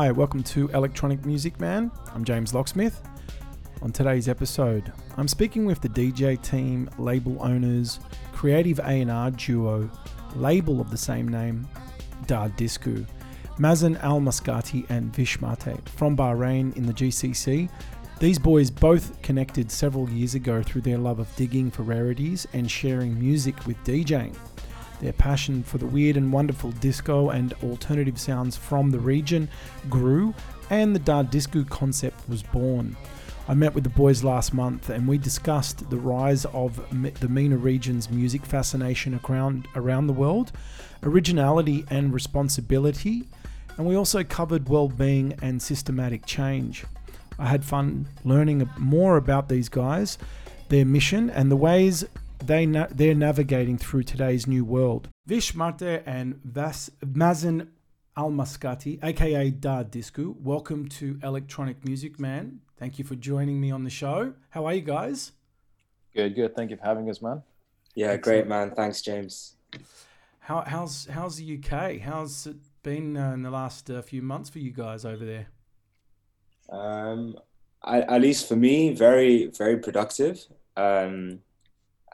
Hi, 0.00 0.10
welcome 0.10 0.42
to 0.44 0.66
Electronic 0.68 1.26
Music 1.26 1.60
Man. 1.60 1.90
I'm 2.14 2.24
James 2.24 2.54
Locksmith. 2.54 3.02
On 3.82 3.92
today's 3.92 4.30
episode, 4.30 4.90
I'm 5.18 5.28
speaking 5.28 5.66
with 5.66 5.82
the 5.82 5.90
DJ 5.90 6.40
team, 6.40 6.88
label 6.96 7.36
owners, 7.38 8.00
creative 8.32 8.78
A&R 8.78 9.30
duo, 9.32 9.90
label 10.36 10.80
of 10.80 10.90
the 10.90 10.96
same 10.96 11.28
name, 11.28 11.68
Dar 12.26 12.48
Disku, 12.48 13.06
Mazen 13.58 14.02
Al 14.02 14.20
Maskati 14.22 14.88
and 14.88 15.14
Vish 15.14 15.36
Mahtre 15.36 15.86
from 15.90 16.16
Bahrain 16.16 16.74
in 16.78 16.86
the 16.86 16.94
GCC. 16.94 17.68
These 18.20 18.38
boys 18.38 18.70
both 18.70 19.20
connected 19.20 19.70
several 19.70 20.08
years 20.08 20.34
ago 20.34 20.62
through 20.62 20.80
their 20.80 20.96
love 20.96 21.18
of 21.18 21.36
digging 21.36 21.70
for 21.70 21.82
rarities 21.82 22.46
and 22.54 22.70
sharing 22.70 23.20
music 23.20 23.66
with 23.66 23.76
DJing. 23.84 24.34
Their 25.00 25.12
passion 25.14 25.62
for 25.62 25.78
the 25.78 25.86
weird 25.86 26.16
and 26.16 26.32
wonderful 26.32 26.72
disco 26.72 27.30
and 27.30 27.54
alternative 27.62 28.20
sounds 28.20 28.56
from 28.56 28.90
the 28.90 28.98
region 28.98 29.48
grew, 29.88 30.34
and 30.68 30.94
the 30.94 31.00
Dar 31.00 31.24
Disku 31.24 31.68
concept 31.68 32.28
was 32.28 32.42
born. 32.42 32.96
I 33.48 33.54
met 33.54 33.74
with 33.74 33.82
the 33.82 33.90
boys 33.90 34.22
last 34.22 34.54
month 34.54 34.90
and 34.90 35.08
we 35.08 35.18
discussed 35.18 35.90
the 35.90 35.96
rise 35.96 36.44
of 36.44 36.76
the 37.20 37.28
MENA 37.28 37.56
region's 37.56 38.10
music 38.10 38.46
fascination 38.46 39.18
around, 39.28 39.66
around 39.74 40.06
the 40.06 40.12
world, 40.12 40.52
originality 41.02 41.84
and 41.88 42.12
responsibility, 42.12 43.26
and 43.76 43.86
we 43.86 43.96
also 43.96 44.22
covered 44.22 44.68
well-being 44.68 45.34
and 45.42 45.60
systematic 45.60 46.26
change. 46.26 46.84
I 47.38 47.48
had 47.48 47.64
fun 47.64 48.06
learning 48.24 48.68
more 48.78 49.16
about 49.16 49.48
these 49.48 49.70
guys, 49.70 50.18
their 50.68 50.84
mission, 50.84 51.30
and 51.30 51.50
the 51.50 51.56
ways 51.56 52.04
they 52.40 52.66
na- 52.66 52.88
they're 52.90 53.14
navigating 53.14 53.78
through 53.78 54.02
today's 54.04 54.46
new 54.46 54.64
world. 54.64 55.08
Vish 55.26 55.52
Mahtre 55.54 56.02
and 56.06 56.40
Vas- 56.44 56.90
Mazen 57.04 57.68
Almaskati, 58.16 59.02
aka 59.02 59.50
Dar 59.50 59.84
Disku, 59.84 60.34
welcome 60.40 60.88
to 60.88 61.18
Electronic 61.22 61.84
Music 61.84 62.18
Man. 62.18 62.60
Thank 62.78 62.98
you 62.98 63.04
for 63.04 63.14
joining 63.14 63.60
me 63.60 63.70
on 63.70 63.84
the 63.84 63.90
show. 63.90 64.34
How 64.50 64.66
are 64.66 64.74
you 64.74 64.80
guys? 64.80 65.32
Good, 66.14 66.34
good. 66.34 66.56
Thank 66.56 66.70
you 66.70 66.76
for 66.76 66.84
having 66.84 67.08
us, 67.08 67.22
man. 67.22 67.42
Yeah, 67.94 68.06
Excellent. 68.08 68.22
great, 68.24 68.46
man. 68.48 68.70
Thanks, 68.72 69.00
James. 69.02 69.54
How, 70.40 70.62
how's 70.66 71.06
how's 71.06 71.36
the 71.36 71.58
UK? 71.58 72.00
How's 72.00 72.46
it 72.46 72.56
been 72.82 73.16
uh, 73.16 73.32
in 73.32 73.42
the 73.42 73.50
last 73.50 73.90
uh, 73.90 74.02
few 74.02 74.22
months 74.22 74.50
for 74.50 74.58
you 74.58 74.72
guys 74.72 75.04
over 75.04 75.24
there? 75.24 75.46
Um, 76.68 77.36
I, 77.82 78.00
at 78.02 78.20
least 78.20 78.48
for 78.48 78.56
me, 78.56 78.92
very 78.94 79.46
very 79.46 79.76
productive. 79.78 80.44
Um, 80.76 81.40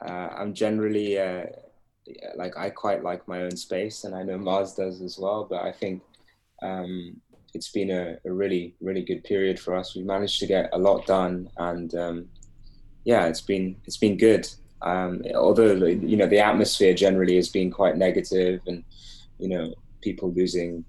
uh, 0.05 0.29
I'm 0.37 0.53
generally 0.53 1.19
uh, 1.19 1.43
like 2.35 2.57
I 2.57 2.69
quite 2.69 3.03
like 3.03 3.27
my 3.27 3.41
own 3.41 3.55
space, 3.55 4.03
and 4.03 4.15
I 4.15 4.23
know 4.23 4.37
Mars 4.37 4.73
does 4.73 5.01
as 5.01 5.17
well. 5.17 5.47
But 5.49 5.63
I 5.63 5.71
think 5.71 6.01
um, 6.61 7.19
it's 7.53 7.71
been 7.71 7.91
a, 7.91 8.17
a, 8.25 8.31
really 8.31 8.75
really 8.81 9.03
good 9.03 9.23
period 9.23 9.59
for 9.59 9.75
us. 9.75 9.95
We've 9.95 10.05
managed 10.05 10.39
to 10.39 10.47
get 10.47 10.69
a 10.73 10.77
lot 10.77 11.05
done, 11.05 11.49
and 11.57 11.93
um, 11.95 12.25
yeah, 13.03 13.27
it's 13.27 13.41
been 13.41 13.75
it's 13.85 13.97
been 13.97 14.17
good. 14.17 14.47
Um, 14.81 15.23
although 15.35 15.73
you 15.85 16.17
know 16.17 16.27
the 16.27 16.39
atmosphere 16.39 16.93
generally 16.93 17.35
has 17.35 17.49
been 17.49 17.71
quite 17.71 17.97
negative, 17.97 18.61
and 18.67 18.83
you 19.39 19.49
know 19.49 19.73
people 20.01 20.31
losing 20.31 20.85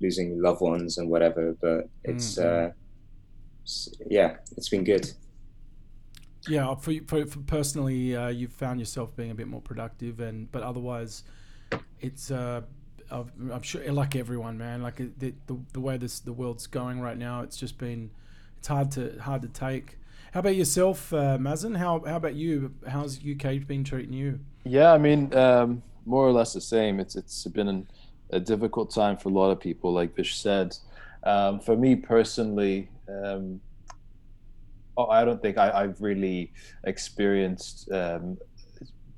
losing 0.00 0.40
loved 0.40 0.60
ones 0.60 0.98
and 0.98 1.08
whatever. 1.08 1.56
But 1.60 1.88
it's 2.04 2.36
mm-hmm. 2.36 2.70
uh, 2.70 4.06
yeah, 4.10 4.36
it's 4.56 4.68
been 4.68 4.84
good. 4.84 5.10
Yeah, 6.48 6.74
for, 6.74 6.92
for, 7.06 7.26
for 7.26 7.38
personally, 7.40 8.14
uh, 8.14 8.28
you've 8.28 8.52
found 8.52 8.80
yourself 8.80 9.14
being 9.16 9.30
a 9.30 9.34
bit 9.34 9.48
more 9.48 9.60
productive, 9.60 10.20
and 10.20 10.50
but 10.52 10.62
otherwise, 10.62 11.24
it's 12.00 12.30
uh, 12.30 12.62
I'm 13.10 13.62
sure 13.62 13.90
like 13.92 14.16
everyone, 14.16 14.58
man. 14.58 14.82
Like 14.82 14.96
the, 14.96 15.34
the, 15.46 15.58
the 15.72 15.80
way 15.80 15.96
this 15.96 16.20
the 16.20 16.32
world's 16.32 16.66
going 16.66 17.00
right 17.00 17.16
now, 17.16 17.42
it's 17.42 17.56
just 17.56 17.78
been 17.78 18.10
it's 18.58 18.68
hard 18.68 18.90
to 18.92 19.18
hard 19.20 19.42
to 19.42 19.48
take. 19.48 19.98
How 20.32 20.40
about 20.40 20.56
yourself, 20.56 21.12
uh, 21.12 21.38
Mazen? 21.38 21.76
How 21.76 22.02
how 22.06 22.16
about 22.16 22.34
you? 22.34 22.74
How's 22.88 23.18
UK 23.18 23.66
been 23.66 23.84
treating 23.84 24.12
you? 24.12 24.40
Yeah, 24.64 24.92
I 24.92 24.98
mean, 24.98 25.32
um, 25.34 25.82
more 26.06 26.26
or 26.26 26.32
less 26.32 26.52
the 26.52 26.60
same. 26.60 26.98
It's 26.98 27.14
it's 27.14 27.44
been 27.44 27.68
an, 27.68 27.86
a 28.30 28.40
difficult 28.40 28.92
time 28.92 29.16
for 29.16 29.28
a 29.28 29.32
lot 29.32 29.50
of 29.50 29.60
people, 29.60 29.92
like 29.92 30.14
Vish 30.16 30.36
said. 30.36 30.76
Um, 31.22 31.60
for 31.60 31.76
me 31.76 31.96
personally, 31.96 32.88
um, 33.08 33.60
oh, 34.96 35.06
I 35.06 35.24
don't 35.24 35.40
think 35.40 35.58
I, 35.58 35.82
have 35.82 36.00
really 36.00 36.52
experienced 36.84 37.90
um, 37.92 38.38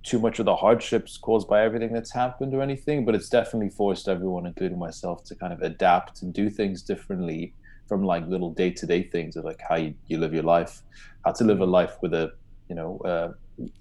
too 0.03 0.19
much 0.19 0.39
of 0.39 0.47
the 0.47 0.55
hardships 0.55 1.19
caused 1.19 1.49
by 1.49 1.65
everything 1.65 1.93
that's 1.93 2.13
happened 2.13 2.55
or 2.55 2.63
anything, 2.63 3.05
but 3.05 3.15
it's 3.15 3.29
definitely 3.29 3.71
forced 3.71 4.09
everyone, 4.09 4.47
including 4.47 4.79
myself, 4.79 5.25
to 5.25 5.35
kind 5.35 5.53
of 5.53 5.63
adapt 5.63 6.23
and 6.23 6.33
do 6.33 6.49
things 6.49 6.83
differently 6.83 7.53
from 7.89 8.05
like 8.05 8.27
little 8.27 8.51
day 8.53 8.71
to 8.71 8.87
day 8.87 9.03
things 9.03 9.37
of 9.37 9.45
like 9.45 9.61
how 9.69 9.77
you, 9.77 9.95
you, 10.07 10.19
live 10.19 10.33
your 10.33 10.43
life, 10.43 10.83
how 11.25 11.33
to 11.33 11.45
live 11.45 11.61
a 11.61 11.67
life 11.67 11.97
with 12.03 12.15
a, 12.15 12.33
you 12.69 12.75
know, 12.75 12.99
uh, 13.05 13.33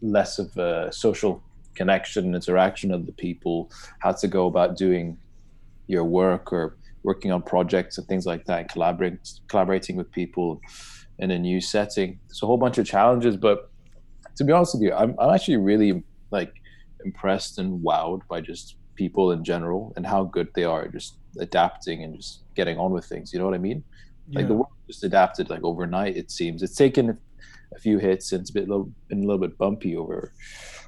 less 0.01 0.39
of 0.39 0.55
a 0.57 0.91
social 0.91 1.43
connection 1.75 2.25
and 2.25 2.35
interaction 2.35 2.91
of 2.91 3.05
the 3.05 3.11
people, 3.11 3.69
how 3.99 4.11
to 4.11 4.27
go 4.27 4.47
about 4.47 4.77
doing 4.77 5.17
your 5.87 6.03
work 6.03 6.51
or 6.51 6.75
working 7.03 7.31
on 7.31 7.41
projects 7.41 7.97
and 7.99 8.07
things 8.07 8.25
like 8.25 8.45
that, 8.45 8.69
collaborating 8.69 9.19
collaborating 9.47 9.95
with 9.95 10.11
people 10.11 10.59
in 11.19 11.31
a 11.31 11.39
new 11.39 11.61
setting. 11.61 12.19
It's 12.29 12.43
a 12.43 12.45
whole 12.45 12.57
bunch 12.57 12.77
of 12.77 12.85
challenges, 12.85 13.37
but 13.37 13.69
to 14.35 14.43
be 14.43 14.51
honest 14.51 14.75
with 14.75 14.83
you, 14.83 14.93
I'm, 14.93 15.15
I'm 15.19 15.33
actually 15.33 15.57
really 15.57 16.03
like 16.31 16.53
impressed 17.03 17.57
and 17.59 17.83
wowed 17.83 18.21
by 18.27 18.41
just 18.41 18.77
people 18.95 19.31
in 19.31 19.43
general 19.43 19.93
and 19.95 20.05
how 20.05 20.23
good 20.23 20.49
they 20.55 20.63
are 20.63 20.87
just 20.87 21.17
adapting 21.39 22.03
and 22.03 22.15
just 22.15 22.43
getting 22.55 22.77
on 22.77 22.91
with 22.91 23.05
things. 23.05 23.33
You 23.33 23.39
know 23.39 23.45
what 23.45 23.53
I 23.53 23.59
mean? 23.59 23.83
Yeah. 24.29 24.39
Like 24.39 24.47
the 24.47 24.53
world 24.55 24.71
just 24.87 25.03
adapted 25.03 25.49
like 25.49 25.63
overnight. 25.63 26.17
It 26.17 26.31
seems 26.31 26.63
it's 26.63 26.75
taken 26.75 27.17
a 27.75 27.79
few 27.79 27.97
hits 27.97 28.31
and 28.31 28.41
it's 28.41 28.51
been 28.51 28.65
a 28.65 28.67
little, 28.67 28.91
been 29.07 29.23
a 29.23 29.27
little 29.27 29.39
bit 29.39 29.57
bumpy 29.57 29.95
over 29.95 30.33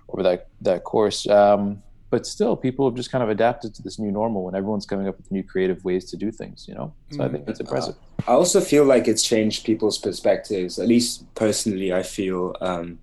over 0.09 0.23
that 0.23 0.47
that 0.61 0.83
course. 0.83 1.27
Um, 1.27 1.83
but 2.09 2.25
still 2.25 2.55
people 2.55 2.87
have 2.87 2.95
just 2.95 3.11
kind 3.11 3.23
of 3.23 3.29
adapted 3.29 3.73
to 3.75 3.81
this 3.81 3.99
new 3.99 4.11
normal 4.11 4.43
when 4.43 4.55
everyone's 4.55 4.85
coming 4.85 5.07
up 5.07 5.17
with 5.17 5.29
new 5.31 5.43
creative 5.43 5.83
ways 5.83 6.09
to 6.09 6.17
do 6.17 6.31
things 6.31 6.67
you 6.67 6.73
know 6.73 6.93
so 7.11 7.17
mm. 7.17 7.25
i 7.25 7.29
think 7.29 7.45
that's 7.45 7.59
impressive 7.59 7.95
i 8.27 8.31
also 8.31 8.61
feel 8.61 8.85
like 8.85 9.07
it's 9.07 9.23
changed 9.23 9.65
people's 9.65 9.97
perspectives 9.97 10.79
at 10.79 10.87
least 10.87 11.23
personally 11.35 11.93
i 11.93 12.03
feel 12.03 12.55
um, 12.61 12.99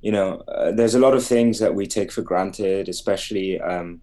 you 0.00 0.12
know 0.12 0.36
uh, 0.48 0.72
there's 0.72 0.94
a 0.94 0.98
lot 0.98 1.14
of 1.14 1.24
things 1.24 1.58
that 1.58 1.74
we 1.74 1.86
take 1.86 2.12
for 2.12 2.22
granted 2.22 2.88
especially 2.88 3.60
um, 3.60 4.00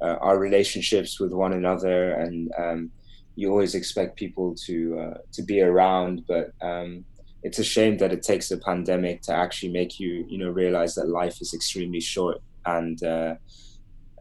uh, 0.00 0.16
our 0.20 0.38
relationships 0.38 1.18
with 1.18 1.32
one 1.32 1.52
another 1.52 2.12
and 2.12 2.52
um, 2.58 2.90
you 3.34 3.50
always 3.50 3.74
expect 3.74 4.16
people 4.16 4.54
to 4.54 4.98
uh, 4.98 5.18
to 5.32 5.42
be 5.42 5.60
around 5.60 6.24
but 6.28 6.52
um, 6.60 7.04
it's 7.42 7.58
a 7.58 7.64
shame 7.64 7.96
that 7.98 8.12
it 8.12 8.22
takes 8.22 8.50
a 8.50 8.58
pandemic 8.58 9.22
to 9.22 9.32
actually 9.32 9.72
make 9.72 9.98
you 9.98 10.26
you 10.28 10.38
know 10.38 10.50
realize 10.50 10.94
that 10.94 11.08
life 11.08 11.40
is 11.40 11.54
extremely 11.54 12.00
short 12.00 12.40
and 12.66 13.02
uh, 13.02 13.34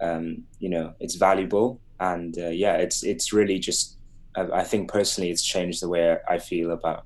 um, 0.02 0.44
you 0.60 0.70
know 0.70 0.94
it's 1.00 1.16
valuable. 1.16 1.80
And 2.00 2.38
uh, 2.38 2.50
yeah 2.50 2.76
it's 2.76 3.04
it's 3.04 3.34
really 3.34 3.58
just 3.58 3.98
I, 4.36 4.42
I, 4.62 4.64
think 4.64 4.92
personally 4.92 5.32
it's 5.32 5.44
changed 5.44 5.82
the 5.82 5.90
way 5.90 6.16
I 6.30 6.38
feel 6.38 6.70
about 6.72 7.06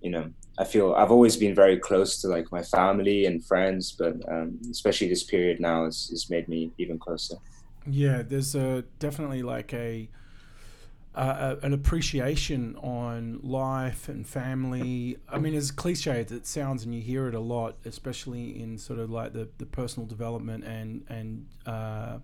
you 0.00 0.10
know 0.10 0.30
I 0.58 0.64
feel 0.64 0.94
I've 0.94 1.12
always 1.12 1.36
been 1.36 1.54
very 1.54 1.78
close 1.78 2.20
to 2.22 2.28
like 2.28 2.50
my 2.50 2.62
family 2.62 3.26
and 3.26 3.44
friends 3.44 3.92
but 3.96 4.14
um, 4.28 4.58
especially 4.68 5.08
this 5.08 5.22
period 5.22 5.60
now 5.60 5.84
has, 5.84 6.08
has 6.10 6.28
made 6.28 6.48
me 6.48 6.72
even 6.78 6.98
closer. 6.98 7.36
Yeah 7.86 8.22
there's 8.22 8.56
a 8.56 8.82
definitely 8.98 9.44
like 9.44 9.72
a 9.74 10.08
uh, 11.14 11.56
an 11.62 11.72
appreciation 11.74 12.74
on 12.76 13.38
life 13.42 14.08
and 14.08 14.26
family. 14.26 15.18
I 15.28 15.38
mean, 15.38 15.54
as 15.54 15.70
cliche 15.70 16.20
as 16.20 16.32
it 16.32 16.46
sounds, 16.46 16.84
and 16.84 16.94
you 16.94 17.02
hear 17.02 17.28
it 17.28 17.34
a 17.34 17.40
lot, 17.40 17.76
especially 17.84 18.60
in 18.60 18.78
sort 18.78 18.98
of 18.98 19.10
like 19.10 19.32
the, 19.34 19.48
the 19.58 19.66
personal 19.66 20.06
development 20.06 20.64
and 20.64 21.04
and 21.08 21.46
uh, 21.66 22.18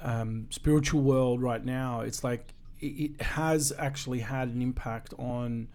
um, 0.00 0.46
spiritual 0.50 1.02
world 1.02 1.42
right 1.42 1.64
now. 1.64 2.00
It's 2.00 2.24
like 2.24 2.54
it, 2.80 2.86
it, 2.86 3.22
has 3.22 3.72
actually 3.78 4.20
had 4.20 4.48
an 4.48 4.62
impact 4.62 5.12
on 5.18 5.68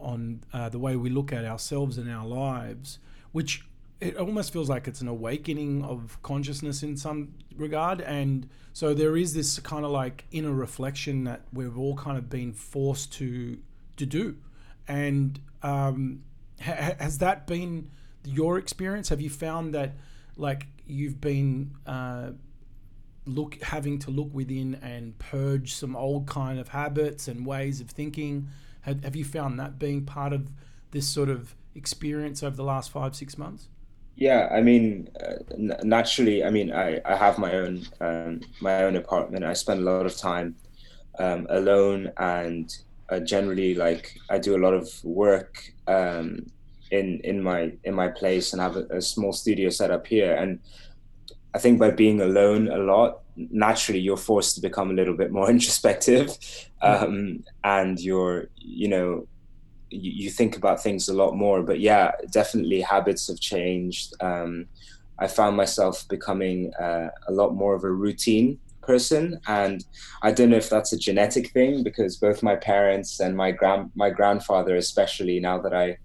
on 0.00 0.42
uh, 0.52 0.68
the 0.68 0.78
way 0.80 0.96
we 0.96 1.08
look 1.08 1.32
at 1.32 1.44
ourselves 1.44 1.98
and 1.98 2.10
our 2.10 2.26
lives, 2.26 2.98
which 3.30 3.64
it 4.04 4.16
almost 4.18 4.52
feels 4.52 4.68
like 4.68 4.86
it's 4.86 5.00
an 5.00 5.08
awakening 5.08 5.82
of 5.82 6.18
consciousness 6.22 6.82
in 6.82 6.96
some 6.96 7.34
regard. 7.56 8.02
And 8.02 8.48
so 8.74 8.92
there 8.92 9.16
is 9.16 9.32
this 9.32 9.58
kind 9.60 9.84
of 9.84 9.90
like 9.90 10.24
inner 10.30 10.52
reflection 10.52 11.24
that 11.24 11.42
we've 11.52 11.76
all 11.78 11.96
kind 11.96 12.18
of 12.18 12.28
been 12.28 12.52
forced 12.52 13.12
to 13.14 13.58
to 13.96 14.06
do. 14.06 14.36
And 14.86 15.40
um, 15.62 16.22
ha- 16.60 16.94
has 16.98 17.18
that 17.18 17.46
been 17.46 17.90
your 18.24 18.58
experience? 18.58 19.08
Have 19.08 19.20
you 19.20 19.30
found 19.30 19.74
that 19.74 19.94
like 20.36 20.66
you've 20.86 21.20
been 21.20 21.74
uh, 21.86 22.32
look 23.24 23.62
having 23.62 23.98
to 24.00 24.10
look 24.10 24.34
within 24.34 24.74
and 24.82 25.18
purge 25.18 25.72
some 25.72 25.96
old 25.96 26.26
kind 26.26 26.58
of 26.58 26.68
habits 26.68 27.26
and 27.26 27.46
ways 27.46 27.80
of 27.80 27.88
thinking? 27.88 28.48
Have, 28.82 29.02
have 29.02 29.16
you 29.16 29.24
found 29.24 29.58
that 29.60 29.78
being 29.78 30.04
part 30.04 30.34
of 30.34 30.50
this 30.90 31.08
sort 31.08 31.30
of 31.30 31.54
experience 31.74 32.42
over 32.42 32.54
the 32.54 32.64
last 32.64 32.90
five 32.90 33.16
six 33.16 33.38
months 33.38 33.68
yeah, 34.16 34.48
I 34.52 34.60
mean, 34.60 35.08
uh, 35.20 35.76
naturally, 35.82 36.44
I 36.44 36.50
mean, 36.50 36.72
I, 36.72 37.00
I 37.04 37.16
have 37.16 37.38
my 37.38 37.54
own 37.54 37.86
um, 38.00 38.40
my 38.60 38.84
own 38.84 38.96
apartment. 38.96 39.44
I 39.44 39.54
spend 39.54 39.80
a 39.80 39.90
lot 39.90 40.06
of 40.06 40.16
time 40.16 40.56
um, 41.18 41.46
alone 41.50 42.12
and 42.16 42.76
uh, 43.10 43.20
generally 43.20 43.74
like 43.74 44.16
I 44.30 44.38
do 44.38 44.56
a 44.56 44.62
lot 44.64 44.74
of 44.74 44.88
work 45.04 45.72
um, 45.86 46.46
in 46.90 47.20
in 47.20 47.42
my 47.42 47.72
in 47.84 47.94
my 47.94 48.08
place 48.08 48.52
and 48.52 48.62
have 48.62 48.76
a, 48.76 48.84
a, 48.90 49.02
small 49.02 49.32
studio 49.32 49.68
set 49.70 49.90
up 49.90 50.06
here 50.06 50.34
and 50.34 50.60
I 51.54 51.58
think 51.58 51.78
by 51.78 51.90
being 51.90 52.20
alone 52.20 52.68
a 52.68 52.78
lot 52.78 53.20
naturally 53.36 54.00
you're 54.00 54.16
forced 54.16 54.54
to 54.54 54.60
become 54.60 54.90
a 54.90 54.94
little 54.94 55.14
bit 55.14 55.32
more 55.32 55.50
introspective 55.56 56.36
um, 56.82 57.44
and 57.62 58.00
you're 58.00 58.48
you 58.56 58.88
know 58.88 59.26
you, 59.94 60.10
you, 60.24 60.30
think 60.30 60.56
about 60.56 60.82
things 60.82 61.08
a 61.08 61.14
lot 61.14 61.34
more 61.34 61.62
but 61.62 61.80
yeah 61.80 62.10
definitely 62.30 62.80
habits 62.80 63.28
have 63.28 63.40
changed. 63.40 64.14
Um, 64.20 64.66
I 65.18 65.28
found 65.28 65.56
myself 65.56 66.06
becoming 66.08 66.74
uh, 66.74 67.08
a 67.28 67.32
lot 67.32 67.54
more 67.54 67.74
of 67.74 67.84
a 67.84 67.90
routine 67.90 68.58
person 68.84 69.40
and 69.46 69.84
i 70.22 70.30
don't 70.30 70.50
know 70.50 70.56
if 70.56 70.68
that's 70.68 70.92
a 70.92 70.98
genetic 70.98 71.50
thing 71.52 71.82
because 71.82 72.16
both 72.16 72.42
my 72.42 72.54
parents 72.54 73.20
and 73.20 73.36
my 73.36 73.50
grand 73.50 73.90
my 73.94 74.10
grandfather 74.10 74.76
especially 74.76 75.40
now 75.40 75.58
that 75.58 75.74
i 75.74 75.96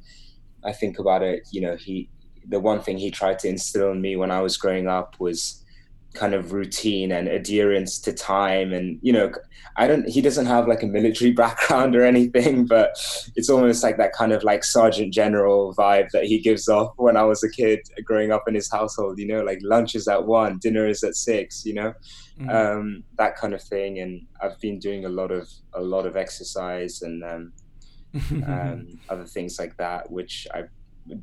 i 0.64 0.72
think 0.72 1.00
about 1.00 1.22
it 1.22 1.48
you 1.52 1.62
know 1.62 1.76
he 1.76 2.10
the 2.48 2.60
one 2.60 2.82
thing 2.82 2.98
he 2.98 3.12
tried 3.12 3.38
to 3.38 3.48
instill 3.48 3.92
in 3.92 4.02
me 4.02 4.16
when 4.16 4.32
i 4.32 4.42
was 4.42 4.58
growing 4.58 4.88
up 4.88 5.16
was 5.20 5.59
kind 6.14 6.34
of 6.34 6.52
routine 6.52 7.12
and 7.12 7.28
adherence 7.28 8.00
to 8.00 8.12
time 8.12 8.74
and 8.74 8.98
you 9.02 9.14
know 9.14 9.32
i 9.78 9.88
don't 9.88 10.08
he 10.10 10.22
doesn't 10.22 10.48
have 10.48 10.68
like 10.68 10.82
a 10.82 10.88
military 10.88 11.32
background 11.44 11.96
or 11.96 12.04
anything 12.04 12.66
but 12.66 12.90
it's 13.36 13.50
almost 13.50 13.84
like 13.84 13.98
that 13.98 14.14
kind 14.14 14.34
of 14.34 14.44
like 14.44 14.64
sergeant 14.64 15.14
general 15.14 15.74
vibe 15.76 16.10
that 16.12 16.26
he 16.26 16.40
gives 16.40 16.68
off 16.68 16.94
when 16.98 17.16
i 17.16 17.24
was 17.24 17.44
a 17.44 17.50
kid 17.50 17.80
growing 18.04 18.32
up 18.32 18.44
in 18.48 18.56
his 18.56 18.72
household 18.72 19.20
you 19.20 19.28
know 19.28 19.44
like 19.44 19.60
lunch 19.62 19.94
is 19.94 20.08
at 20.08 20.26
one 20.26 20.58
dinner 20.58 20.88
is 20.88 21.04
at 21.04 21.16
six 21.16 21.64
you 21.64 21.76
know 21.76 21.94
mm. 22.40 22.50
um, 22.54 23.04
that 23.18 23.36
kind 23.36 23.54
of 23.54 23.62
thing 23.62 24.00
and 24.00 24.26
i've 24.42 24.60
been 24.60 24.80
doing 24.80 25.06
a 25.06 25.10
lot 25.10 25.32
of 25.32 25.48
a 25.74 25.82
lot 25.82 26.08
of 26.08 26.18
exercise 26.18 27.04
and 27.04 27.24
um, 27.24 27.54
um, 28.48 29.00
other 29.10 29.26
things 29.26 29.60
like 29.60 29.78
that 29.78 30.10
which 30.10 30.48
i 30.56 30.64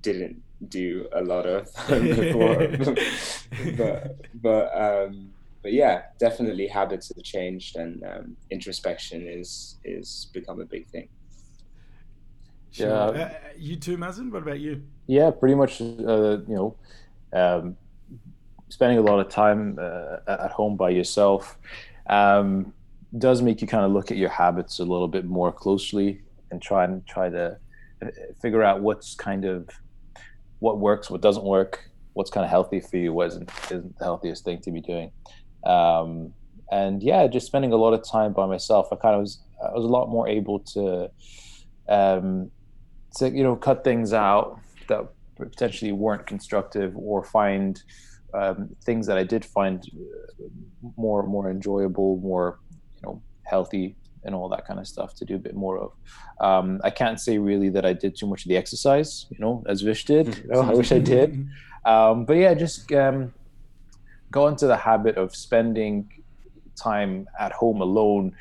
didn't 0.00 0.40
do 0.68 1.08
a 1.12 1.22
lot 1.22 1.46
of 1.46 1.66
before. 1.88 2.68
but 3.76 4.16
but 4.34 4.80
um, 4.80 5.30
but 5.62 5.72
yeah, 5.72 6.02
definitely 6.18 6.66
habits 6.66 7.12
have 7.14 7.24
changed, 7.24 7.76
and 7.76 8.02
um, 8.04 8.36
introspection 8.50 9.26
is 9.26 9.76
is 9.84 10.28
become 10.32 10.60
a 10.60 10.64
big 10.64 10.86
thing. 10.88 11.08
Sure. 12.70 12.88
Yeah, 12.88 13.24
uh, 13.24 13.30
you 13.56 13.76
too, 13.76 13.96
Mazen. 13.96 14.30
What 14.30 14.42
about 14.42 14.60
you? 14.60 14.82
Yeah, 15.06 15.30
pretty 15.30 15.54
much. 15.54 15.80
Uh, 15.80 16.38
you 16.46 16.54
know, 16.54 16.76
um, 17.32 17.76
spending 18.68 18.98
a 18.98 19.02
lot 19.02 19.18
of 19.18 19.28
time 19.28 19.78
uh, 19.80 20.18
at 20.26 20.50
home 20.50 20.76
by 20.76 20.90
yourself 20.90 21.58
um, 22.08 22.72
does 23.18 23.42
make 23.42 23.60
you 23.60 23.66
kind 23.66 23.84
of 23.84 23.92
look 23.92 24.10
at 24.10 24.16
your 24.16 24.28
habits 24.28 24.78
a 24.78 24.84
little 24.84 25.08
bit 25.08 25.24
more 25.24 25.52
closely 25.52 26.20
and 26.50 26.60
try 26.60 26.84
and 26.84 27.06
try 27.06 27.28
to 27.28 27.56
uh, 28.02 28.06
figure 28.40 28.62
out 28.62 28.80
what's 28.80 29.14
kind 29.14 29.44
of 29.44 29.68
what 30.58 30.78
works, 30.78 31.10
what 31.10 31.20
doesn't 31.20 31.44
work, 31.44 31.90
what's 32.14 32.30
kind 32.30 32.44
of 32.44 32.50
healthy 32.50 32.80
for 32.80 32.96
you, 32.96 33.12
what 33.12 33.28
isn't, 33.28 33.50
isn't 33.70 33.98
the 33.98 34.04
healthiest 34.04 34.44
thing 34.44 34.60
to 34.62 34.70
be 34.70 34.80
doing. 34.80 35.10
Um, 35.64 36.32
and 36.70 37.02
yeah, 37.02 37.26
just 37.26 37.46
spending 37.46 37.72
a 37.72 37.76
lot 37.76 37.92
of 37.92 38.02
time 38.04 38.32
by 38.32 38.46
myself, 38.46 38.88
I 38.92 38.96
kind 38.96 39.14
of 39.14 39.20
was, 39.20 39.40
I 39.62 39.72
was 39.72 39.84
a 39.84 39.88
lot 39.88 40.08
more 40.08 40.28
able 40.28 40.60
to, 40.60 41.10
um, 41.88 42.50
to, 43.16 43.30
you 43.30 43.42
know, 43.42 43.56
cut 43.56 43.84
things 43.84 44.12
out 44.12 44.60
that 44.88 45.06
potentially 45.36 45.92
weren't 45.92 46.26
constructive 46.26 46.96
or 46.96 47.22
find 47.22 47.82
um, 48.34 48.74
things 48.84 49.06
that 49.06 49.18
I 49.18 49.24
did 49.24 49.44
find 49.44 49.84
more, 50.96 51.22
more 51.22 51.50
enjoyable, 51.50 52.18
more, 52.18 52.58
you 52.96 53.02
know, 53.02 53.22
healthy 53.44 53.96
and 54.26 54.34
all 54.34 54.48
that 54.50 54.66
kind 54.66 54.78
of 54.78 54.86
stuff 54.86 55.14
to 55.14 55.24
do 55.24 55.36
a 55.36 55.38
bit 55.38 55.54
more 55.54 55.78
of. 55.78 55.92
Um, 56.40 56.80
I 56.84 56.90
can't 56.90 57.18
say 57.20 57.38
really 57.38 57.70
that 57.70 57.86
I 57.86 57.92
did 57.92 58.16
too 58.16 58.26
much 58.26 58.44
of 58.44 58.48
the 58.48 58.56
exercise, 58.56 59.26
you 59.30 59.38
know, 59.38 59.64
as 59.66 59.80
Vish 59.80 60.04
did. 60.04 60.26
You 60.38 60.48
know, 60.48 60.60
I 60.60 60.74
wish 60.74 60.92
I 60.92 60.98
did. 60.98 61.48
Um, 61.84 62.24
but 62.24 62.34
yeah, 62.34 62.52
just 62.52 62.92
um, 62.92 63.32
go 64.30 64.48
into 64.48 64.66
the 64.66 64.76
habit 64.76 65.16
of 65.16 65.34
spending 65.34 66.10
time 66.74 67.28
at 67.38 67.52
home 67.52 67.80
alone, 67.80 68.34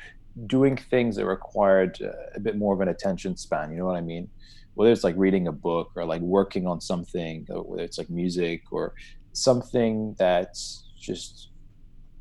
doing 0.46 0.76
things 0.76 1.16
that 1.16 1.26
required 1.26 1.98
uh, 2.02 2.10
a 2.34 2.40
bit 2.40 2.56
more 2.56 2.74
of 2.74 2.80
an 2.80 2.88
attention 2.88 3.36
span. 3.36 3.70
You 3.70 3.78
know 3.78 3.86
what 3.86 3.96
I 3.96 4.00
mean? 4.00 4.28
Whether 4.74 4.92
it's 4.92 5.04
like 5.04 5.14
reading 5.16 5.46
a 5.46 5.52
book 5.52 5.92
or 5.94 6.04
like 6.04 6.20
working 6.20 6.66
on 6.66 6.80
something, 6.80 7.46
whether 7.48 7.82
it's 7.82 7.96
like 7.96 8.10
music 8.10 8.64
or 8.72 8.94
something 9.32 10.14
that's 10.18 10.84
just 10.98 11.50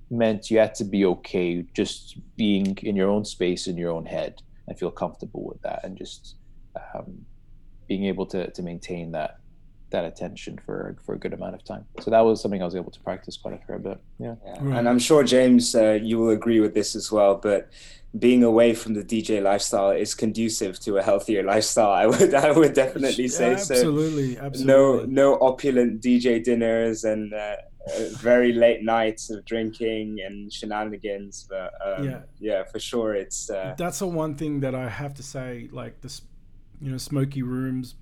meant 0.09 0.51
you 0.51 0.59
had 0.59 0.75
to 0.75 0.83
be 0.83 1.05
okay 1.05 1.65
just 1.73 2.17
being 2.35 2.77
in 2.83 2.95
your 2.95 3.09
own 3.09 3.25
space 3.25 3.67
in 3.67 3.77
your 3.77 3.91
own 3.91 4.05
head 4.05 4.41
and 4.67 4.77
feel 4.77 4.91
comfortable 4.91 5.43
with 5.43 5.61
that 5.61 5.83
and 5.83 5.97
just 5.97 6.35
um, 6.93 7.25
being 7.87 8.05
able 8.05 8.25
to 8.25 8.49
to 8.51 8.61
maintain 8.61 9.11
that 9.11 9.39
that 9.91 10.05
attention 10.05 10.57
for 10.65 10.97
for 11.05 11.15
a 11.15 11.17
good 11.17 11.33
amount 11.33 11.55
of 11.55 11.63
time. 11.63 11.85
So 12.01 12.11
that 12.11 12.21
was 12.21 12.41
something 12.41 12.61
I 12.61 12.65
was 12.65 12.75
able 12.75 12.91
to 12.91 12.99
practice 12.99 13.37
quite 13.37 13.53
a 13.53 13.65
fair 13.65 13.79
bit. 13.79 13.99
Yeah, 14.19 14.35
yeah. 14.45 14.57
Right. 14.59 14.79
and 14.79 14.89
I'm 14.89 14.99
sure 14.99 15.23
James, 15.23 15.75
uh, 15.75 15.99
you 16.01 16.17
will 16.19 16.31
agree 16.31 16.59
with 16.59 16.73
this 16.73 16.95
as 16.95 17.11
well. 17.11 17.35
But 17.35 17.69
being 18.17 18.43
away 18.43 18.73
from 18.73 18.93
the 18.93 19.03
DJ 19.03 19.41
lifestyle 19.41 19.91
is 19.91 20.15
conducive 20.15 20.79
to 20.81 20.97
a 20.97 21.03
healthier 21.03 21.43
lifestyle. 21.53 21.91
I 21.91 22.05
would 22.07 22.33
I 22.33 22.51
would 22.51 22.73
definitely 22.73 23.27
say 23.27 23.51
yeah, 23.51 23.57
absolutely, 23.57 24.35
so. 24.35 24.41
Absolutely, 24.41 24.73
No 24.73 25.05
no 25.05 25.37
opulent 25.39 26.01
DJ 26.01 26.43
dinners 26.43 27.03
and. 27.03 27.33
Uh, 27.33 27.37
uh, 27.37 27.55
very 28.17 28.53
late 28.53 28.83
nights 28.83 29.29
of 29.29 29.45
drinking 29.45 30.19
and 30.25 30.51
shenanigans. 30.51 31.47
But 31.49 31.73
um, 31.85 32.05
yeah, 32.05 32.21
yeah, 32.39 32.63
for 32.63 32.79
sure, 32.79 33.13
it's 33.13 33.49
uh, 33.49 33.75
that's 33.77 33.99
the 33.99 34.07
one 34.07 34.35
thing 34.35 34.61
that 34.61 34.75
I 34.75 34.89
have 34.89 35.13
to 35.15 35.23
say. 35.23 35.69
Like 35.71 36.01
this, 36.01 36.21
you 36.81 36.91
know, 36.91 36.97
smoky 36.97 37.41
rooms. 37.41 37.95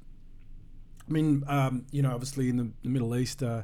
I 1.08 1.12
mean, 1.12 1.44
um, 1.48 1.86
you 1.92 2.02
know, 2.02 2.12
obviously 2.12 2.50
in 2.50 2.58
the, 2.58 2.70
the 2.82 2.90
Middle 2.90 3.16
East, 3.16 3.44
uh, 3.44 3.64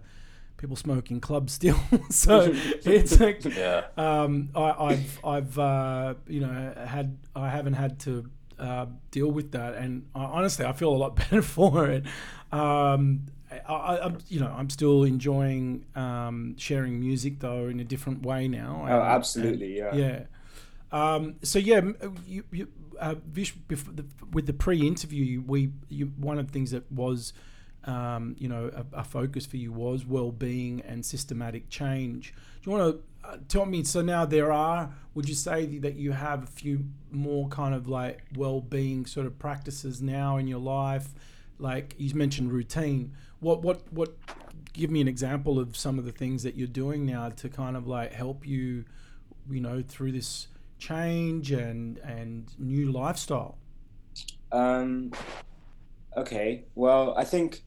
people 0.58 0.76
smoke 0.76 1.10
in 1.10 1.22
clubs 1.22 1.54
still. 1.60 1.80
so 2.10 2.52
it's 2.54 3.20
like, 3.20 3.44
yeah. 3.46 3.86
Um, 3.98 4.50
I, 4.56 4.94
have 4.94 5.26
I've 5.26 5.60
uh, 5.60 6.14
you 6.28 6.42
know 6.42 6.74
had 6.86 7.18
I 7.36 7.50
haven't 7.50 7.74
had 7.74 8.00
to 8.02 8.30
uh, 8.60 8.86
deal 9.12 9.32
with 9.32 9.52
that, 9.54 9.76
and 9.76 10.06
I, 10.14 10.24
honestly, 10.24 10.66
I 10.66 10.74
feel 10.74 10.90
a 10.90 10.98
lot 10.98 11.16
better 11.16 11.42
for 11.42 11.88
it. 11.88 12.06
Um, 12.52 13.28
I, 13.68 14.06
am 14.06 14.18
you 14.28 14.40
know, 14.40 14.54
I'm 14.56 14.70
still 14.70 15.04
enjoying 15.04 15.86
um, 15.96 16.56
sharing 16.58 17.00
music 17.00 17.40
though 17.40 17.68
in 17.68 17.80
a 17.80 17.84
different 17.84 18.24
way 18.24 18.48
now. 18.48 18.86
Oh, 18.88 19.02
absolutely, 19.02 19.80
and, 19.80 19.98
yeah, 19.98 20.08
yeah. 20.08 20.24
Um, 20.92 21.36
so 21.44 21.60
yeah, 21.60 21.82
you, 22.26 22.44
you, 22.52 22.68
uh, 23.00 23.16
Vish, 23.28 23.54
the, 23.68 24.06
with 24.32 24.46
the 24.48 24.54
pre-interview, 24.54 25.42
we 25.46 25.72
you, 25.88 26.08
one 26.18 26.40
of 26.40 26.48
the 26.48 26.54
things 26.54 26.72
that 26.72 26.92
was, 26.92 27.34
um, 27.86 28.36
you 28.40 28.48
know, 28.48 28.72
a, 28.74 29.00
a, 29.00 29.04
focus 29.04 29.46
for 29.46 29.58
you 29.58 29.72
was 29.72 30.06
well-being 30.06 30.82
and 30.82 31.06
systematic 31.06 31.70
change. 31.70 32.34
Do 32.62 32.72
you 32.72 32.78
want 32.78 32.96
to 32.96 33.30
uh, 33.30 33.38
tell 33.48 33.66
me? 33.66 33.84
So 33.84 34.02
now 34.02 34.26
there 34.26 34.52
are. 34.52 34.92
Would 35.14 35.30
you 35.30 35.36
say 35.36 35.78
that 35.80 35.96
you 35.96 36.12
have 36.12 36.44
a 36.44 36.48
few 36.48 36.86
more 37.12 37.48
kind 37.48 37.76
of 37.76 37.88
like 37.88 38.24
well-being 38.36 39.06
sort 39.06 39.28
of 39.28 39.38
practices 39.38 40.02
now 40.02 40.38
in 40.38 40.48
your 40.48 40.60
life? 40.60 41.10
Like 41.60 41.96
you 41.98 42.14
mentioned, 42.16 42.52
routine. 42.52 43.14
What 43.40 43.62
what 43.62 43.82
what 43.92 44.16
give 44.74 44.90
me 44.90 45.02
an 45.02 45.08
example 45.08 45.60
of 45.60 45.76
some 45.76 46.00
of 46.00 46.06
the 46.06 46.12
things 46.12 46.44
that 46.44 46.56
you're 46.56 46.68
doing 46.68 47.06
now 47.06 47.30
to 47.30 47.50
kind 47.50 47.76
of 47.76 47.88
like 47.88 48.14
help 48.14 48.48
you 48.48 48.86
you 49.50 49.60
know 49.60 49.84
through 49.86 50.14
this 50.14 50.48
change 50.78 51.52
and 51.52 51.98
and 52.00 52.48
new 52.58 52.92
lifestyle. 52.92 53.58
Um 54.52 55.12
okay. 56.18 56.64
Well 56.76 57.14
i 57.18 57.24
think 57.24 57.64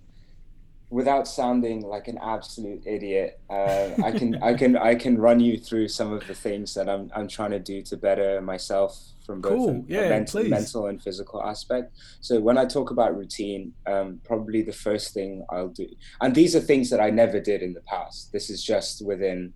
without 0.92 1.26
sounding 1.26 1.80
like 1.80 2.06
an 2.06 2.18
absolute 2.22 2.82
idiot, 2.86 3.40
uh, 3.48 3.88
I 4.04 4.12
can 4.12 4.40
I 4.42 4.52
can 4.52 4.76
I 4.76 4.94
can 4.94 5.16
run 5.16 5.40
you 5.40 5.58
through 5.58 5.88
some 5.88 6.12
of 6.12 6.26
the 6.26 6.34
things 6.34 6.74
that 6.74 6.88
I'm 6.88 7.10
I'm 7.16 7.26
trying 7.26 7.52
to 7.52 7.58
do 7.58 7.80
to 7.82 7.96
better 7.96 8.40
myself 8.42 9.00
from 9.24 9.40
both 9.40 9.52
cool. 9.52 9.70
a, 9.70 9.82
yeah, 9.86 10.00
a 10.02 10.08
mental, 10.10 10.44
mental 10.44 10.86
and 10.86 11.02
physical 11.02 11.42
aspect. 11.42 11.96
So 12.20 12.40
when 12.40 12.58
I 12.58 12.66
talk 12.66 12.90
about 12.90 13.16
routine, 13.16 13.72
um, 13.86 14.20
probably 14.22 14.60
the 14.62 14.72
first 14.72 15.14
thing 15.14 15.46
I'll 15.48 15.68
do, 15.68 15.88
and 16.20 16.34
these 16.34 16.54
are 16.54 16.60
things 16.60 16.90
that 16.90 17.00
I 17.00 17.08
never 17.08 17.40
did 17.40 17.62
in 17.62 17.72
the 17.72 17.80
past. 17.82 18.30
This 18.30 18.50
is 18.50 18.62
just 18.62 19.04
within, 19.04 19.54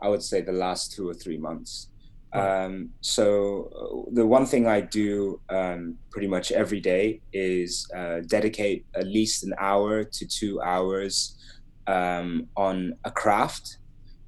I 0.00 0.08
would 0.08 0.22
say, 0.22 0.40
the 0.40 0.52
last 0.52 0.92
two 0.92 1.08
or 1.08 1.14
three 1.14 1.38
months. 1.38 1.88
Um, 2.36 2.90
so 3.00 3.70
uh, 3.74 4.10
the 4.12 4.26
one 4.26 4.46
thing 4.46 4.66
I 4.66 4.80
do 4.80 5.40
um, 5.48 5.96
pretty 6.10 6.28
much 6.28 6.52
every 6.52 6.80
day 6.80 7.20
is 7.32 7.88
uh, 7.96 8.20
dedicate 8.26 8.84
at 8.94 9.06
least 9.06 9.44
an 9.44 9.54
hour 9.58 10.04
to 10.04 10.26
two 10.26 10.60
hours 10.60 11.36
um, 11.86 12.48
on 12.56 12.94
a 13.04 13.10
craft. 13.10 13.78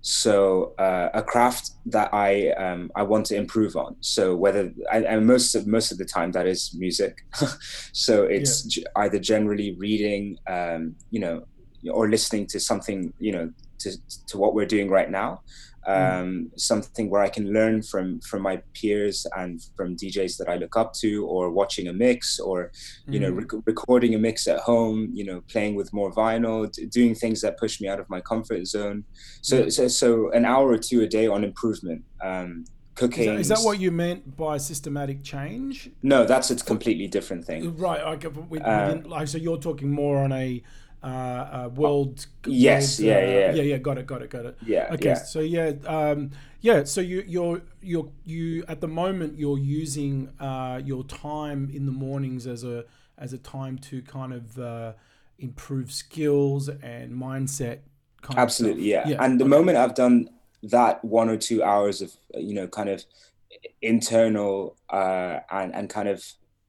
So 0.00 0.74
uh, 0.78 1.10
a 1.12 1.22
craft 1.22 1.72
that 1.86 2.14
I 2.14 2.50
um, 2.52 2.90
I 2.94 3.02
want 3.02 3.26
to 3.26 3.36
improve 3.36 3.76
on. 3.76 3.96
So 4.00 4.34
whether 4.36 4.72
and 4.92 5.26
most 5.26 5.54
of 5.54 5.66
most 5.66 5.92
of 5.92 5.98
the 5.98 6.04
time 6.04 6.32
that 6.32 6.46
is 6.46 6.74
music. 6.74 7.18
so 7.92 8.24
it's 8.24 8.76
yeah. 8.76 8.84
either 8.96 9.18
generally 9.18 9.74
reading, 9.74 10.38
um, 10.46 10.94
you 11.10 11.20
know, 11.20 11.44
or 11.90 12.08
listening 12.08 12.46
to 12.46 12.60
something, 12.60 13.12
you 13.18 13.32
know, 13.32 13.52
to 13.80 13.90
to 14.28 14.38
what 14.38 14.54
we're 14.54 14.66
doing 14.66 14.88
right 14.88 15.10
now. 15.10 15.42
Um, 15.88 16.50
something 16.56 17.08
where 17.08 17.22
I 17.22 17.28
can 17.28 17.52
learn 17.52 17.82
from 17.82 18.20
from 18.20 18.42
my 18.42 18.62
peers 18.74 19.26
and 19.36 19.60
from 19.76 19.96
DJs 19.96 20.36
that 20.38 20.48
I 20.48 20.56
look 20.56 20.76
up 20.76 20.92
to, 20.94 21.26
or 21.26 21.50
watching 21.50 21.88
a 21.88 21.92
mix, 21.92 22.38
or 22.38 22.70
you 23.06 23.18
mm. 23.18 23.22
know 23.22 23.30
rec- 23.30 23.66
recording 23.66 24.14
a 24.14 24.18
mix 24.18 24.46
at 24.46 24.60
home. 24.60 25.10
You 25.12 25.24
know, 25.24 25.40
playing 25.48 25.74
with 25.76 25.92
more 25.92 26.12
vinyl, 26.12 26.70
d- 26.70 26.86
doing 26.86 27.14
things 27.14 27.40
that 27.40 27.58
push 27.58 27.80
me 27.80 27.88
out 27.88 28.00
of 28.00 28.08
my 28.10 28.20
comfort 28.20 28.66
zone. 28.66 29.04
So 29.40 29.64
mm. 29.64 29.72
so, 29.72 29.88
so 29.88 30.30
an 30.32 30.44
hour 30.44 30.68
or 30.68 30.78
two 30.78 31.00
a 31.02 31.06
day 31.06 31.26
on 31.26 31.42
improvement. 31.42 32.04
Um, 32.22 32.64
cooking. 32.98 33.22
Is 33.22 33.48
that, 33.48 33.54
is 33.54 33.60
that, 33.60 33.66
what 33.66 33.80
you 33.80 33.90
meant 33.90 34.36
by 34.36 34.58
systematic 34.58 35.22
change? 35.22 35.90
No, 36.02 36.24
that's 36.24 36.50
a 36.50 36.56
completely 36.56 37.06
different 37.06 37.44
thing. 37.44 37.76
Right. 37.76 38.00
Okay. 38.00 38.28
With, 38.28 38.66
um, 38.66 39.04
like, 39.04 39.28
so 39.28 39.38
you're 39.38 39.58
talking 39.58 39.90
more 39.90 40.18
on 40.18 40.32
a 40.32 40.62
uh, 41.02 41.06
uh, 41.06 41.70
world. 41.74 42.26
Yes, 42.46 42.98
world, 42.98 43.08
yeah, 43.08 43.16
uh, 43.16 43.20
yeah, 43.20 43.52
yeah, 43.52 43.62
yeah. 43.62 43.78
Got 43.78 43.98
it, 43.98 44.06
got 44.06 44.22
it, 44.22 44.30
got 44.30 44.46
it. 44.46 44.56
Yeah. 44.66 44.88
Okay, 44.92 45.10
yeah. 45.10 45.14
so 45.14 45.40
yeah, 45.40 45.72
um, 45.86 46.30
yeah. 46.60 46.84
So 46.84 47.00
you, 47.00 47.24
you're, 47.26 47.62
you're, 47.80 48.10
you 48.24 48.64
at 48.68 48.80
the 48.80 48.88
moment 48.88 49.38
you're 49.38 49.58
using 49.58 50.30
uh, 50.40 50.80
your 50.84 51.04
time 51.04 51.70
in 51.72 51.86
the 51.86 51.92
mornings 51.92 52.46
as 52.46 52.64
a 52.64 52.84
as 53.16 53.32
a 53.32 53.38
time 53.38 53.78
to 53.78 54.02
kind 54.02 54.32
of 54.32 54.58
uh, 54.58 54.92
improve 55.38 55.92
skills 55.92 56.68
and 56.68 57.12
mindset. 57.12 57.80
Absolutely, 58.36 58.90
yeah. 58.90 59.08
yeah. 59.08 59.24
And 59.24 59.40
the 59.40 59.44
okay. 59.44 59.50
moment 59.50 59.78
I've 59.78 59.94
done 59.94 60.30
that 60.64 61.04
one 61.04 61.28
or 61.28 61.36
two 61.36 61.62
hours 61.62 62.02
of 62.02 62.12
you 62.34 62.54
know 62.54 62.66
kind 62.66 62.88
of 62.88 63.04
internal 63.82 64.76
uh, 64.90 65.38
and 65.50 65.74
and 65.74 65.88
kind 65.88 66.08
of 66.08 66.24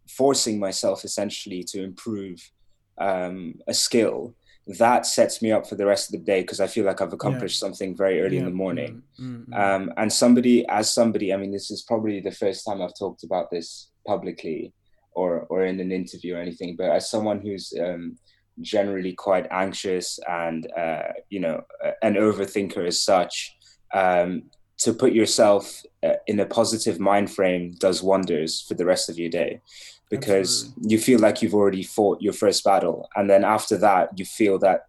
forcing 0.08 0.60
myself 0.60 1.04
essentially 1.04 1.64
to 1.64 1.84
improve 1.84 2.52
um, 3.00 3.56
a 3.68 3.74
skill 3.74 4.36
that 4.78 5.06
sets 5.06 5.42
me 5.42 5.52
up 5.52 5.68
for 5.68 5.76
the 5.76 5.86
rest 5.86 6.10
of 6.10 6.12
the 6.12 6.26
day 6.26 6.42
because 6.42 6.60
I 6.60 6.68
feel 6.68 6.86
like 6.86 7.02
I've 7.02 7.14
accomplished 7.14 7.58
yeah. 7.58 7.68
something 7.68 7.98
very 7.98 8.22
early 8.22 8.36
yeah. 8.36 8.42
in 8.42 8.46
the 8.46 8.52
morning. 8.52 9.02
Mm-hmm. 9.20 9.54
Um, 9.54 9.92
and 9.98 10.14
somebody, 10.14 10.68
as 10.68 10.94
somebody, 10.94 11.34
I 11.34 11.38
mean, 11.38 11.52
this 11.52 11.72
is 11.72 11.82
probably 11.82 12.20
the 12.20 12.32
first 12.32 12.66
time 12.66 12.82
I've 12.82 12.98
talked 12.98 13.24
about 13.24 13.50
this 13.50 13.90
publicly 14.06 14.74
or 15.14 15.42
or 15.50 15.66
in 15.66 15.80
an 15.80 15.92
interview 15.92 16.36
or 16.36 16.40
anything. 16.40 16.76
But 16.76 16.92
as 16.92 17.10
someone 17.10 17.42
who's 17.42 17.74
um, 17.82 18.18
generally 18.62 19.14
quite 19.14 19.48
anxious 19.50 20.20
and 20.30 20.72
uh, 20.78 21.14
you 21.30 21.40
know 21.40 21.64
an 22.04 22.14
overthinker 22.14 22.86
as 22.86 23.02
such, 23.02 23.58
um, 23.92 24.44
to 24.80 24.94
put 24.94 25.14
yourself 25.14 25.82
uh, 26.04 26.14
in 26.28 26.40
a 26.40 26.46
positive 26.46 27.00
mind 27.00 27.32
frame 27.32 27.72
does 27.80 28.04
wonders 28.04 28.62
for 28.62 28.76
the 28.76 28.86
rest 28.86 29.10
of 29.10 29.18
your 29.18 29.30
day 29.30 29.62
because 30.10 30.66
Absolutely. 30.66 30.90
you 30.92 31.00
feel 31.00 31.20
like 31.20 31.42
you've 31.42 31.54
already 31.54 31.84
fought 31.84 32.22
your 32.22 32.34
first 32.34 32.64
battle 32.64 33.08
and 33.16 33.30
then 33.30 33.44
after 33.44 33.78
that 33.78 34.10
you 34.18 34.26
feel 34.26 34.58
that 34.60 34.82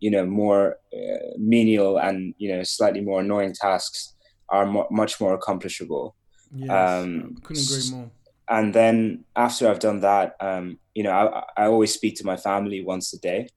you 0.00 0.10
know 0.10 0.26
more 0.26 0.76
uh, 0.92 1.26
menial 1.38 1.98
and 1.98 2.34
you 2.38 2.54
know 2.54 2.62
slightly 2.62 3.00
more 3.00 3.20
annoying 3.20 3.54
tasks 3.54 4.14
are 4.48 4.66
mo- 4.66 4.88
much 4.90 5.20
more 5.20 5.32
accomplishable. 5.34 6.14
Yes, 6.54 6.70
um, 6.70 7.36
couldn't 7.42 7.62
agree 7.62 7.90
more. 7.90 8.10
and 8.48 8.74
then 8.74 9.24
after 9.34 9.68
i've 9.68 9.78
done 9.78 10.00
that 10.00 10.36
um, 10.40 10.78
you 10.94 11.02
know 11.02 11.10
I, 11.10 11.62
I 11.62 11.66
always 11.66 11.92
speak 11.94 12.16
to 12.16 12.26
my 12.26 12.36
family 12.36 12.84
once 12.84 13.12
a 13.14 13.18
day 13.18 13.48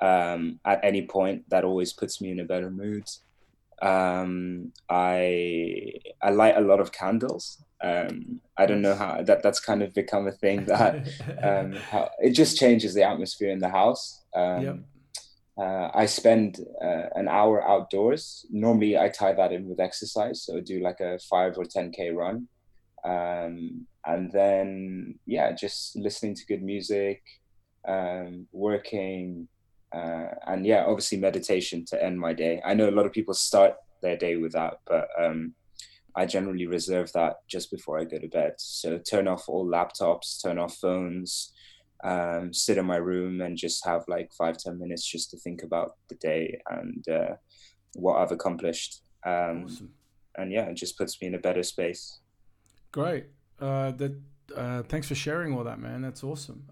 um, 0.00 0.60
at 0.64 0.80
any 0.84 1.06
point. 1.06 1.48
That 1.50 1.64
always 1.64 1.92
puts 1.92 2.20
me 2.20 2.30
in 2.30 2.40
a 2.40 2.44
better 2.44 2.70
mood 2.70 3.04
um, 3.82 4.72
i 4.88 5.92
i 6.22 6.30
light 6.30 6.56
a 6.56 6.60
lot 6.60 6.80
of 6.80 6.92
candles 6.92 7.62
um, 7.80 8.40
I 8.56 8.66
don't 8.66 8.82
know 8.82 8.94
how 8.94 9.22
that 9.22 9.42
that's 9.42 9.60
kind 9.60 9.82
of 9.82 9.94
become 9.94 10.26
a 10.26 10.32
thing 10.32 10.64
that 10.66 11.08
um, 11.42 11.72
how, 11.72 12.10
it 12.18 12.30
just 12.30 12.58
changes 12.58 12.94
the 12.94 13.04
atmosphere 13.04 13.50
in 13.50 13.60
the 13.60 13.68
house. 13.68 14.24
Um, 14.34 14.62
yep. 14.62 14.78
uh, 15.58 15.90
I 15.94 16.06
spend 16.06 16.58
uh, 16.82 17.08
an 17.14 17.28
hour 17.28 17.66
outdoors. 17.66 18.44
Normally, 18.50 18.98
I 18.98 19.08
tie 19.08 19.34
that 19.34 19.52
in 19.52 19.68
with 19.68 19.80
exercise, 19.80 20.42
so 20.42 20.56
I 20.56 20.60
do 20.60 20.80
like 20.80 21.00
a 21.00 21.18
five 21.30 21.56
or 21.56 21.64
ten 21.64 21.92
k 21.92 22.10
run, 22.10 22.48
um, 23.04 23.86
and 24.04 24.32
then 24.32 25.18
yeah, 25.26 25.52
just 25.52 25.94
listening 25.96 26.34
to 26.34 26.46
good 26.46 26.62
music, 26.62 27.22
um, 27.86 28.48
working, 28.50 29.46
uh, 29.92 30.28
and 30.46 30.66
yeah, 30.66 30.84
obviously 30.86 31.18
meditation 31.18 31.84
to 31.86 32.02
end 32.02 32.18
my 32.18 32.32
day. 32.32 32.60
I 32.64 32.74
know 32.74 32.88
a 32.88 32.92
lot 32.92 33.06
of 33.06 33.12
people 33.12 33.34
start 33.34 33.74
their 34.02 34.16
day 34.16 34.36
with 34.36 34.52
that, 34.52 34.80
but 34.86 35.08
um, 35.18 35.54
I 36.14 36.26
generally 36.26 36.66
reserve 36.66 37.12
that 37.12 37.36
just 37.48 37.70
before 37.70 37.98
I 37.98 38.04
go 38.04 38.18
to 38.18 38.28
bed. 38.28 38.54
So 38.58 38.98
turn 38.98 39.28
off 39.28 39.48
all 39.48 39.66
laptops, 39.66 40.42
turn 40.42 40.58
off 40.58 40.76
phones, 40.76 41.52
um, 42.04 42.52
sit 42.52 42.78
in 42.78 42.86
my 42.86 42.96
room 42.96 43.40
and 43.40 43.56
just 43.56 43.84
have 43.86 44.04
like 44.08 44.32
five 44.32 44.58
ten 44.58 44.78
minutes 44.78 45.06
just 45.06 45.30
to 45.30 45.36
think 45.38 45.62
about 45.62 45.96
the 46.08 46.14
day 46.16 46.60
and 46.70 47.08
uh, 47.08 47.34
what 47.94 48.18
I've 48.18 48.32
accomplished. 48.32 49.02
Um, 49.24 49.64
awesome. 49.64 49.90
And 50.36 50.52
yeah, 50.52 50.66
it 50.66 50.74
just 50.74 50.96
puts 50.96 51.20
me 51.20 51.28
in 51.28 51.34
a 51.34 51.38
better 51.38 51.62
space. 51.62 52.20
Great. 52.92 53.26
Uh, 53.60 53.92
that. 53.92 54.20
Uh, 54.56 54.82
thanks 54.84 55.06
for 55.06 55.14
sharing 55.14 55.52
all 55.54 55.62
that, 55.64 55.78
man. 55.78 56.00
That's 56.00 56.24
awesome. 56.24 56.64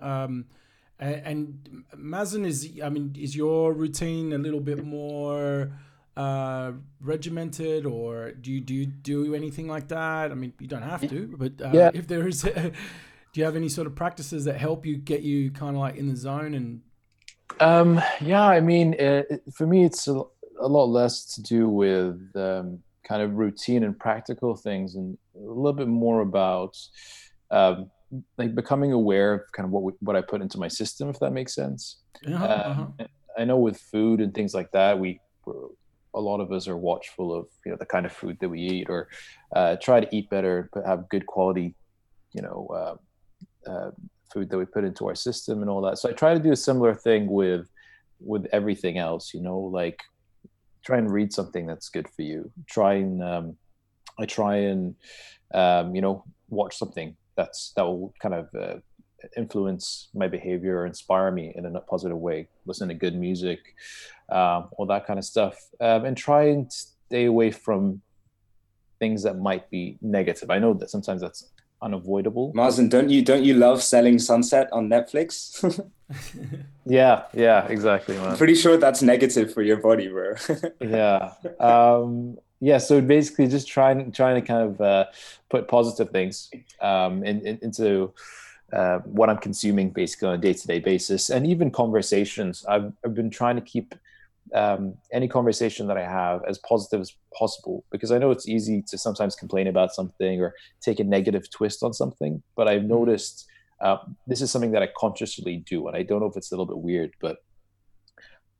And, 0.99 1.85
Mazen 1.95 2.47
is, 2.47 2.71
I 2.83 2.89
mean, 2.89 3.15
is 3.19 3.37
your 3.37 3.73
routine 3.73 4.33
a 4.33 4.39
little 4.39 4.61
bit 4.61 4.85
more? 4.85 5.73
uh, 6.17 6.73
regimented, 7.01 7.85
or 7.85 8.33
do 8.33 8.51
you 8.51 8.61
do 8.61 8.75
you 8.75 8.87
do 8.87 9.35
anything 9.35 9.69
like 9.69 9.89
that? 9.89 10.31
I 10.33 10.35
mean, 10.35 10.53
you 10.59 10.67
don't 10.67 10.83
have 10.83 11.07
to, 11.09 11.35
but 11.37 11.61
uh, 11.63 11.71
yeah. 11.73 11.91
if 11.93 12.07
there 12.07 12.27
is, 12.27 12.43
do 12.43 12.73
you 13.35 13.45
have 13.45 13.57
any 13.57 13.69
sort 13.69 13.87
of 13.87 13.95
practices 13.95 14.45
that 14.47 14.57
help 14.57 14.87
you 14.87 14.97
get 14.97 15.23
you 15.23 15.51
kind 15.51 15.77
of 15.77 15.81
like 15.81 15.97
in 15.97 16.09
the 16.09 16.17
zone 16.17 16.55
and? 16.55 16.81
Um, 17.61 18.01
yeah, 18.21 18.47
I 18.47 18.61
mean, 18.61 18.95
it, 18.95 19.43
for 19.55 19.67
me, 19.67 19.85
it's 19.85 20.09
a, 20.09 20.23
a, 20.61 20.67
lot 20.67 20.87
less 20.87 21.25
to 21.35 21.43
do 21.43 21.69
with 21.69 22.21
um, 22.35 22.83
kind 23.05 23.23
of 23.23 23.35
routine 23.35 23.85
and 23.85 23.99
practical 23.99 24.57
things, 24.57 24.95
and 24.95 25.17
a 25.37 25.39
little 25.39 25.73
bit 25.73 25.89
more 25.89 26.23
about 26.23 26.77
um, 27.51 27.91
like 28.39 28.55
becoming 28.55 28.93
aware 28.93 29.35
of 29.35 29.53
kind 29.53 29.65
of 29.65 29.71
what 29.71 29.83
we, 29.83 29.93
what 30.01 30.17
I 30.17 30.21
put 30.21 30.43
into 30.43 30.59
my 30.59 30.69
system, 30.69 31.09
if 31.09 31.19
that 31.21 31.33
makes 31.33 31.55
sense. 31.55 31.99
Uh-huh, 32.27 32.45
uh-huh. 32.45 32.87
I 33.39 33.45
know 33.45 33.59
with 33.59 33.79
food 33.79 34.21
and 34.21 34.35
things 34.35 34.55
like 34.55 34.71
that, 34.73 34.99
we 34.99 35.21
a 36.17 36.21
lot 36.21 36.41
of 36.41 36.51
us 36.51 36.67
are 36.67 36.77
watchful 36.77 37.33
of 37.33 37.47
you 37.65 37.71
know 37.71 37.77
the 37.79 37.87
kind 37.87 38.07
of 38.07 38.13
food 38.13 38.39
that 38.41 38.49
we 38.49 38.61
eat 38.61 38.89
or 38.89 39.09
uh, 39.55 39.77
try 39.77 40.01
to 40.01 40.17
eat 40.17 40.29
better 40.31 40.69
but 40.73 40.85
have 40.85 41.09
good 41.09 41.27
quality 41.27 41.75
you 42.33 42.43
know 42.43 42.67
uh, 42.75 43.71
uh, 43.71 43.91
food 44.33 44.51
that 44.51 44.59
we 44.59 44.65
put 44.65 44.85
into 44.85 45.07
our 45.07 45.15
system 45.15 45.61
and 45.61 45.71
all 45.71 45.83
that 45.83 45.99
so 45.99 46.09
i 46.09 46.13
try 46.13 46.35
to 46.35 46.41
do 46.41 46.53
a 46.53 46.57
similar 46.57 46.95
thing 46.95 47.27
with 47.27 47.69
with 48.19 48.47
everything 48.53 48.99
else 48.99 49.35
you 49.35 49.41
know 49.41 49.59
like 49.59 50.01
try 50.85 50.97
and 50.97 51.13
read 51.13 51.33
something 51.33 51.67
that's 51.67 51.91
good 51.91 52.09
for 52.09 52.23
you 52.23 52.51
try 52.67 52.95
and 52.95 53.23
um, 53.23 53.57
i 54.19 54.25
try 54.25 54.57
and 54.57 54.95
um, 55.55 55.95
you 55.95 56.01
know 56.01 56.25
watch 56.49 56.77
something 56.77 57.15
that's 57.37 57.73
that 57.77 57.83
will 57.83 58.15
kind 58.21 58.35
of 58.35 58.49
uh, 58.55 58.77
influence 59.37 60.09
my 60.15 60.29
behavior 60.29 60.79
or 60.79 60.87
inspire 60.87 61.31
me 61.31 61.53
in 61.57 61.65
a 61.65 61.81
positive 61.81 62.19
way 62.19 62.47
listen 62.67 62.89
to 62.89 62.95
good 62.95 63.15
music 63.15 63.75
um, 64.29 64.69
all 64.77 64.87
that 64.87 65.07
kind 65.07 65.19
of 65.19 65.25
stuff, 65.25 65.57
um, 65.81 66.05
and 66.05 66.17
try 66.17 66.45
and 66.45 66.73
stay 66.73 67.27
away 67.27 67.51
from 67.51 68.03
things 68.99 69.23
that 69.23 69.39
might 69.39 69.71
be 69.71 69.99
negative. 70.01 70.51
I 70.51 70.59
know 70.59 70.75
that 70.75 70.91
sometimes 70.91 71.21
that's 71.21 71.51
unavoidable. 71.83 72.53
Mazen, 72.55 72.91
don't 72.91 73.11
you 73.11 73.23
don't 73.23 73.45
you 73.45 73.55
love 73.55 73.83
Selling 73.83 74.19
Sunset 74.19 74.69
on 74.73 74.89
Netflix? 74.89 75.63
yeah, 76.87 77.25
yeah, 77.35 77.67
exactly. 77.67 78.17
Man. 78.17 78.31
I'm 78.31 78.37
pretty 78.37 78.55
sure 78.55 78.77
that's 78.77 79.03
negative 79.03 79.53
for 79.53 79.63
your 79.63 79.77
body, 79.77 80.09
bro. 80.09 80.35
yeah, 80.81 81.33
um, 81.61 82.39
yeah. 82.61 82.79
So 82.79 83.01
basically, 83.01 83.49
just 83.49 83.69
trying 83.69 84.13
trying 84.13 84.41
to 84.41 84.47
kind 84.47 84.63
of 84.63 84.81
uh, 84.81 85.05
put 85.51 85.69
positive 85.69 86.11
things 86.11 86.51
um, 86.81 87.25
in, 87.25 87.47
in, 87.47 87.59
into 87.63 88.13
uh, 88.73 88.99
what 89.01 89.29
I'm 89.29 89.39
consuming 89.39 89.91
basically 89.91 90.29
on 90.29 90.35
a 90.35 90.39
day 90.39 90.53
to 90.53 90.67
day 90.67 90.79
basis, 90.79 91.31
and 91.31 91.47
even 91.47 91.71
conversations. 91.71 92.65
I've, 92.67 92.93
I've 93.05 93.15
been 93.15 93.31
trying 93.31 93.57
to 93.57 93.63
keep 93.63 93.95
um, 94.55 94.95
any 95.13 95.29
conversation 95.29 95.87
that 95.89 95.99
I 95.99 96.05
have 96.05 96.43
as 96.49 96.59
positive 96.59 97.01
as 97.01 97.15
possible 97.37 97.85
because 97.91 98.11
I 98.11 98.19
know 98.19 98.31
it's 98.31 98.49
easy 98.49 98.83
to 98.83 98.97
sometimes 98.97 99.35
complain 99.35 99.67
about 99.67 99.95
something 99.95 100.41
or 100.41 100.55
take 100.81 101.01
a 101.01 101.05
negative 101.05 101.51
twist 101.51 101.83
on 101.83 101.93
something. 101.93 102.43
But 102.55 102.69
I've 102.69 102.81
mm-hmm. 102.81 102.89
noticed 102.89 103.47
uh, 103.81 103.99
this 104.27 104.41
is 104.41 104.51
something 104.51 104.73
that 104.73 104.83
I 104.83 104.89
consciously 104.97 105.59
do, 105.69 105.89
and 105.89 105.97
I 105.97 106.03
don't 106.03 106.21
know 106.21 106.27
if 106.27 106.37
it's 106.37 106.51
a 106.51 106.55
little 106.55 106.67
bit 106.67 106.79
weird, 106.79 107.13
but 107.21 107.45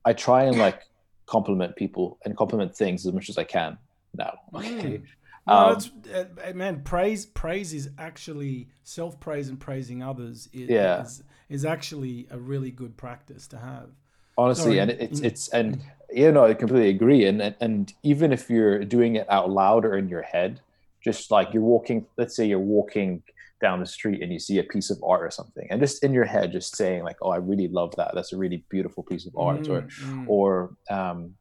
I 0.05 0.13
try 0.13 0.45
and 0.45 0.59
like 0.59 0.83
compliment 1.25 1.75
people 1.75 2.19
and 2.25 2.37
compliment 2.37 2.77
things 2.77 3.05
as 3.07 3.13
much 3.13 3.29
as 3.29 3.39
I 3.39 3.45
can 3.45 3.79
now. 4.17 4.39
Okay. 4.55 4.99
Mm. 4.99 5.03
No, 5.49 5.55
um, 5.55 5.81
uh, 6.13 6.53
man, 6.55 6.83
praise 6.83 7.25
praise 7.25 7.73
is 7.73 7.91
actually 7.99 8.69
self 8.83 9.21
praise 9.21 9.49
and 9.49 9.61
praising 9.61 10.03
others. 10.03 10.49
Is, 10.53 10.69
yeah. 10.69 11.03
is, 11.03 11.23
is 11.49 11.65
actually 11.65 12.27
a 12.33 12.39
really 12.39 12.73
good 12.73 12.97
practice 12.97 13.47
to 13.49 13.59
have 13.59 13.91
honestly 14.39 14.77
Sorry. 14.77 14.79
and 14.79 14.91
it's 14.91 15.21
it's 15.21 15.49
and 15.49 15.81
you 16.13 16.31
know 16.31 16.45
i 16.45 16.55
completely 16.55 16.91
agree 16.91 17.25
and, 17.25 17.41
and 17.41 17.55
and 17.61 17.95
even 18.03 18.33
if 18.33 18.51
you're 18.51 18.85
doing 18.85 19.17
it 19.17 19.27
out 19.31 19.51
loud 19.51 19.85
or 19.85 19.97
in 19.97 20.09
your 20.09 20.23
head 20.23 20.61
just 21.03 21.31
like 21.31 21.53
you're 21.53 21.63
walking 21.63 22.07
let's 22.17 22.37
say 22.37 22.47
you're 22.47 22.59
walking 22.59 23.23
down 23.61 23.81
the 23.81 23.87
street 23.87 24.23
and 24.23 24.31
you 24.33 24.39
see 24.39 24.59
a 24.59 24.63
piece 24.63 24.91
of 24.91 25.03
art 25.03 25.23
or 25.23 25.31
something 25.31 25.67
and 25.71 25.81
just 25.81 26.05
in 26.05 26.13
your 26.13 26.25
head 26.25 26.53
just 26.53 26.77
saying 26.77 27.03
like 27.03 27.17
oh 27.23 27.31
i 27.31 27.37
really 27.37 27.69
love 27.69 27.95
that 27.97 28.11
that's 28.15 28.33
a 28.33 28.37
really 28.37 28.63
beautiful 28.69 29.03
piece 29.03 29.27
of 29.27 29.35
art 29.37 29.63
mm, 29.63 29.71
or 29.71 29.83
mm. 29.83 30.29
or 30.29 30.77
um 30.91 31.35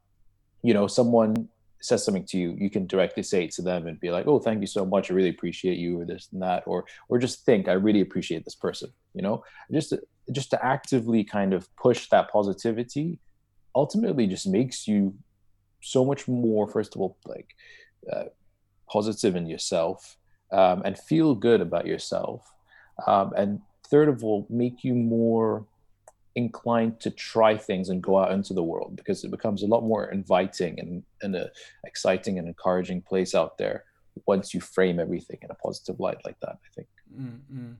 you 0.62 0.72
know 0.72 0.86
someone 0.86 1.48
says 1.86 2.04
something 2.04 2.26
to 2.26 2.38
you, 2.38 2.56
you 2.58 2.70
can 2.70 2.86
directly 2.86 3.22
say 3.22 3.44
it 3.44 3.52
to 3.52 3.62
them 3.62 3.86
and 3.86 4.00
be 4.00 4.10
like, 4.10 4.26
"Oh, 4.26 4.38
thank 4.38 4.60
you 4.60 4.66
so 4.66 4.84
much. 4.84 5.10
I 5.10 5.14
really 5.14 5.30
appreciate 5.30 5.78
you," 5.78 6.00
or 6.00 6.04
this 6.04 6.28
and 6.32 6.42
that, 6.42 6.64
or 6.66 6.84
or 7.08 7.18
just 7.18 7.44
think, 7.44 7.68
"I 7.68 7.72
really 7.72 8.00
appreciate 8.00 8.44
this 8.44 8.54
person." 8.54 8.90
You 9.14 9.22
know, 9.22 9.44
just 9.72 9.90
to, 9.90 10.02
just 10.32 10.50
to 10.50 10.64
actively 10.64 11.24
kind 11.24 11.52
of 11.54 11.74
push 11.76 12.08
that 12.10 12.30
positivity, 12.30 13.20
ultimately 13.74 14.26
just 14.26 14.46
makes 14.46 14.88
you 14.88 15.14
so 15.82 16.04
much 16.04 16.26
more. 16.28 16.66
First 16.66 16.94
of 16.94 17.00
all, 17.00 17.16
like 17.26 17.54
uh, 18.12 18.24
positive 18.90 19.36
in 19.36 19.46
yourself 19.46 20.16
um, 20.52 20.82
and 20.84 20.98
feel 20.98 21.34
good 21.34 21.60
about 21.60 21.86
yourself, 21.86 22.42
um, 23.06 23.32
and 23.36 23.60
third 23.88 24.08
of 24.08 24.24
all, 24.24 24.46
make 24.50 24.82
you 24.84 24.94
more 24.94 25.66
inclined 26.36 27.00
to 27.00 27.10
try 27.10 27.56
things 27.56 27.88
and 27.88 28.02
go 28.02 28.18
out 28.18 28.30
into 28.30 28.52
the 28.52 28.62
world 28.62 28.94
because 28.94 29.24
it 29.24 29.30
becomes 29.30 29.62
a 29.62 29.66
lot 29.66 29.82
more 29.82 30.10
inviting 30.10 30.78
and, 30.78 31.02
and 31.22 31.34
a 31.34 31.50
exciting 31.84 32.38
and 32.38 32.46
encouraging 32.46 33.00
place 33.00 33.34
out 33.34 33.56
there 33.56 33.84
once 34.26 34.52
you 34.54 34.60
frame 34.60 35.00
everything 35.00 35.38
in 35.42 35.50
a 35.50 35.54
positive 35.54 35.98
light 35.98 36.18
like 36.24 36.38
that 36.40 36.58
i 36.64 36.68
think 36.74 36.88
mm-hmm. 37.18 37.72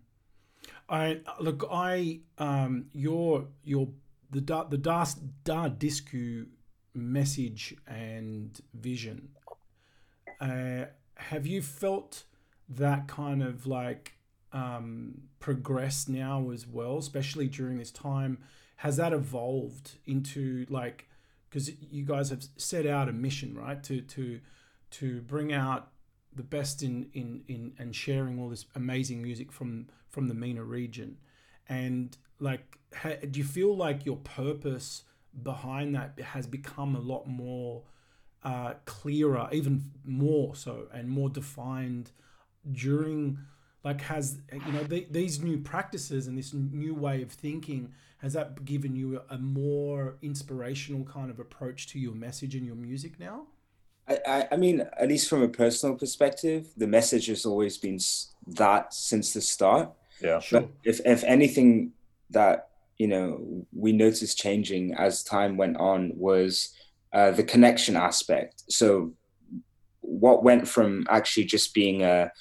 i 0.88 1.20
look 1.38 1.66
i 1.70 2.18
um 2.38 2.86
your 2.92 3.46
your 3.62 3.88
the 4.30 4.40
the 4.70 4.78
das 4.78 5.14
da 5.44 5.68
disco 5.68 6.44
message 6.94 7.75
and 7.86 8.60
vision 8.75 9.28
uh 10.40 10.84
have 11.16 11.46
you 11.46 11.60
felt 11.60 12.25
that 12.68 13.06
kind 13.06 13.42
of 13.42 13.66
like 13.66 14.15
um, 14.52 15.22
progressed 15.40 16.08
now 16.08 16.50
as 16.50 16.66
well, 16.66 16.98
especially 16.98 17.48
during 17.48 17.78
this 17.78 17.90
time? 17.90 18.38
Has 18.76 18.96
that 18.96 19.12
evolved 19.12 19.92
into 20.06 20.66
like 20.68 21.08
because 21.48 21.70
you 21.80 22.04
guys 22.04 22.30
have 22.30 22.44
set 22.56 22.86
out 22.86 23.08
a 23.08 23.12
mission, 23.12 23.56
right? 23.56 23.82
To 23.84 24.00
to 24.02 24.40
to 24.92 25.20
bring 25.22 25.52
out 25.52 25.88
the 26.34 26.42
best 26.42 26.82
in 26.82 27.08
in 27.14 27.42
in 27.48 27.72
and 27.78 27.94
sharing 27.94 28.38
all 28.38 28.48
this 28.48 28.66
amazing 28.74 29.22
music 29.22 29.50
from 29.50 29.88
from 30.10 30.28
the 30.28 30.34
MENA 30.34 30.62
region, 30.64 31.16
and 31.68 32.16
like, 32.38 32.78
ha, 32.94 33.12
do 33.30 33.38
you 33.38 33.44
feel 33.44 33.74
like 33.74 34.04
your 34.04 34.16
purpose 34.16 35.04
behind 35.42 35.94
that 35.94 36.18
has 36.20 36.46
become 36.46 36.94
a 36.94 37.00
lot 37.00 37.26
more 37.26 37.82
uh, 38.44 38.74
clearer, 38.84 39.48
even 39.52 39.90
more 40.04 40.54
so, 40.54 40.88
and 40.92 41.08
more 41.08 41.28
defined 41.28 42.12
during 42.70 43.38
like 43.86 44.00
has 44.00 44.38
you 44.52 44.72
know 44.72 44.82
the, 44.82 45.06
these 45.12 45.40
new 45.40 45.56
practices 45.58 46.26
and 46.26 46.36
this 46.36 46.52
new 46.52 46.92
way 46.92 47.22
of 47.22 47.30
thinking 47.30 47.92
has 48.18 48.32
that 48.32 48.64
given 48.64 48.96
you 48.96 49.20
a 49.30 49.38
more 49.38 50.16
inspirational 50.22 51.04
kind 51.04 51.30
of 51.30 51.38
approach 51.38 51.86
to 51.86 51.98
your 51.98 52.14
message 52.14 52.56
and 52.56 52.66
your 52.66 52.74
music 52.74 53.20
now? 53.20 53.46
I, 54.08 54.48
I 54.50 54.56
mean 54.56 54.80
at 54.98 55.08
least 55.08 55.30
from 55.30 55.42
a 55.42 55.48
personal 55.48 55.94
perspective 55.94 56.66
the 56.76 56.88
message 56.88 57.26
has 57.26 57.46
always 57.46 57.78
been 57.78 58.00
that 58.48 58.92
since 58.92 59.32
the 59.32 59.40
start. 59.40 59.92
Yeah. 60.20 60.40
Sure. 60.40 60.62
but 60.62 60.70
if, 60.82 61.00
if 61.04 61.22
anything 61.22 61.92
that 62.30 62.70
you 62.98 63.06
know 63.06 63.66
we 63.72 63.92
noticed 63.92 64.36
changing 64.36 64.94
as 64.94 65.22
time 65.22 65.56
went 65.56 65.76
on 65.76 66.10
was 66.16 66.74
uh, 67.12 67.30
the 67.30 67.44
connection 67.44 67.94
aspect. 67.94 68.64
So 68.68 69.12
what 70.00 70.42
went 70.42 70.66
from 70.66 71.06
actually 71.08 71.44
just 71.44 71.72
being 71.72 72.02
a 72.02 72.32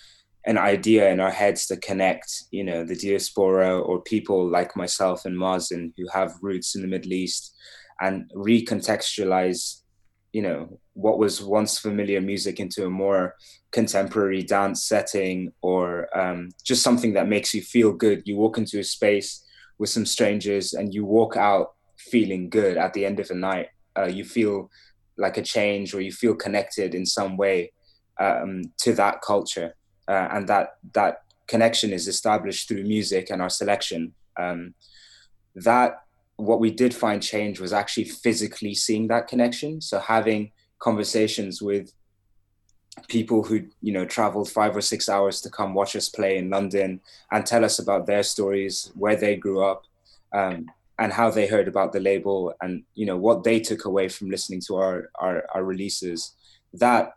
an 0.46 0.58
idea 0.58 1.10
in 1.10 1.20
our 1.20 1.32
heads 1.32 1.66
to 1.68 1.78
connect, 1.78 2.44
you 2.52 2.64
know, 2.64 2.86
the 2.86 2.96
diaspora 2.96 3.80
or 3.80 4.02
people 4.02 4.48
like 4.48 4.76
myself 4.76 5.26
and 5.26 5.36
Mazen 5.36 5.92
who 5.98 6.06
have 6.14 6.34
roots 6.42 6.76
in 6.76 6.82
the 6.82 6.88
Middle 6.88 7.14
East 7.14 7.56
and 8.00 8.30
recontextualize, 8.36 9.82
you 10.34 10.44
know, 10.44 10.80
what 10.94 11.18
was 11.18 11.42
once 11.42 11.80
familiar 11.80 12.22
music 12.22 12.60
into 12.60 12.86
a 12.86 12.90
more 12.90 13.36
contemporary 13.72 14.44
dance 14.44 14.86
setting 14.86 15.52
or 15.62 16.16
um, 16.18 16.50
just 16.64 16.84
something 16.84 17.14
that 17.14 17.28
makes 17.28 17.54
you 17.54 17.62
feel 17.62 17.92
good. 17.92 18.22
You 18.26 18.38
walk 18.38 18.60
into 18.60 18.80
a 18.80 18.84
space 18.84 19.44
with 19.80 19.90
some 19.90 20.06
strangers 20.06 20.74
and 20.74 20.94
you 20.94 21.06
walk 21.06 21.38
out 21.38 21.74
feeling 21.98 22.50
good 22.50 22.78
at 22.78 22.94
the 22.94 23.06
end 23.06 23.20
of 23.20 23.30
the 23.30 23.36
night. 23.36 23.70
Uh, 23.98 24.06
you 24.06 24.24
feel 24.24 24.70
like 25.18 25.38
a 25.38 25.42
change 25.42 25.96
or 25.96 26.02
you 26.02 26.12
feel 26.12 26.36
connected 26.36 26.94
in 26.94 27.06
some 27.06 27.36
way 27.36 27.72
um, 28.20 28.62
to 28.78 28.94
that 28.94 29.22
culture 29.22 29.74
uh, 30.08 30.28
and 30.32 30.48
that 30.48 30.78
that 30.94 31.24
connection 31.48 31.94
is 31.94 32.08
established 32.08 32.68
through 32.68 32.84
music 32.84 33.30
and 33.30 33.42
our 33.42 33.50
selection. 33.50 34.14
Um, 34.38 34.74
that 35.56 36.04
what 36.38 36.60
we 36.60 36.72
did 36.72 36.94
find 36.94 37.22
change 37.22 37.60
was 37.60 37.72
actually 37.72 38.06
physically 38.06 38.74
seeing 38.74 39.08
that 39.08 39.28
connection. 39.28 39.82
So 39.82 40.00
having 40.00 40.52
conversations 40.80 41.62
with 41.62 41.94
people 43.08 43.44
who 43.44 43.68
you 43.82 43.92
know 43.92 44.06
traveled 44.06 44.50
five 44.50 44.76
or 44.76 44.82
six 44.82 45.10
hours 45.10 45.42
to 45.42 45.50
come 45.50 45.74
watch 45.74 45.96
us 45.96 46.10
play 46.10 46.38
in 46.38 46.50
London 46.50 47.02
and 47.32 47.46
tell 47.46 47.66
us 47.66 47.80
about 47.80 48.06
their 48.06 48.24
stories, 48.24 48.92
where 48.96 49.16
they 49.16 49.36
grew 49.36 49.64
up, 49.64 49.84
um, 50.34 50.68
and 50.98 51.12
how 51.12 51.30
they 51.30 51.48
heard 51.48 51.68
about 51.68 51.92
the 51.92 52.00
label, 52.00 52.54
and 52.62 52.84
you 52.96 53.06
know 53.06 53.18
what 53.18 53.44
they 53.44 53.60
took 53.60 53.86
away 53.86 54.08
from 54.10 54.30
listening 54.30 54.62
to 54.62 54.76
our 54.76 55.10
our, 55.16 55.46
our 55.54 55.64
releases. 55.64 56.34
That 56.74 57.14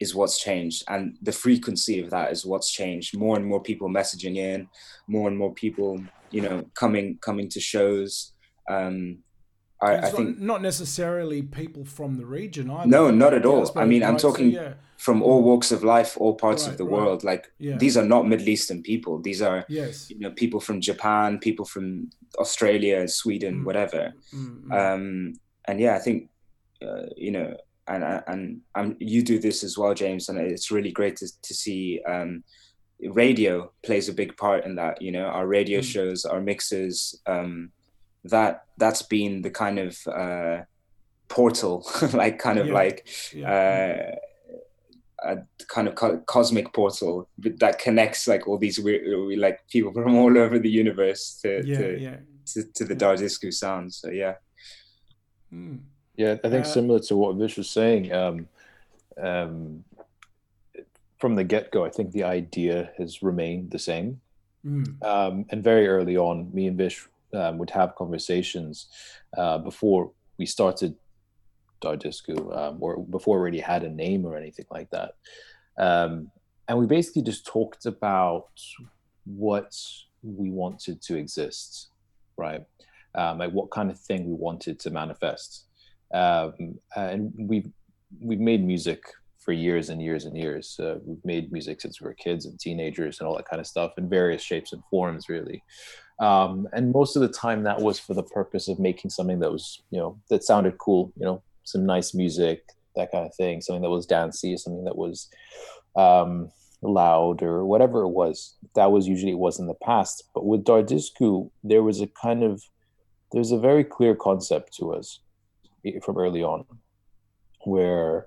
is 0.00 0.14
what's 0.14 0.38
changed 0.38 0.84
and 0.88 1.16
the 1.22 1.32
frequency 1.32 2.00
of 2.00 2.10
that 2.10 2.30
is 2.30 2.46
what's 2.46 2.70
changed 2.70 3.16
more 3.16 3.36
and 3.36 3.44
more 3.44 3.62
people 3.62 3.88
messaging 3.88 4.36
in 4.36 4.68
more 5.06 5.28
and 5.28 5.36
more 5.36 5.52
people 5.54 6.00
you 6.30 6.40
know 6.40 6.64
coming 6.74 7.18
coming 7.20 7.48
to 7.48 7.60
shows 7.60 8.32
um 8.68 9.18
I, 9.80 9.96
I 9.98 10.10
think 10.10 10.40
not 10.40 10.60
necessarily 10.60 11.42
people 11.42 11.84
from 11.84 12.16
the 12.16 12.26
region 12.26 12.70
either. 12.70 12.88
No, 12.88 13.10
not 13.10 13.32
at 13.32 13.46
all. 13.46 13.70
I 13.78 13.84
mean, 13.84 14.02
I'm 14.02 14.16
talking 14.16 14.52
so, 14.52 14.60
yeah. 14.60 14.72
from 14.96 15.22
all 15.22 15.42
walks 15.42 15.70
of 15.70 15.84
life, 15.84 16.16
all 16.16 16.34
parts 16.34 16.64
right, 16.64 16.72
of 16.72 16.78
the 16.78 16.84
right. 16.84 16.92
world. 16.92 17.22
Like 17.22 17.52
yeah. 17.58 17.76
these 17.76 17.96
are 17.96 18.04
not 18.04 18.26
Middle 18.26 18.48
Eastern 18.48 18.82
people. 18.82 19.20
These 19.20 19.40
are 19.40 19.64
yes, 19.68 20.10
you 20.10 20.18
know, 20.18 20.32
people 20.32 20.58
from 20.58 20.80
Japan, 20.80 21.38
people 21.38 21.64
from 21.64 22.10
Australia, 22.40 23.06
Sweden, 23.06 23.60
mm. 23.60 23.64
whatever. 23.64 24.14
Mm, 24.34 24.64
mm. 24.64 24.94
Um, 24.94 25.34
and 25.66 25.78
yeah, 25.78 25.94
I 25.94 26.00
think 26.00 26.28
uh, 26.82 27.06
you 27.16 27.30
know, 27.30 27.56
and 27.88 28.22
and 28.26 28.60
and 28.74 28.96
you 28.98 29.22
do 29.22 29.38
this 29.38 29.64
as 29.64 29.76
well, 29.78 29.94
James, 29.94 30.28
and 30.28 30.38
it's 30.38 30.70
really 30.70 30.92
great 30.92 31.16
to 31.16 31.28
to 31.42 31.54
see. 31.54 32.00
Um, 32.06 32.44
radio 33.00 33.70
plays 33.84 34.08
a 34.08 34.12
big 34.12 34.36
part 34.36 34.64
in 34.64 34.74
that. 34.76 35.00
You 35.00 35.12
know, 35.12 35.26
our 35.26 35.46
radio 35.46 35.80
mm. 35.80 35.84
shows, 35.84 36.24
our 36.24 36.40
mixes. 36.40 37.20
Um, 37.26 37.70
that 38.24 38.64
that's 38.76 39.02
been 39.02 39.42
the 39.42 39.50
kind 39.50 39.78
of 39.78 39.96
uh, 40.06 40.62
portal, 41.28 41.88
like 42.12 42.38
kind 42.38 42.58
of 42.58 42.68
yeah. 42.68 42.74
like. 42.74 43.08
Yeah. 43.34 44.12
Uh, 44.12 44.16
a 45.24 45.36
kind 45.66 45.88
of 45.88 45.96
co- 45.96 46.18
cosmic 46.28 46.72
portal 46.72 47.28
that 47.38 47.80
connects 47.80 48.28
like 48.28 48.46
all 48.46 48.56
these 48.56 48.78
weird, 48.78 49.36
like 49.36 49.58
people 49.68 49.92
from 50.02 50.14
all 50.14 50.38
over 50.38 50.60
the 50.60 50.70
universe 50.70 51.40
to 51.42 51.60
yeah, 51.66 51.76
to, 51.76 52.18
to, 52.46 52.72
to 52.72 52.84
the 52.84 52.94
yeah. 52.94 53.00
Dardisku 53.00 53.52
sound. 53.52 53.92
So 53.92 54.10
yeah. 54.10 54.34
Mm. 55.52 55.80
Yeah, 56.18 56.36
I 56.42 56.50
think 56.50 56.66
uh, 56.66 56.68
similar 56.68 56.98
to 56.98 57.16
what 57.16 57.36
Vish 57.36 57.56
was 57.56 57.70
saying. 57.70 58.12
Um, 58.12 58.48
um, 59.22 59.84
from 61.20 61.36
the 61.36 61.44
get 61.44 61.70
go, 61.70 61.84
I 61.84 61.90
think 61.90 62.10
the 62.10 62.24
idea 62.24 62.90
has 62.98 63.22
remained 63.22 63.70
the 63.70 63.78
same. 63.78 64.20
Mm. 64.66 65.00
Um, 65.04 65.46
and 65.50 65.62
very 65.62 65.86
early 65.86 66.16
on, 66.16 66.52
me 66.52 66.66
and 66.66 66.76
Vish 66.76 67.06
um, 67.32 67.58
would 67.58 67.70
have 67.70 67.94
conversations 67.94 68.88
uh, 69.36 69.58
before 69.58 70.10
we 70.38 70.46
started 70.46 70.96
Dardisku, 71.80 72.36
um, 72.56 72.78
or 72.80 72.98
before 73.04 73.36
we 73.36 73.40
already 73.40 73.60
had 73.60 73.84
a 73.84 73.88
name 73.88 74.26
or 74.26 74.36
anything 74.36 74.66
like 74.72 74.90
that. 74.90 75.14
Um, 75.78 76.32
and 76.66 76.78
we 76.78 76.86
basically 76.86 77.22
just 77.22 77.46
talked 77.46 77.86
about 77.86 78.48
what 79.24 79.72
we 80.24 80.50
wanted 80.50 81.00
to 81.02 81.16
exist, 81.16 81.90
right? 82.36 82.64
Um, 83.14 83.38
like 83.38 83.52
what 83.52 83.70
kind 83.70 83.88
of 83.88 84.00
thing 84.00 84.26
we 84.26 84.34
wanted 84.34 84.80
to 84.80 84.90
manifest 84.90 85.67
um, 86.14 86.78
and 86.96 87.32
we've 87.36 87.68
we've 88.20 88.40
made 88.40 88.64
music 88.64 89.02
for 89.48 89.52
years 89.52 89.88
and 89.88 90.02
years 90.02 90.24
and 90.24 90.36
years. 90.36 90.78
Uh, 90.78 90.96
we've 91.04 91.24
made 91.24 91.52
music 91.52 91.80
since 91.80 92.00
we 92.00 92.06
were 92.06 92.14
kids 92.14 92.46
and 92.46 92.58
teenagers 92.58 93.18
and 93.18 93.26
all 93.26 93.36
that 93.36 93.48
kind 93.48 93.60
of 93.60 93.66
stuff 93.66 93.92
in 93.96 94.08
various 94.08 94.42
shapes 94.42 94.72
and 94.72 94.82
forms, 94.90 95.28
really. 95.28 95.62
Um, 96.20 96.68
and 96.72 96.92
most 96.92 97.16
of 97.16 97.22
the 97.22 97.28
time, 97.28 97.62
that 97.62 97.80
was 97.80 97.98
for 97.98 98.14
the 98.14 98.22
purpose 98.22 98.68
of 98.68 98.78
making 98.78 99.10
something 99.10 99.38
that 99.38 99.52
was, 99.52 99.82
you 99.90 99.98
know, 99.98 100.18
that 100.30 100.44
sounded 100.44 100.76
cool. 100.78 101.12
You 101.16 101.26
know, 101.26 101.42
some 101.64 101.86
nice 101.86 102.12
music, 102.14 102.64
that 102.96 103.12
kind 103.12 103.24
of 103.24 103.34
thing. 103.34 103.60
Something 103.60 103.82
that 103.82 103.90
was 103.90 104.06
dancey, 104.06 104.56
something 104.56 104.84
that 104.84 104.98
was 104.98 105.28
um, 105.96 106.50
loud 106.82 107.42
or 107.42 107.64
whatever 107.64 108.02
it 108.02 108.08
was. 108.08 108.56
That 108.74 108.90
was 108.90 109.06
usually 109.06 109.32
it 109.32 109.38
was 109.38 109.58
in 109.58 109.66
the 109.66 109.74
past. 109.74 110.24
But 110.34 110.44
with 110.44 110.64
Dardisku, 110.64 111.50
there 111.62 111.82
was 111.82 112.00
a 112.00 112.06
kind 112.06 112.42
of 112.42 112.62
there's 113.32 113.52
a 113.52 113.58
very 113.58 113.84
clear 113.84 114.14
concept 114.14 114.74
to 114.76 114.92
us 114.92 115.20
from 116.02 116.18
early 116.18 116.42
on, 116.42 116.64
where 117.64 118.26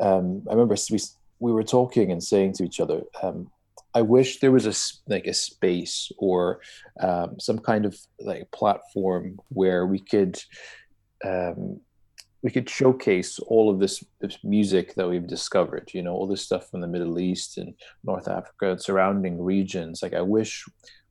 um, 0.00 0.42
I 0.48 0.52
remember 0.52 0.76
we 0.90 0.98
we 1.38 1.52
were 1.52 1.62
talking 1.62 2.10
and 2.12 2.22
saying 2.22 2.54
to 2.54 2.64
each 2.64 2.80
other, 2.80 3.02
um, 3.22 3.50
"I 3.94 4.02
wish 4.02 4.40
there 4.40 4.52
was 4.52 4.66
a 4.66 5.12
like 5.12 5.26
a 5.26 5.34
space 5.34 6.10
or 6.18 6.60
um, 7.00 7.38
some 7.38 7.58
kind 7.58 7.84
of 7.84 7.98
like 8.20 8.50
platform 8.50 9.38
where 9.48 9.86
we 9.86 10.00
could." 10.00 10.40
Um, 11.24 11.80
we 12.42 12.52
could 12.52 12.70
showcase 12.70 13.40
all 13.40 13.68
of 13.70 13.80
this, 13.80 14.04
this 14.20 14.38
music 14.44 14.94
that 14.94 15.08
we've 15.08 15.26
discovered. 15.26 15.90
You 15.92 16.02
know, 16.02 16.12
all 16.12 16.28
this 16.28 16.42
stuff 16.42 16.70
from 16.70 16.80
the 16.80 16.86
Middle 16.86 17.18
East 17.18 17.58
and 17.58 17.74
North 18.04 18.28
Africa 18.28 18.70
and 18.70 18.80
surrounding 18.80 19.42
regions. 19.42 20.00
Like 20.00 20.14
I 20.14 20.20
wish 20.20 20.64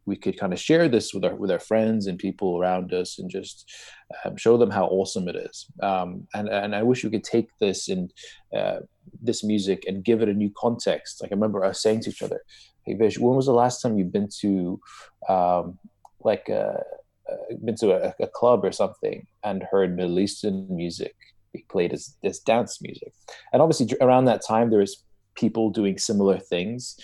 we 0.06 0.16
could 0.16 0.40
kind 0.40 0.54
of 0.54 0.60
share 0.60 0.88
this 0.88 1.14
with 1.14 1.26
our 1.26 1.36
with 1.36 1.52
our 1.52 1.60
friends 1.60 2.08
and 2.08 2.18
people 2.20 2.60
around 2.60 2.94
us 2.94 3.18
and 3.20 3.30
just 3.30 3.70
um, 4.24 4.38
show 4.38 4.58
them 4.58 4.70
how 4.70 4.86
awesome 4.86 5.28
it 5.28 5.36
is. 5.36 5.66
Um, 5.82 6.28
and 6.34 6.48
and 6.48 6.76
I 6.76 6.84
wish 6.84 7.04
we 7.04 7.10
could 7.10 7.24
take 7.24 7.50
this 7.60 7.90
and 7.90 8.14
uh, 8.56 8.80
this 9.22 9.44
music 9.44 9.84
and 9.88 10.04
give 10.04 10.22
it 10.22 10.30
a 10.30 10.34
new 10.34 10.52
context. 10.58 11.22
Like 11.22 11.32
I 11.32 11.36
remember 11.36 11.64
us 11.64 11.82
saying 11.82 12.02
to 12.02 12.10
each 12.12 12.22
other, 12.22 12.42
"Hey 12.86 12.94
Vish, 12.94 13.18
when 13.18 13.36
was 13.36 13.48
the 13.48 13.54
last 13.54 13.82
time 13.82 13.98
you've 13.98 14.14
been 14.14 14.30
to 14.42 14.80
um, 15.28 15.78
like 16.20 16.50
a, 16.50 16.84
uh, 17.32 17.56
been 17.64 17.76
to 17.78 17.92
a, 17.92 18.14
a, 18.20 18.28
club 18.28 18.64
or 18.64 18.72
something 18.72 19.26
and 19.44 19.64
heard 19.72 19.96
Middle 19.96 20.20
Eastern 20.20 20.68
music 20.70 21.16
be 21.54 21.66
played 21.70 21.94
as, 21.94 22.16
as 22.24 22.40
dance 22.40 22.82
music?" 22.82 23.12
And 23.54 23.62
obviously 23.62 23.88
around 24.02 24.26
that 24.26 24.46
time 24.46 24.70
there 24.70 24.80
was 24.80 25.04
people 25.36 25.70
doing 25.70 25.98
similar 25.98 26.40
things 26.40 26.98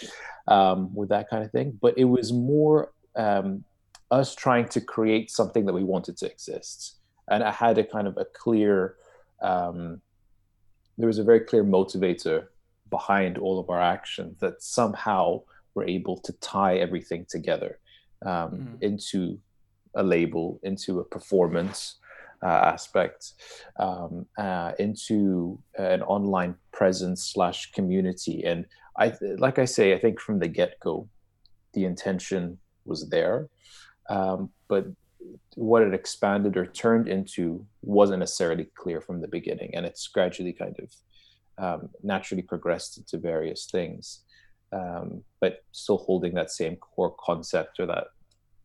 um, 0.47 0.93
with 0.93 1.09
that 1.09 1.29
kind 1.29 1.43
of 1.43 1.51
thing. 1.51 1.77
But 1.81 1.97
it 1.97 2.05
was 2.05 2.31
more 2.31 2.91
um, 3.15 3.63
us 4.09 4.35
trying 4.35 4.67
to 4.69 4.81
create 4.81 5.31
something 5.31 5.65
that 5.65 5.73
we 5.73 5.83
wanted 5.83 6.17
to 6.17 6.29
exist. 6.29 6.97
And 7.29 7.43
I 7.43 7.51
had 7.51 7.77
a 7.77 7.83
kind 7.83 8.07
of 8.07 8.17
a 8.17 8.25
clear, 8.25 8.95
um, 9.41 10.01
there 10.97 11.07
was 11.07 11.19
a 11.19 11.23
very 11.23 11.41
clear 11.41 11.63
motivator 11.63 12.47
behind 12.89 13.37
all 13.37 13.59
of 13.59 13.69
our 13.69 13.81
actions 13.81 14.37
that 14.39 14.61
somehow 14.61 15.41
we're 15.73 15.85
able 15.85 16.17
to 16.17 16.33
tie 16.33 16.77
everything 16.77 17.25
together 17.29 17.79
um, 18.25 18.29
mm. 18.29 18.81
into 18.81 19.39
a 19.95 20.03
label, 20.03 20.59
into 20.63 20.99
a 20.99 21.03
performance 21.03 21.95
aspect, 22.47 23.33
um, 23.79 24.25
uh, 24.37 24.71
into 24.79 25.59
an 25.77 26.01
online 26.03 26.55
presence 26.71 27.31
slash 27.31 27.71
community. 27.71 28.43
And 28.43 28.65
I, 28.97 29.13
like 29.37 29.59
I 29.59 29.65
say, 29.65 29.93
I 29.93 29.99
think 29.99 30.19
from 30.19 30.39
the 30.39 30.47
get 30.47 30.79
go, 30.79 31.07
the 31.73 31.85
intention 31.85 32.57
was 32.85 33.09
there, 33.09 33.47
um, 34.09 34.49
but 34.67 34.87
what 35.55 35.83
it 35.83 35.93
expanded 35.93 36.57
or 36.57 36.65
turned 36.65 37.07
into 37.07 37.65
wasn't 37.81 38.19
necessarily 38.19 38.67
clear 38.75 39.01
from 39.01 39.21
the 39.21 39.27
beginning, 39.27 39.75
and 39.75 39.85
it's 39.85 40.07
gradually 40.07 40.53
kind 40.53 40.75
of 40.79 40.89
um, 41.63 41.89
naturally 42.03 42.41
progressed 42.41 42.97
into 42.97 43.17
various 43.17 43.67
things, 43.71 44.23
um, 44.73 45.23
but 45.39 45.63
still 45.71 45.97
holding 45.97 46.33
that 46.33 46.51
same 46.51 46.75
core 46.75 47.15
concept 47.19 47.79
or 47.79 47.85
that 47.85 48.07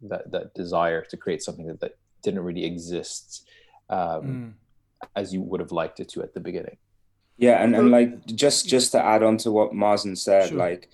that 0.03 0.31
that 0.31 0.55
desire 0.55 1.03
to 1.03 1.17
create 1.17 1.43
something 1.43 1.67
that, 1.67 1.81
that 1.81 1.97
didn't 2.23 2.41
really 2.41 2.65
exist 2.65 3.47
um, 3.91 4.23
mm. 4.23 4.53
as 5.15 5.33
you 5.33 5.43
would 5.43 5.61
have 5.61 5.73
liked 5.73 6.01
it 6.01 6.09
to 6.11 6.23
at 6.23 6.35
the 6.35 6.41
beginning. 6.41 6.77
Yeah, 7.39 7.63
and, 7.63 7.77
and 7.77 7.91
like 7.91 8.25
just 8.27 8.67
just 8.67 8.93
to 8.93 9.05
add 9.05 9.23
on 9.23 9.37
to 9.39 9.53
what 9.53 9.73
Mazen 9.73 10.17
said, 10.17 10.49
sure. 10.49 10.59
like 10.59 10.89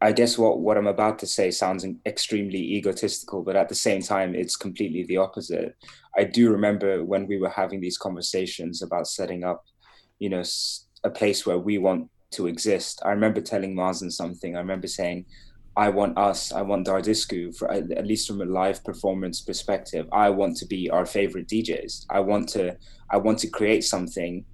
I 0.00 0.12
guess 0.12 0.38
what 0.38 0.60
what 0.60 0.78
I'm 0.78 0.86
about 0.86 1.18
to 1.18 1.26
say 1.26 1.50
sounds 1.50 1.84
extremely 2.06 2.58
egotistical, 2.58 3.42
but 3.42 3.54
at 3.54 3.68
the 3.68 3.74
same 3.74 4.00
time, 4.00 4.34
it's 4.34 4.56
completely 4.56 5.02
the 5.04 5.18
opposite. 5.18 5.76
I 6.16 6.24
do 6.24 6.50
remember 6.50 7.04
when 7.04 7.26
we 7.26 7.38
were 7.38 7.50
having 7.50 7.80
these 7.80 7.98
conversations 7.98 8.80
about 8.80 9.08
setting 9.08 9.44
up, 9.44 9.66
you 10.18 10.30
know, 10.30 10.42
a 11.02 11.10
place 11.10 11.44
where 11.44 11.58
we 11.58 11.76
want 11.76 12.08
to 12.32 12.46
exist. 12.46 13.02
I 13.04 13.10
remember 13.10 13.42
telling 13.42 13.76
Mazen 13.76 14.10
something. 14.10 14.56
I 14.56 14.60
remember 14.60 14.86
saying, 14.86 15.26
"I 15.76 15.88
want 15.88 16.16
us. 16.16 16.52
I 16.52 16.62
want 16.62 16.86
Dardisku 16.86 17.56
for 17.56 17.70
at 17.70 18.06
least 18.06 18.28
from 18.28 18.40
a 18.40 18.44
live 18.44 18.84
performance 18.84 19.40
perspective. 19.40 20.08
I 20.12 20.30
want 20.30 20.56
to 20.58 20.66
be 20.66 20.90
our 20.90 21.06
favorite 21.06 21.48
DJs. 21.48 22.06
I 22.10 22.20
want 22.20 22.48
to. 22.50 22.76
I 23.10 23.16
want 23.18 23.38
to 23.40 23.48
create 23.48 23.84
something." 23.84 24.44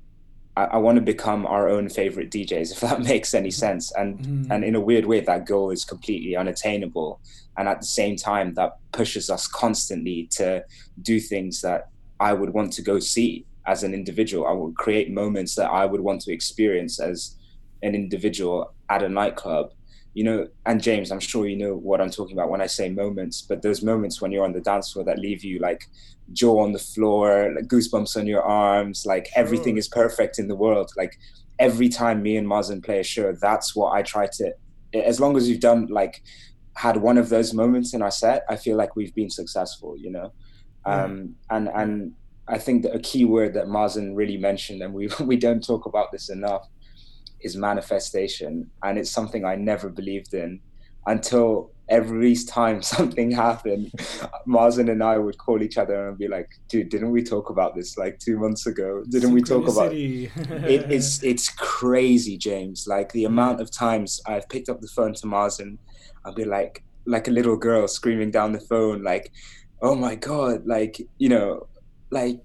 I, 0.56 0.64
I 0.64 0.76
want 0.78 0.96
to 0.96 1.02
become 1.02 1.46
our 1.46 1.68
own 1.68 1.88
favorite 1.88 2.30
DJs, 2.30 2.72
if 2.72 2.80
that 2.80 3.00
makes 3.00 3.34
any 3.34 3.50
sense. 3.50 3.92
And 3.92 4.18
mm. 4.18 4.50
and 4.50 4.64
in 4.64 4.74
a 4.74 4.80
weird 4.80 5.06
way, 5.06 5.20
that 5.20 5.46
goal 5.46 5.70
is 5.70 5.84
completely 5.84 6.36
unattainable. 6.36 7.20
And 7.56 7.68
at 7.68 7.80
the 7.80 7.86
same 7.86 8.16
time, 8.16 8.54
that 8.54 8.76
pushes 8.92 9.28
us 9.30 9.46
constantly 9.46 10.28
to 10.32 10.64
do 11.02 11.20
things 11.20 11.60
that 11.60 11.88
I 12.18 12.32
would 12.32 12.50
want 12.50 12.72
to 12.74 12.82
go 12.82 12.98
see 13.00 13.46
as 13.66 13.82
an 13.82 13.92
individual. 13.94 14.46
I 14.46 14.52
would 14.52 14.76
create 14.76 15.10
moments 15.10 15.54
that 15.56 15.70
I 15.70 15.86
would 15.86 16.00
want 16.00 16.20
to 16.22 16.32
experience 16.32 17.00
as 17.00 17.36
an 17.82 17.94
individual 17.94 18.74
at 18.88 19.02
a 19.02 19.08
nightclub 19.08 19.72
you 20.14 20.24
know, 20.24 20.48
and 20.66 20.82
James, 20.82 21.12
I'm 21.12 21.20
sure 21.20 21.46
you 21.46 21.56
know 21.56 21.76
what 21.76 22.00
I'm 22.00 22.10
talking 22.10 22.36
about 22.36 22.50
when 22.50 22.60
I 22.60 22.66
say 22.66 22.88
moments, 22.88 23.42
but 23.42 23.62
those 23.62 23.82
moments 23.82 24.20
when 24.20 24.32
you're 24.32 24.44
on 24.44 24.52
the 24.52 24.60
dance 24.60 24.92
floor 24.92 25.04
that 25.04 25.18
leave 25.18 25.44
you 25.44 25.60
like 25.60 25.86
jaw 26.32 26.62
on 26.62 26.72
the 26.72 26.78
floor, 26.78 27.52
like 27.54 27.66
goosebumps 27.66 28.16
on 28.16 28.26
your 28.26 28.42
arms, 28.42 29.06
like 29.06 29.28
everything 29.36 29.76
is 29.76 29.88
perfect 29.88 30.38
in 30.38 30.48
the 30.48 30.56
world. 30.56 30.90
Like 30.96 31.16
every 31.58 31.88
time 31.88 32.22
me 32.22 32.36
and 32.36 32.46
Mazen 32.46 32.84
play 32.84 32.98
a 33.00 33.04
show, 33.04 33.32
that's 33.40 33.76
what 33.76 33.92
I 33.92 34.02
try 34.02 34.26
to, 34.34 34.52
as 34.94 35.20
long 35.20 35.36
as 35.36 35.48
you've 35.48 35.60
done 35.60 35.86
like, 35.86 36.22
had 36.74 36.96
one 36.96 37.18
of 37.18 37.28
those 37.28 37.52
moments 37.52 37.94
in 37.94 38.02
our 38.02 38.10
set, 38.10 38.44
I 38.48 38.56
feel 38.56 38.76
like 38.76 38.96
we've 38.96 39.14
been 39.14 39.30
successful, 39.30 39.96
you 39.96 40.10
know? 40.10 40.32
Um, 40.86 41.34
and, 41.50 41.68
and 41.68 42.12
I 42.48 42.58
think 42.58 42.82
that 42.84 42.94
a 42.94 43.00
key 43.00 43.24
word 43.24 43.54
that 43.54 43.66
Mazen 43.66 44.16
really 44.16 44.38
mentioned, 44.38 44.82
and 44.82 44.94
we, 44.94 45.08
we 45.20 45.36
don't 45.36 45.62
talk 45.64 45.86
about 45.86 46.10
this 46.10 46.30
enough, 46.30 46.66
is 47.42 47.56
manifestation. 47.56 48.70
And 48.82 48.98
it's 48.98 49.10
something 49.10 49.44
I 49.44 49.56
never 49.56 49.88
believed 49.88 50.34
in 50.34 50.60
until 51.06 51.72
every 51.88 52.34
time 52.48 52.82
something 52.82 53.30
happened, 53.30 53.90
Mazen 54.46 54.90
and 54.90 55.02
I 55.02 55.18
would 55.18 55.38
call 55.38 55.62
each 55.62 55.78
other 55.78 56.08
and 56.08 56.18
be 56.18 56.28
like, 56.28 56.48
dude, 56.68 56.88
didn't 56.88 57.10
we 57.10 57.22
talk 57.22 57.50
about 57.50 57.74
this 57.74 57.98
like 57.98 58.18
two 58.18 58.38
months 58.38 58.66
ago? 58.66 59.02
Didn't 59.08 59.32
we 59.32 59.42
talk 59.42 59.68
about 59.68 59.92
it? 59.92 60.30
it's 60.90 61.22
it's 61.32 61.48
crazy, 61.48 62.38
James. 62.38 62.86
Like 62.86 63.12
the 63.12 63.24
amount 63.24 63.60
of 63.60 63.70
times 63.70 64.20
I've 64.26 64.48
picked 64.48 64.68
up 64.68 64.80
the 64.80 64.88
phone 64.88 65.14
to 65.14 65.26
Mazen, 65.26 65.78
I'll 66.24 66.34
be 66.34 66.44
like 66.44 66.84
like 67.06 67.28
a 67.28 67.30
little 67.30 67.56
girl 67.56 67.88
screaming 67.88 68.30
down 68.30 68.52
the 68.52 68.60
phone, 68.60 69.02
like, 69.02 69.32
oh 69.82 69.94
my 69.94 70.14
god, 70.14 70.66
like, 70.66 71.00
you 71.18 71.28
know, 71.28 71.66
like 72.10 72.40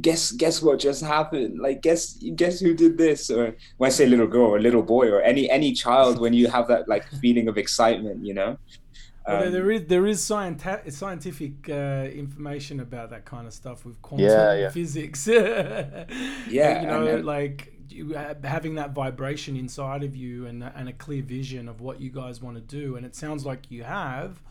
guess 0.00 0.30
guess 0.32 0.62
what 0.62 0.78
just 0.78 1.02
happened 1.02 1.58
like 1.58 1.82
guess 1.82 2.14
guess 2.36 2.60
who 2.60 2.74
did 2.74 2.96
this 2.96 3.28
or 3.28 3.56
when 3.78 3.88
i 3.88 3.90
say 3.90 4.06
little 4.06 4.26
girl 4.26 4.46
or 4.46 4.60
little 4.60 4.82
boy 4.82 5.08
or 5.08 5.20
any 5.22 5.50
any 5.50 5.72
child 5.72 6.20
when 6.20 6.32
you 6.32 6.46
have 6.46 6.68
that 6.68 6.88
like 6.88 7.04
feeling 7.20 7.48
of 7.48 7.58
excitement 7.58 8.24
you 8.24 8.32
know 8.32 8.56
well, 9.26 9.44
um, 9.44 9.52
there 9.52 9.70
is 9.70 9.86
there 9.86 10.06
is 10.06 10.22
scientific 10.22 10.92
scientific 10.92 11.68
uh, 11.68 12.08
information 12.12 12.80
about 12.80 13.10
that 13.10 13.24
kind 13.24 13.46
of 13.46 13.52
stuff 13.52 13.84
with 13.84 14.00
quantum 14.00 14.26
yeah, 14.26 14.54
yeah. 14.54 14.70
physics. 14.70 15.26
yeah, 15.28 16.06
you 16.48 16.86
know, 16.86 17.06
and, 17.06 17.26
like 17.26 17.74
you, 17.90 18.14
having 18.42 18.76
that 18.76 18.92
vibration 18.92 19.56
inside 19.56 20.02
of 20.02 20.16
you 20.16 20.46
and 20.46 20.64
and 20.64 20.88
a 20.88 20.92
clear 20.94 21.22
vision 21.22 21.68
of 21.68 21.82
what 21.82 22.00
you 22.00 22.10
guys 22.10 22.40
want 22.40 22.56
to 22.56 22.62
do, 22.62 22.96
and 22.96 23.04
it 23.04 23.14
sounds 23.14 23.44
like 23.44 23.70
you 23.70 23.84
have. 23.84 24.42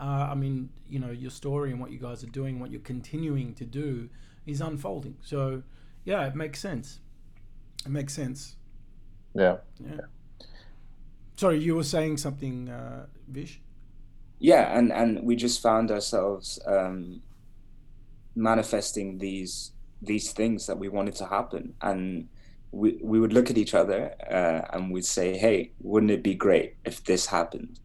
Uh, 0.00 0.28
I 0.30 0.34
mean, 0.34 0.70
you 0.88 0.98
know, 0.98 1.10
your 1.10 1.30
story 1.30 1.70
and 1.70 1.80
what 1.80 1.90
you 1.90 1.98
guys 1.98 2.22
are 2.22 2.28
doing, 2.28 2.60
what 2.60 2.70
you're 2.70 2.80
continuing 2.80 3.54
to 3.54 3.64
do 3.64 4.08
is 4.48 4.60
unfolding. 4.60 5.16
So, 5.22 5.62
yeah, 6.04 6.26
it 6.26 6.34
makes 6.34 6.60
sense. 6.60 7.00
It 7.84 7.90
makes 7.90 8.12
sense. 8.14 8.56
Yeah. 9.34 9.58
Yeah. 9.78 10.00
Sorry, 11.36 11.58
you 11.60 11.76
were 11.76 11.84
saying 11.84 12.16
something, 12.16 12.68
uh, 12.68 13.06
Vish. 13.28 13.60
Yeah, 14.40 14.76
and 14.76 14.92
and 14.92 15.22
we 15.22 15.36
just 15.36 15.60
found 15.62 15.90
ourselves 15.90 16.58
um, 16.66 17.22
manifesting 18.34 19.18
these 19.18 19.72
these 20.00 20.32
things 20.32 20.66
that 20.66 20.78
we 20.78 20.88
wanted 20.88 21.14
to 21.16 21.26
happen, 21.26 21.74
and 21.80 22.28
we 22.70 22.98
we 23.02 23.20
would 23.20 23.32
look 23.32 23.50
at 23.50 23.58
each 23.58 23.74
other 23.74 24.14
uh, 24.30 24.76
and 24.76 24.92
we'd 24.92 25.04
say, 25.04 25.36
"Hey, 25.36 25.72
wouldn't 25.80 26.12
it 26.12 26.22
be 26.22 26.34
great 26.34 26.76
if 26.84 27.04
this 27.04 27.26
happened?" 27.26 27.80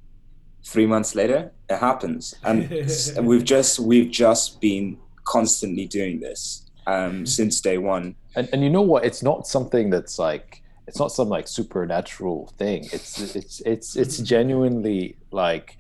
Three 0.66 0.86
months 0.86 1.14
later, 1.14 1.52
it 1.70 1.78
happens, 1.78 2.34
and 2.44 2.70
we've 3.22 3.44
just 3.44 3.80
we've 3.80 4.12
just 4.12 4.62
been 4.62 4.98
constantly 5.26 5.86
doing 5.86 6.20
this 6.20 6.70
um, 6.88 7.26
since 7.26 7.62
day 7.62 7.78
one. 7.78 8.16
And, 8.36 8.50
and 8.52 8.64
you 8.64 8.70
know 8.70 8.82
what? 8.82 9.06
It's 9.06 9.24
not 9.24 9.48
something 9.48 9.90
that's 9.90 10.20
like 10.20 10.64
it's 10.88 11.00
not 11.00 11.12
some 11.12 11.30
like 11.30 11.48
supernatural 11.48 12.54
thing. 12.58 12.86
It's 12.92 13.36
it's 13.36 13.62
it's 13.62 13.96
it's 13.96 14.18
genuinely 14.18 15.16
like 15.32 15.78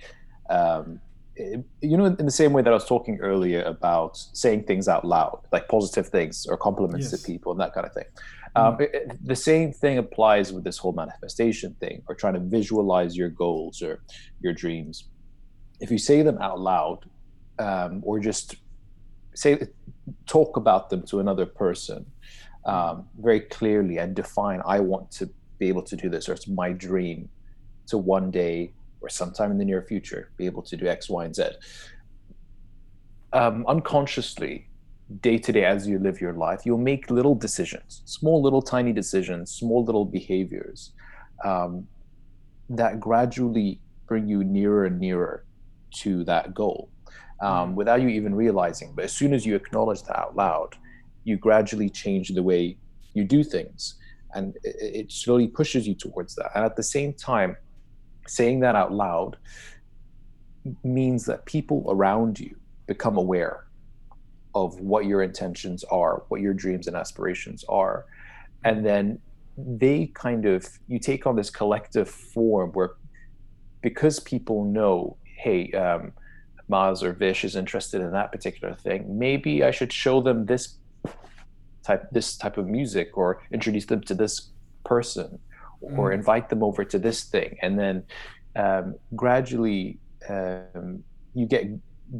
um, 0.49 0.99
it, 1.35 1.63
you 1.81 1.97
know 1.97 2.05
in 2.05 2.25
the 2.25 2.31
same 2.31 2.53
way 2.53 2.61
that 2.61 2.69
I 2.69 2.73
was 2.73 2.85
talking 2.85 3.19
earlier 3.19 3.63
about 3.63 4.17
saying 4.33 4.63
things 4.63 4.87
out 4.87 5.05
loud, 5.05 5.41
like 5.51 5.67
positive 5.67 6.07
things 6.07 6.45
or 6.45 6.57
compliments 6.57 7.11
yes. 7.11 7.21
to 7.21 7.25
people 7.25 7.51
and 7.51 7.59
that 7.59 7.73
kind 7.73 7.85
of 7.85 7.93
thing. 7.93 8.05
Um, 8.55 8.77
mm. 8.77 8.81
it, 8.81 8.91
it, 8.93 9.25
the 9.25 9.35
same 9.35 9.73
thing 9.73 9.97
applies 9.97 10.53
with 10.53 10.63
this 10.63 10.77
whole 10.77 10.93
manifestation 10.93 11.75
thing 11.79 12.03
or 12.07 12.15
trying 12.15 12.35
to 12.35 12.39
visualize 12.39 13.17
your 13.17 13.29
goals 13.29 13.81
or 13.81 14.01
your 14.41 14.53
dreams. 14.53 15.05
If 15.79 15.91
you 15.91 15.97
say 15.97 16.21
them 16.21 16.37
out 16.37 16.59
loud 16.59 17.09
um, 17.59 18.01
or 18.05 18.19
just 18.19 18.55
say 19.35 19.67
talk 20.25 20.57
about 20.57 20.89
them 20.89 21.01
to 21.03 21.19
another 21.19 21.45
person 21.45 22.05
um, 22.65 23.07
very 23.19 23.41
clearly 23.41 23.97
and 23.97 24.15
define 24.15 24.61
i 24.65 24.79
want 24.79 25.09
to 25.11 25.29
be 25.59 25.67
able 25.67 25.83
to 25.83 25.95
do 25.95 26.09
this 26.09 26.27
or 26.27 26.33
it's 26.33 26.47
my 26.47 26.71
dream 26.71 27.29
to 27.87 27.97
one 27.97 28.31
day 28.31 28.73
or 29.03 29.09
sometime 29.09 29.51
in 29.51 29.57
the 29.57 29.65
near 29.65 29.81
future 29.81 30.31
be 30.37 30.45
able 30.45 30.63
to 30.63 30.75
do 30.75 30.87
x 30.87 31.09
y 31.09 31.25
and 31.25 31.35
z. 31.35 31.43
Um, 33.33 33.65
unconsciously 33.67 34.67
day 35.21 35.37
to 35.37 35.51
day 35.51 35.65
as 35.65 35.87
you 35.87 35.99
live 35.99 36.21
your 36.21 36.33
life, 36.33 36.65
you'll 36.65 36.77
make 36.77 37.11
little 37.11 37.35
decisions, 37.35 38.01
small, 38.05 38.41
little, 38.41 38.61
tiny 38.61 38.93
decisions, 38.93 39.51
small, 39.51 39.83
little 39.83 40.05
behaviors 40.05 40.91
um, 41.43 41.87
that 42.69 42.99
gradually 42.99 43.79
bring 44.07 44.27
you 44.27 44.43
nearer 44.43 44.85
and 44.85 44.99
nearer 44.99 45.45
to 45.91 46.23
that 46.23 46.53
goal 46.53 46.89
um, 47.43 47.69
mm-hmm. 47.69 47.75
without 47.75 48.01
you 48.01 48.07
even 48.07 48.33
realizing. 48.33 48.93
But 48.95 49.05
as 49.05 49.13
soon 49.13 49.33
as 49.33 49.45
you 49.45 49.55
acknowledge 49.55 50.01
that 50.03 50.17
out 50.17 50.35
loud, 50.35 50.75
you 51.25 51.37
gradually 51.37 51.89
change 51.89 52.29
the 52.29 52.43
way 52.43 52.77
you 53.13 53.23
do 53.23 53.43
things. 53.43 53.95
And 54.33 54.55
it, 54.63 54.75
it 54.99 55.11
slowly 55.11 55.47
pushes 55.47 55.87
you 55.87 55.93
towards 55.93 56.35
that. 56.35 56.51
And 56.55 56.63
at 56.65 56.75
the 56.75 56.83
same 56.83 57.13
time, 57.13 57.57
saying 58.27 58.61
that 58.61 58.75
out 58.75 58.93
loud 58.93 59.37
means 60.83 61.25
that 61.25 61.45
people 61.45 61.85
around 61.89 62.39
you 62.39 62.55
become 62.87 63.17
aware 63.17 63.65
of 64.55 64.79
what 64.79 65.05
your 65.05 65.21
intentions 65.21 65.83
are, 65.85 66.23
what 66.29 66.39
your 66.39 66.53
dreams 66.53 66.87
and 66.87 66.95
aspirations 66.95 67.65
are. 67.67 68.05
And 68.63 68.85
then 68.85 69.19
they 69.57 70.07
kind 70.13 70.45
of, 70.45 70.65
you 70.87 70.99
take 70.99 71.27
on 71.27 71.35
this 71.35 71.49
collective 71.49 72.09
form 72.09 72.71
where 72.71 72.91
because 73.81 74.21
people 74.21 74.63
know, 74.63 75.17
hey, 75.25 75.69
um, 75.73 76.13
Maz 76.69 77.03
or 77.03 77.13
Vish 77.13 77.43
is 77.43 77.55
interested 77.55 78.01
in 78.01 78.11
that 78.11 78.31
particular 78.31 78.73
thing, 78.73 79.17
maybe 79.17 79.63
I 79.63 79.71
should 79.71 79.91
show 79.91 80.21
them 80.21 80.45
this 80.45 80.75
type, 81.83 82.07
this 82.11 82.37
type 82.37 82.57
of 82.57 82.67
music 82.67 83.17
or 83.17 83.41
introduce 83.51 83.85
them 83.85 84.01
to 84.01 84.15
this 84.15 84.49
person 84.85 85.39
or 85.81 86.11
mm. 86.11 86.13
invite 86.13 86.49
them 86.49 86.63
over 86.63 86.85
to 86.85 86.97
this 86.97 87.23
thing. 87.23 87.57
And 87.61 87.77
then 87.77 88.03
um, 88.55 88.95
gradually 89.15 89.99
um, 90.29 91.03
you 91.33 91.45
get 91.45 91.67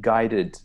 guided 0.02 0.58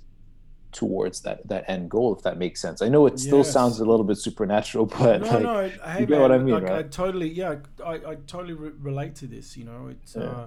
towards 0.72 1.22
that 1.22 1.46
that 1.48 1.64
end 1.66 1.90
goal 1.90 2.14
if 2.14 2.22
that 2.22 2.36
makes 2.36 2.60
sense 2.60 2.82
i 2.82 2.88
know 2.88 3.06
it 3.06 3.18
still 3.18 3.38
yes. 3.38 3.50
sounds 3.50 3.80
a 3.80 3.84
little 3.84 4.04
bit 4.04 4.18
supernatural 4.18 4.84
but 4.98 5.22
no 5.22 5.26
like, 5.26 5.42
no 5.42 5.60
hey, 5.60 6.00
you 6.00 6.06
get 6.06 6.10
man, 6.10 6.20
what 6.20 6.30
i 6.30 6.36
mean 6.36 6.54
like, 6.54 6.62
right? 6.64 6.84
I 6.84 6.88
totally 6.88 7.30
yeah 7.30 7.56
i, 7.84 7.94
I 7.94 8.14
totally 8.26 8.52
re- 8.52 8.72
relate 8.78 9.14
to 9.16 9.26
this 9.26 9.56
you 9.56 9.64
know 9.64 9.88
it's 9.90 10.14
yeah. 10.14 10.24
uh, 10.24 10.46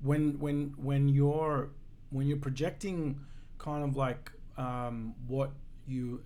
when 0.00 0.38
when 0.38 0.74
when 0.78 1.08
you're 1.10 1.68
when 2.10 2.26
you're 2.26 2.38
projecting 2.38 3.20
kind 3.58 3.84
of 3.84 3.96
like 3.96 4.32
um, 4.56 5.14
what 5.26 5.50
you 5.86 6.22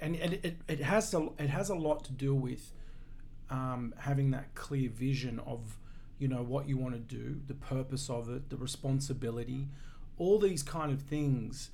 and, 0.00 0.16
and 0.16 0.34
it, 0.34 0.56
it 0.68 0.80
has 0.80 1.12
a, 1.14 1.28
it 1.38 1.48
has 1.48 1.70
a 1.70 1.74
lot 1.74 2.04
to 2.04 2.12
do 2.12 2.34
with 2.34 2.72
um, 3.50 3.94
having 3.98 4.30
that 4.32 4.54
clear 4.54 4.90
vision 4.90 5.40
of 5.46 5.78
you 6.18 6.28
know 6.28 6.42
what 6.42 6.68
you 6.68 6.76
want 6.76 6.94
to 6.94 7.00
do 7.00 7.40
the 7.46 7.54
purpose 7.54 8.08
of 8.08 8.30
it 8.30 8.48
the 8.50 8.56
responsibility 8.56 9.68
all 10.16 10.38
these 10.38 10.62
kind 10.62 10.92
of 10.92 11.02
things 11.02 11.70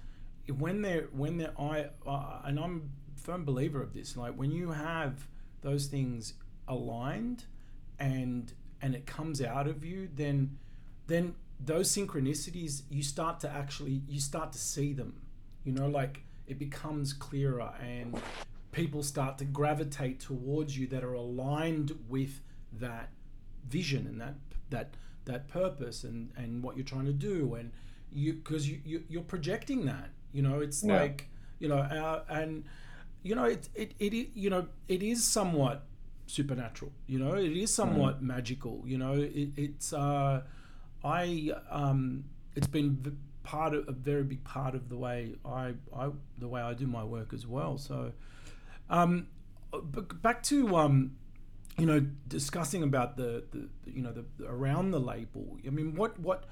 when 0.58 0.82
they're 0.82 1.08
when 1.12 1.38
they're 1.38 1.52
I 1.58 1.86
uh, 2.06 2.40
and 2.44 2.58
I'm 2.58 2.90
a 3.16 3.20
firm 3.20 3.44
believer 3.44 3.82
of 3.82 3.94
this. 3.94 4.16
Like 4.16 4.34
when 4.34 4.50
you 4.50 4.72
have 4.72 5.26
those 5.62 5.86
things 5.86 6.34
aligned 6.66 7.44
and 7.98 8.52
and 8.82 8.94
it 8.94 9.06
comes 9.06 9.42
out 9.42 9.66
of 9.66 9.84
you, 9.84 10.08
then 10.14 10.58
then 11.06 11.34
those 11.64 11.94
synchronicities 11.94 12.82
you 12.90 13.02
start 13.02 13.40
to 13.40 13.50
actually 13.50 14.02
you 14.08 14.20
start 14.20 14.52
to 14.52 14.58
see 14.58 14.92
them. 14.92 15.20
You 15.64 15.72
know, 15.72 15.88
like 15.88 16.22
it 16.46 16.58
becomes 16.58 17.12
clearer 17.12 17.72
and 17.80 18.18
people 18.72 19.02
start 19.02 19.38
to 19.38 19.44
gravitate 19.44 20.20
towards 20.20 20.78
you 20.78 20.86
that 20.88 21.04
are 21.04 21.12
aligned 21.12 21.98
with 22.08 22.40
that 22.72 23.10
vision 23.68 24.06
and 24.06 24.20
that 24.20 24.34
that 24.70 24.94
that 25.26 25.48
purpose 25.48 26.04
and 26.04 26.32
and 26.36 26.62
what 26.62 26.76
you're 26.76 26.84
trying 26.84 27.04
to 27.04 27.12
do 27.12 27.54
and 27.54 27.72
you 28.12 28.32
because 28.32 28.68
you, 28.68 28.80
you 28.84 29.04
you're 29.08 29.22
projecting 29.22 29.84
that 29.84 30.10
you 30.32 30.42
know, 30.42 30.60
it's 30.60 30.82
yeah. 30.82 31.00
like 31.00 31.28
you 31.58 31.68
know, 31.68 31.78
our, 31.78 32.22
and 32.28 32.64
you 33.22 33.34
know, 33.34 33.44
it, 33.44 33.68
it 33.74 33.94
it 33.98 34.12
you 34.34 34.50
know, 34.50 34.66
it 34.88 35.02
is 35.02 35.24
somewhat 35.24 35.84
supernatural. 36.26 36.92
You 37.06 37.18
know, 37.18 37.34
it 37.34 37.52
is 37.52 37.72
somewhat 37.72 38.18
mm. 38.18 38.26
magical. 38.26 38.82
You 38.86 38.98
know, 38.98 39.14
it, 39.14 39.50
it's 39.56 39.92
uh, 39.92 40.42
I 41.04 41.52
um, 41.70 42.24
it's 42.54 42.66
been 42.66 43.18
part 43.42 43.74
of 43.74 43.88
a 43.88 43.92
very 43.92 44.22
big 44.22 44.44
part 44.44 44.74
of 44.74 44.88
the 44.88 44.96
way 44.96 45.34
I, 45.44 45.74
I 45.96 46.10
the 46.38 46.48
way 46.48 46.60
I 46.60 46.74
do 46.74 46.86
my 46.86 47.04
work 47.04 47.32
as 47.32 47.46
well. 47.46 47.78
So, 47.78 48.12
um, 48.88 49.28
but 49.72 50.20
back 50.22 50.42
to 50.44 50.76
um, 50.76 51.16
you 51.78 51.86
know, 51.86 52.00
discussing 52.28 52.82
about 52.82 53.16
the, 53.16 53.44
the 53.50 53.68
you 53.86 54.02
know 54.02 54.12
the 54.12 54.24
around 54.46 54.90
the 54.90 55.00
label. 55.00 55.58
I 55.66 55.70
mean, 55.70 55.94
what 55.94 56.18
what 56.18 56.44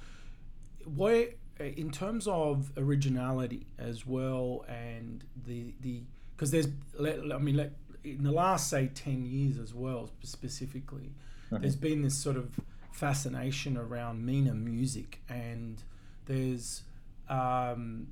where 0.87 1.28
uh, 1.61 1.64
in 1.64 1.90
terms 1.90 2.26
of 2.26 2.72
originality 2.76 3.66
as 3.78 4.06
well, 4.06 4.64
and 4.68 5.24
the 5.46 5.74
the 5.80 6.02
because 6.34 6.50
there's 6.50 6.68
I 6.98 7.38
mean 7.38 7.56
let, 7.56 7.72
in 8.04 8.22
the 8.22 8.32
last 8.32 8.70
say 8.70 8.90
ten 8.94 9.26
years 9.26 9.58
as 9.58 9.74
well 9.74 10.11
specifically, 10.22 11.12
mm-hmm. 11.50 11.61
there's 11.61 11.76
been 11.76 12.02
this 12.02 12.14
sort 12.14 12.37
of 12.37 12.50
fascination 12.98 13.76
around 13.76 14.26
MENA 14.26 14.54
music, 14.54 15.20
and 15.28 15.80
there's 16.26 16.82
um, 17.28 18.08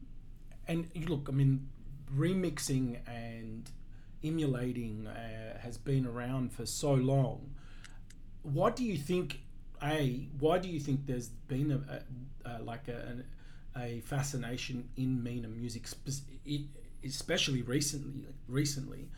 and 0.69 0.89
you 0.95 1.07
look 1.07 1.29
I 1.29 1.33
mean 1.33 1.69
remixing 2.15 2.99
and 3.07 3.69
emulating 4.23 5.09
uh, 5.09 5.59
has 5.59 5.77
been 5.77 6.07
around 6.07 6.53
for 6.53 6.67
so 6.67 6.95
long. 6.95 7.51
What 8.43 8.77
do 8.77 8.85
you 8.85 8.97
think? 8.97 9.41
A, 9.83 10.29
why 10.39 10.59
do 10.59 10.69
you 10.69 10.81
think 10.81 11.07
there's 11.07 11.29
been 11.29 11.71
a, 11.71 12.49
a, 12.49 12.59
a 12.59 12.63
like 12.63 12.89
a, 12.89 13.17
a 13.77 14.01
fascination 14.01 14.89
in 14.97 15.23
MENA 15.23 15.49
music, 15.49 15.87
especially 17.05 17.63
recently. 17.63 18.27
Recently, 18.49 19.09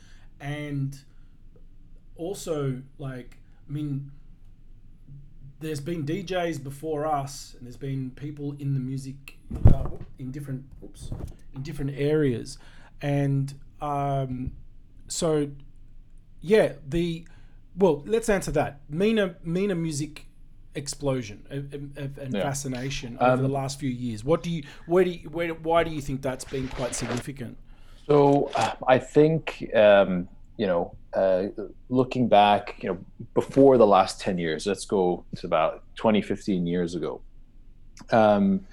and 0.40 0.98
also 2.16 2.83
like 2.98 3.37
I 3.68 3.72
mean, 3.72 4.11
there's 5.61 5.81
been 5.81 6.05
DJs 6.05 6.62
before 6.62 7.07
us, 7.07 7.55
and 7.59 7.66
there's 7.66 7.77
been 7.77 8.11
people 8.12 8.55
in 8.59 8.75
the 8.75 8.81
music 8.81 9.38
uh, 9.73 9.85
in 10.18 10.31
different 10.31 10.64
oops, 10.83 11.11
in 11.55 11.62
different 11.62 11.92
areas, 11.97 12.59
and 13.03 13.55
um, 13.81 14.53
so 15.09 15.51
yeah, 16.40 16.75
the 16.88 17.25
well, 17.77 18.03
let's 18.07 18.29
answer 18.29 18.51
that. 18.53 18.81
MENA 18.88 19.37
MENA 19.42 19.75
music 19.75 20.27
explosion 20.75 21.44
and 21.51 22.35
yeah. 22.35 22.42
fascination 22.42 23.18
over 23.21 23.33
um, 23.33 23.42
the 23.42 23.49
last 23.49 23.79
few 23.79 23.90
years. 23.90 24.25
What 24.25 24.42
do 24.42 24.51
you, 24.51 24.62
where 24.87 25.05
do 25.05 25.11
you, 25.11 25.29
where, 25.29 25.49
why 25.51 25.85
do 25.85 25.90
you 25.90 26.01
think 26.01 26.23
that's 26.23 26.44
been 26.44 26.68
quite 26.68 26.94
significant? 26.94 27.59
So 28.07 28.51
uh, 28.55 28.75
I 28.87 28.99
think, 28.99 29.71
um, 29.75 30.29
you 30.59 30.66
know, 30.66 30.94
uh, 31.14 31.44
looking 31.88 32.29
back, 32.29 32.77
you 32.83 32.90
know, 32.90 32.99
before 33.33 33.79
the 33.79 33.87
last 33.87 34.21
10 34.21 34.38
years, 34.38 34.66
let's 34.66 34.85
go 34.85 35.25
to 35.37 35.47
about 35.47 35.83
20, 35.94 36.21
15 36.21 36.66
years 36.66 36.94
ago. 36.94 37.23
Um, 38.11 38.66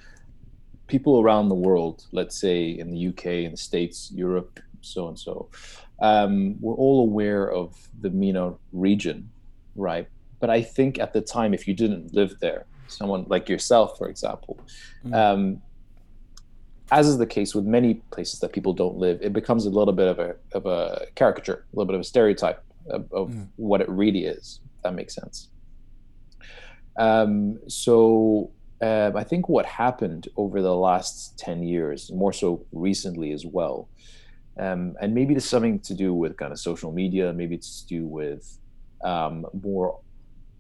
people 0.88 1.22
around 1.22 1.50
the 1.50 1.56
world, 1.56 2.06
let's 2.12 2.36
say 2.36 2.70
in 2.70 2.92
the 2.92 3.08
UK, 3.08 3.26
in 3.46 3.52
the 3.52 3.58
States, 3.58 4.12
Europe, 4.14 4.60
so 4.82 5.08
and 5.08 5.18
so, 5.18 5.48
um, 6.02 6.60
were 6.60 6.74
all 6.74 7.02
aware 7.02 7.50
of 7.52 7.76
the 8.02 8.10
MENA 8.10 8.56
region, 8.74 9.30
right? 9.76 10.08
But 10.40 10.50
I 10.50 10.62
think 10.64 11.00
at 11.00 11.14
the 11.14 11.22
time, 11.22 11.54
if 11.54 11.68
you 11.68 11.74
didn't 11.74 12.14
live 12.14 12.40
there, 12.40 12.66
someone 12.88 13.26
like 13.30 13.48
yourself, 13.48 13.98
for 13.98 14.10
example, 14.10 14.60
mm. 15.06 15.14
um, 15.14 15.62
as 16.92 17.08
is 17.08 17.18
the 17.18 17.26
case 17.26 17.56
with 17.56 17.66
many 17.66 17.96
places 18.12 18.40
that 18.40 18.52
people 18.54 18.74
don't 18.74 18.98
live, 18.98 19.20
it 19.22 19.34
becomes 19.34 19.66
a 19.66 19.70
little 19.70 19.94
bit 19.94 20.08
of 20.08 20.20
a 20.20 20.36
of 20.54 20.66
a 20.66 21.08
caricature, 21.16 21.66
a 21.72 21.76
little 21.76 21.88
bit 21.88 21.96
of 21.96 22.02
a 22.02 22.04
stereotype 22.04 22.64
of, 22.90 23.12
of 23.12 23.30
mm. 23.30 23.48
what 23.56 23.82
it 23.82 23.90
really 23.90 24.26
is. 24.26 24.60
If 24.78 24.84
that 24.84 24.94
makes 24.94 25.16
sense. 25.16 25.50
Um, 26.98 27.60
so 27.68 28.52
um, 28.82 29.18
I 29.18 29.24
think 29.24 29.50
what 29.50 29.66
happened 29.66 30.28
over 30.38 30.62
the 30.62 30.76
last 30.76 31.38
ten 31.40 31.64
years, 31.64 32.12
more 32.12 32.34
so 32.34 32.66
recently 32.72 33.32
as 33.32 33.46
well, 33.46 33.90
um, 34.60 34.96
and 35.02 35.14
maybe 35.14 35.34
there's 35.34 35.50
something 35.50 35.80
to 35.80 35.94
do 35.94 36.14
with 36.14 36.38
kind 36.38 36.52
of 36.52 36.60
social 36.60 36.92
media, 36.92 37.34
maybe 37.34 37.56
it's 37.56 37.82
to 37.82 37.88
do 37.88 38.06
with 38.06 38.58
um, 39.04 39.46
more 39.64 40.00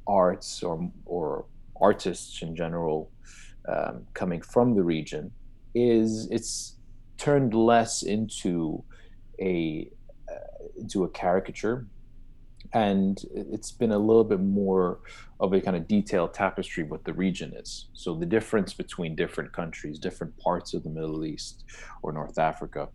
arts 0.07 0.63
or 0.63 0.91
or 1.05 1.45
artists 1.79 2.41
in 2.41 2.55
general 2.55 3.11
um, 3.67 4.05
coming 4.13 4.41
from 4.41 4.75
the 4.75 4.83
region 4.83 5.31
is 5.75 6.27
it's 6.31 6.75
turned 7.17 7.53
less 7.53 8.01
into 8.01 8.83
a 9.39 9.89
uh, 10.31 10.79
into 10.79 11.03
a 11.03 11.09
caricature 11.09 11.85
and 12.73 13.23
it's 13.33 13.71
been 13.71 13.91
a 13.91 13.97
little 13.97 14.23
bit 14.23 14.39
more 14.39 14.99
of 15.39 15.53
a 15.53 15.61
kind 15.61 15.77
of 15.77 15.87
detailed 15.87 16.33
tapestry 16.33 16.83
what 16.83 17.03
the 17.03 17.13
region 17.13 17.53
is 17.53 17.87
so 17.93 18.15
the 18.15 18.25
difference 18.25 18.73
between 18.73 19.15
different 19.15 19.51
countries 19.51 19.99
different 19.99 20.35
parts 20.37 20.73
of 20.73 20.83
the 20.83 20.89
middle 20.89 21.25
east 21.25 21.65
or 22.01 22.11
north 22.11 22.39
africa 22.39 22.87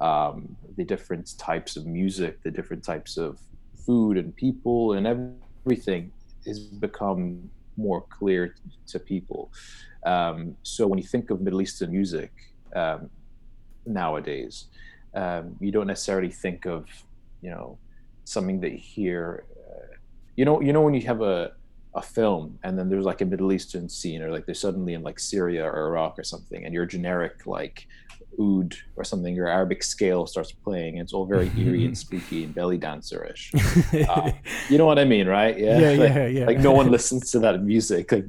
um, 0.00 0.56
the 0.76 0.84
different 0.84 1.38
types 1.38 1.76
of 1.76 1.86
music 1.86 2.42
the 2.42 2.50
different 2.50 2.82
types 2.82 3.16
of 3.16 3.38
food 3.86 4.16
and 4.16 4.34
people 4.36 4.94
and 4.94 5.06
everything 5.06 6.10
has 6.46 6.58
become 6.58 7.48
more 7.76 8.02
clear 8.02 8.54
to 8.86 8.98
people. 8.98 9.50
Um, 10.04 10.56
so 10.62 10.86
when 10.86 10.98
you 10.98 11.04
think 11.04 11.30
of 11.30 11.40
Middle 11.40 11.62
Eastern 11.62 11.90
music 11.92 12.32
um, 12.74 13.10
nowadays, 13.86 14.66
um, 15.14 15.56
you 15.60 15.70
don't 15.70 15.86
necessarily 15.86 16.30
think 16.30 16.66
of 16.66 16.86
you 17.40 17.50
know 17.50 17.78
something 18.24 18.60
that 18.60 18.72
you 18.72 18.78
hear. 18.78 19.44
Uh, 19.56 19.96
you 20.36 20.44
know, 20.44 20.60
you 20.60 20.72
know 20.72 20.82
when 20.82 20.94
you 20.94 21.06
have 21.06 21.22
a 21.22 21.52
a 21.94 22.02
film 22.02 22.58
and 22.64 22.78
then 22.78 22.88
there's 22.88 23.04
like 23.04 23.20
a 23.20 23.24
Middle 23.24 23.52
Eastern 23.52 23.88
scene 23.88 24.22
or 24.22 24.30
like 24.30 24.46
they're 24.46 24.54
suddenly 24.54 24.94
in 24.94 25.02
like 25.02 25.20
Syria 25.20 25.64
or 25.64 25.86
Iraq 25.86 26.18
or 26.18 26.24
something 26.24 26.64
and 26.64 26.74
your 26.74 26.86
generic 26.86 27.46
like 27.46 27.86
oud 28.40 28.74
or 28.96 29.04
something 29.04 29.34
your 29.34 29.46
Arabic 29.46 29.82
scale 29.82 30.26
starts 30.26 30.52
playing 30.52 30.94
and 30.94 31.02
it's 31.02 31.12
all 31.12 31.26
very 31.26 31.50
eerie 31.56 31.84
and 31.84 31.96
spooky 32.04 32.44
and 32.44 32.54
belly 32.54 32.78
dancerish. 32.78 33.54
Uh, 34.08 34.32
you 34.68 34.78
know 34.78 34.86
what 34.86 34.98
I 34.98 35.04
mean, 35.04 35.26
right? 35.26 35.58
Yeah, 35.58 35.78
yeah, 35.78 35.88
like, 36.02 36.14
yeah, 36.14 36.26
yeah. 36.26 36.46
Like 36.46 36.58
no 36.58 36.72
one 36.72 36.90
listens 36.90 37.30
to 37.32 37.38
that 37.40 37.62
music. 37.62 38.10
Like, 38.10 38.26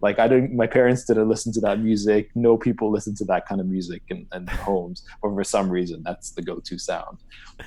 like 0.00 0.18
I 0.18 0.28
don't. 0.28 0.54
My 0.54 0.66
parents 0.66 1.04
didn't 1.04 1.28
listen 1.28 1.52
to 1.54 1.60
that 1.62 1.80
music. 1.80 2.30
No 2.34 2.56
people 2.56 2.90
listen 2.90 3.14
to 3.16 3.24
that 3.26 3.46
kind 3.46 3.60
of 3.60 3.66
music 3.66 4.02
in, 4.08 4.26
in 4.34 4.46
homes, 4.46 5.04
or 5.22 5.34
for 5.34 5.44
some 5.44 5.70
reason 5.70 6.02
that's 6.04 6.30
the 6.30 6.42
go-to 6.42 6.78
sound. 6.78 7.18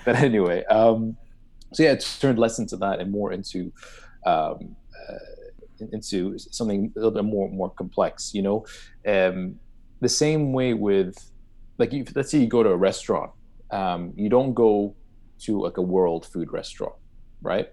But 0.06 0.16
anyway, 0.16 0.64
um, 0.66 1.18
so 1.74 1.84
yeah, 1.84 1.92
it's 1.92 2.20
turned 2.20 2.40
less 2.40 2.60
into 2.60 2.78
that 2.78 3.00
and 3.00 3.12
more 3.12 3.32
into 3.32 3.72
um, 4.26 4.76
uh, 5.10 5.16
into 5.92 6.38
something 6.38 6.92
a 6.96 7.00
little 7.00 7.12
bit 7.12 7.24
more 7.24 7.50
more 7.50 7.70
complex. 7.70 8.34
You 8.34 8.42
know, 8.42 8.66
um, 9.08 9.60
the 10.00 10.10
same 10.10 10.54
way 10.54 10.74
with 10.74 11.32
like 11.78 11.94
if, 11.94 12.16
let's 12.16 12.32
say 12.32 12.40
you 12.40 12.48
go 12.48 12.64
to 12.64 12.70
a 12.70 12.78
restaurant, 12.78 13.32
um, 13.72 14.14
you 14.16 14.30
don't 14.30 14.54
go 14.54 14.96
to 15.42 15.60
like 15.60 15.78
a 15.78 15.82
world 15.82 16.26
food 16.26 16.52
restaurant, 16.52 16.96
right? 17.42 17.70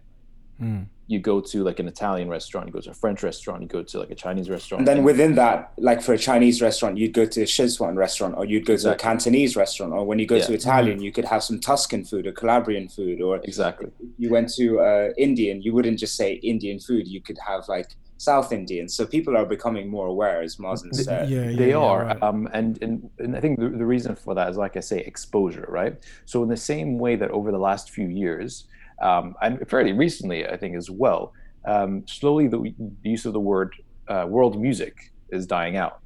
Mm. 0.60 0.86
You 1.10 1.18
go 1.18 1.40
to 1.40 1.64
like 1.64 1.78
an 1.80 1.88
Italian 1.88 2.28
restaurant, 2.28 2.66
you 2.66 2.72
go 2.72 2.80
to 2.82 2.90
a 2.90 2.94
French 2.94 3.22
restaurant, 3.22 3.62
you 3.62 3.68
go 3.68 3.82
to 3.82 3.98
like 3.98 4.10
a 4.10 4.14
Chinese 4.14 4.50
restaurant. 4.50 4.80
And 4.82 4.86
then 4.88 5.02
within 5.04 5.34
that, 5.36 5.72
like 5.78 6.02
for 6.02 6.12
a 6.12 6.18
Chinese 6.18 6.60
restaurant, 6.60 6.98
you'd 6.98 7.14
go 7.14 7.24
to 7.24 7.40
a 7.42 7.46
Szechuan 7.46 7.96
restaurant, 7.96 8.34
or 8.36 8.44
you'd 8.44 8.66
go 8.66 8.74
Exactly. 8.74 8.98
to 8.98 9.02
a 9.02 9.08
Cantonese 9.10 9.56
restaurant, 9.56 9.94
or 9.94 10.04
when 10.04 10.18
you 10.18 10.26
go 10.26 10.36
Yeah. 10.36 10.44
to 10.48 10.52
Italian, 10.52 11.00
you 11.02 11.10
could 11.10 11.24
have 11.24 11.42
some 11.42 11.60
Tuscan 11.60 12.04
food 12.04 12.26
or 12.26 12.32
Calabrian 12.32 12.88
food, 12.88 13.22
or 13.22 13.36
exactly. 13.42 13.90
you 14.18 14.28
went 14.30 14.52
to 14.56 14.80
uh, 14.80 15.08
Indian, 15.16 15.62
you 15.62 15.72
wouldn't 15.72 15.98
just 15.98 16.14
say 16.14 16.34
Indian 16.34 16.78
food, 16.78 17.08
you 17.08 17.22
could 17.22 17.38
have 17.46 17.66
like 17.68 17.88
South 18.18 18.52
Indian. 18.52 18.86
So 18.88 19.06
people 19.06 19.34
are 19.34 19.46
becoming 19.46 19.88
more 19.88 20.08
aware, 20.08 20.42
as 20.42 20.56
Mazen 20.56 20.92
said. 20.94 21.30
yeah, 21.30 21.48
yeah, 21.48 21.56
they 21.56 21.70
yeah, 21.70 21.76
are 21.76 22.04
right. 22.04 22.22
um, 22.22 22.48
and, 22.52 22.82
and 22.82 23.08
and 23.18 23.34
i 23.36 23.40
think 23.40 23.58
the, 23.60 23.68
the 23.68 23.86
reason 23.86 24.14
for 24.14 24.34
that 24.34 24.50
is 24.50 24.56
like 24.58 24.76
i 24.76 24.80
say 24.80 24.98
exposure 25.12 25.64
right 25.68 25.94
so 26.26 26.42
in 26.42 26.48
the 26.48 26.56
same 26.72 26.98
way 26.98 27.14
that 27.16 27.30
over 27.30 27.50
the 27.52 27.58
last 27.70 27.90
few 27.90 28.08
years 28.08 28.64
um, 29.02 29.34
and 29.42 29.68
fairly 29.68 29.92
recently 29.92 30.46
i 30.46 30.56
think 30.56 30.76
as 30.76 30.90
well. 30.90 31.32
Um, 31.64 32.06
slowly 32.06 32.48
the, 32.48 32.58
the 33.02 33.10
use 33.10 33.26
of 33.26 33.32
the 33.32 33.40
word 33.40 33.74
uh, 34.08 34.24
world 34.28 34.60
music 34.60 35.12
is 35.30 35.46
dying 35.46 35.76
out 35.76 36.00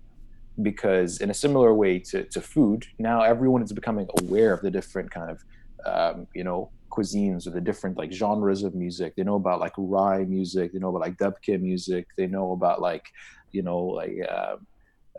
because 0.61 1.21
in 1.21 1.31
a 1.31 1.35
similar 1.35 1.73
way 1.73 1.99
to, 1.99 2.25
to 2.25 2.41
food 2.41 2.87
now 2.99 3.23
everyone 3.23 3.63
is 3.63 3.73
becoming 3.73 4.09
aware 4.21 4.53
of 4.53 4.61
the 4.63 4.71
different 4.71 5.11
kind 5.11 5.31
of 5.31 5.45
um, 5.85 6.27
you 6.35 6.43
know 6.43 6.71
cuisines 6.93 7.47
or 7.47 7.51
the 7.51 7.61
different 7.61 7.97
like 7.97 8.13
genres 8.13 8.63
of 8.63 8.75
music. 8.75 9.17
They 9.17 9.25
know 9.25 9.37
about 9.37 9.61
like 9.61 9.73
Rai 9.77 10.25
music. 10.25 10.73
They 10.73 10.79
know 10.79 10.91
about 10.91 11.01
like 11.01 11.17
dabke 11.17 11.61
music. 11.61 12.07
They 12.17 12.27
know 12.27 12.53
about 12.53 12.81
like 12.81 13.07
you 13.51 13.63
know 13.63 13.79
like 13.79 14.17
uh, 14.31 14.57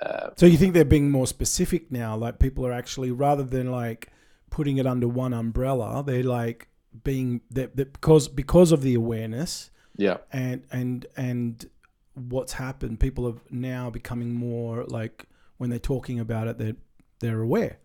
uh, 0.01 0.29
So 0.35 0.45
you 0.45 0.57
think 0.57 0.73
they're 0.73 0.85
being 0.85 1.11
more 1.11 1.27
specific 1.27 1.91
now? 1.91 2.15
Like 2.15 2.39
people 2.39 2.65
are 2.65 2.71
actually 2.71 3.11
rather 3.11 3.43
than 3.43 3.71
like 3.71 4.09
putting 4.49 4.77
it 4.77 4.85
under 4.85 5.07
one 5.07 5.33
umbrella, 5.33 6.03
they're 6.05 6.23
like 6.23 6.67
being 7.03 7.41
that 7.51 7.75
because 7.75 8.27
because 8.27 8.71
of 8.71 8.81
the 8.81 8.93
awareness 8.93 9.71
yeah 9.97 10.17
and 10.31 10.63
and 10.71 11.05
and 11.17 11.69
what's 12.15 12.53
happened, 12.53 12.99
people 12.99 13.27
are 13.27 13.35
now 13.49 13.89
becoming 13.89 14.33
more 14.33 14.83
like 14.85 15.25
when 15.57 15.69
they're 15.69 15.79
talking 15.79 16.19
about 16.19 16.47
it, 16.47 16.57
they're 16.57 16.75
they're 17.19 17.41
aware. 17.41 17.77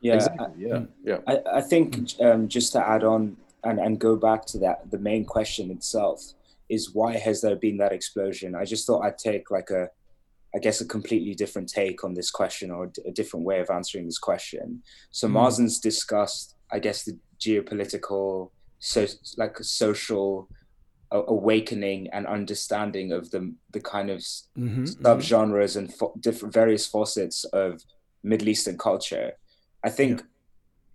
Yeah, 0.00 0.14
exactly 0.14 0.46
yeah 0.58 0.82
yeah 1.02 1.18
I, 1.26 1.40
I 1.54 1.60
think 1.60 2.12
um, 2.20 2.48
just 2.48 2.72
to 2.72 2.86
add 2.86 3.02
on 3.02 3.36
and, 3.64 3.78
and 3.78 3.98
go 3.98 4.16
back 4.16 4.46
to 4.46 4.58
that, 4.58 4.90
the 4.90 4.98
main 4.98 5.24
question 5.24 5.70
itself 5.70 6.32
is 6.68 6.94
why 6.94 7.16
has 7.16 7.40
there 7.40 7.56
been 7.56 7.76
that 7.78 7.92
explosion? 7.92 8.54
I 8.54 8.64
just 8.64 8.86
thought 8.86 9.02
I'd 9.02 9.18
take 9.18 9.50
like 9.50 9.70
a, 9.70 9.88
I 10.54 10.58
guess, 10.58 10.80
a 10.80 10.84
completely 10.84 11.34
different 11.34 11.68
take 11.68 12.04
on 12.04 12.14
this 12.14 12.30
question 12.30 12.70
or 12.70 12.90
a 13.06 13.10
different 13.10 13.44
way 13.46 13.60
of 13.60 13.70
answering 13.70 14.06
this 14.06 14.18
question. 14.18 14.82
So 15.10 15.28
Mm. 15.28 15.32
Mazen's 15.32 15.78
discussed, 15.80 16.55
I 16.72 16.78
guess, 16.78 17.04
the 17.04 17.18
geopolitical, 17.38 18.50
so 18.78 19.06
like 19.36 19.56
social 19.60 20.48
awakening 21.10 22.08
and 22.12 22.26
understanding 22.26 23.12
of 23.12 23.30
the 23.30 23.54
the 23.72 23.80
kind 23.80 24.10
of 24.10 24.18
s- 24.18 24.48
Mm-hmm, 24.58 24.84
subgenres 24.84 25.76
and 25.76 25.92
fo- 25.94 26.14
different 26.20 26.52
various 26.54 26.86
facets 26.86 27.44
of 27.52 27.82
Middle 28.24 28.48
Eastern 28.48 28.76
culture. 28.78 29.32
I 29.84 29.90
think, 29.90 30.22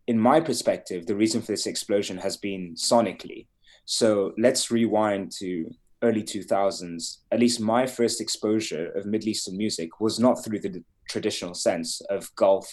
in 0.08 0.20
my 0.20 0.40
perspective, 0.42 1.06
the 1.06 1.16
reason 1.16 1.42
for 1.42 1.54
this 1.54 1.68
explosion 1.68 2.18
has 2.18 2.36
been 2.38 2.76
sonically. 2.76 3.48
So 3.86 4.34
let's 4.38 4.70
rewind 4.72 5.32
to 5.40 5.70
early 6.04 6.24
2000s. 6.24 7.20
At 7.32 7.40
least 7.40 7.60
my 7.62 7.86
first 7.88 8.20
exposure 8.20 8.92
of 8.92 9.06
Middle 9.06 9.30
Eastern 9.30 9.58
music 9.58 10.00
was 10.02 10.20
not 10.20 10.44
through 10.44 10.60
the 10.60 10.84
traditional 11.08 11.54
sense 11.54 12.02
of 12.10 12.34
Gulf 12.36 12.68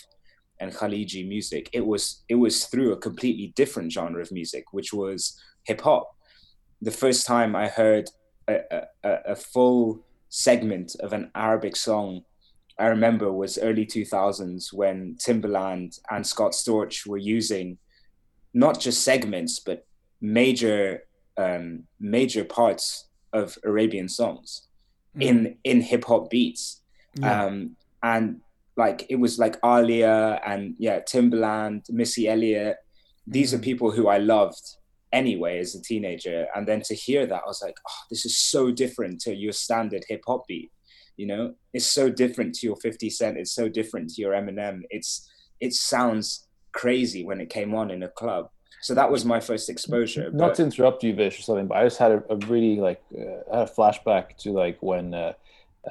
and 0.61 0.73
Khaliji 0.73 1.27
music. 1.29 1.68
It 1.73 1.85
was 1.87 2.23
it 2.29 2.35
was 2.37 2.64
through 2.66 2.92
a 2.92 2.97
completely 2.97 3.53
different 3.57 3.92
genre 3.92 4.21
of 4.21 4.33
music, 4.33 4.64
which 4.73 4.92
was 4.92 5.38
hip 5.64 5.81
hop. 5.83 6.09
The 6.83 6.90
first 6.90 7.27
time 7.27 7.55
I 7.57 7.68
heard 7.68 8.09
a, 8.49 8.57
a, 9.05 9.11
a- 9.33 9.37
full 9.37 10.05
segment 10.29 10.94
of 11.01 11.12
an 11.12 11.31
Arabic 11.35 11.75
song 11.77 12.23
I 12.79 12.87
remember 12.87 13.33
was 13.33 13.59
early 13.59 13.85
2000s 13.87 14.73
when 14.73 15.16
Timberland 15.18 15.99
and 16.11 16.25
Scott 16.25 16.53
Storch 16.53 17.07
were 17.09 17.16
using 17.18 17.79
not 18.55 18.79
just 18.79 19.03
segments 19.03 19.59
but 19.59 19.85
major 20.21 21.03
um, 21.37 21.85
major 21.99 22.44
parts 22.44 23.09
of 23.33 23.59
Arabian 23.64 24.09
songs 24.09 24.68
in 25.18 25.57
in 25.64 25.81
hip 25.81 26.05
hop 26.05 26.31
beats 26.31 26.83
Yeah. 27.18 27.44
um, 27.47 27.77
and 28.03 28.40
like 28.79 29.05
it 29.11 29.17
was 29.25 29.38
like 29.38 29.61
Aaliyah 29.62 30.41
and 30.51 30.75
yeah 30.79 31.01
Timberland 31.01 31.83
Missy 31.91 32.25
Elliott. 32.35 32.77
These 33.27 33.53
are 33.55 33.59
Mhm. 33.59 33.64
people 33.71 33.91
who 33.97 34.05
I 34.09 34.19
loved 34.35 34.64
anyway 35.12 35.59
as 35.59 35.75
a 35.75 35.83
teenager. 35.83 36.47
And 36.55 36.67
then 36.69 36.81
to 36.88 36.95
hear 36.95 37.27
that 37.27 37.43
I 37.45 37.49
was 37.53 37.61
like 37.67 37.79
oh 37.91 38.01
this 38.11 38.25
is 38.25 38.35
so 38.55 38.71
different 38.83 39.21
to 39.25 39.31
your 39.45 39.53
standard 39.64 40.05
hip 40.09 40.23
hop 40.29 40.43
beat. 40.49 40.71
You 41.21 41.27
know 41.31 41.55
it's 41.77 41.91
so 42.01 42.05
different 42.23 42.51
to 42.57 42.67
your 42.69 42.77
50 42.77 43.11
cent. 43.11 43.37
It's 43.41 43.53
so 43.61 43.69
different 43.79 44.07
to 44.11 44.23
your 44.23 44.33
Eminem. 44.41 44.77
It's 44.97 45.11
it 45.61 45.73
sounds 45.75 46.27
crazy 46.73 47.23
when 47.29 47.41
it 47.41 47.51
came 47.59 47.75
on 47.81 47.91
in 47.91 48.03
a 48.05 48.09
club. 48.21 48.45
So 48.81 48.95
that 48.95 49.11
was 49.11 49.25
my 49.25 49.41
first 49.41 49.69
exposure 49.75 50.27
not 50.31 50.49
but- 50.51 50.55
to 50.59 50.62
interrupt 50.69 51.03
you 51.03 51.12
Vish 51.14 51.37
or 51.41 51.43
something 51.43 51.67
but 51.71 51.79
i 51.79 51.83
just 51.85 51.99
had 52.05 52.12
a, 52.12 52.21
a 52.35 52.37
really 52.53 52.77
like 52.88 53.01
uh, 53.23 53.38
I 53.53 53.59
had 53.61 53.69
a 53.69 53.73
flashback 53.77 54.25
to 54.43 54.49
like 54.62 54.79
when 54.91 55.07
uh, 55.14 55.33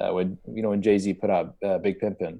uh, 0.00 0.10
when 0.16 0.38
you 0.56 0.62
know 0.62 0.70
when 0.72 0.80
jay-z 0.80 1.06
put 1.22 1.28
out 1.36 1.46
uh, 1.68 1.76
big 1.86 1.96
pimpin 2.00 2.34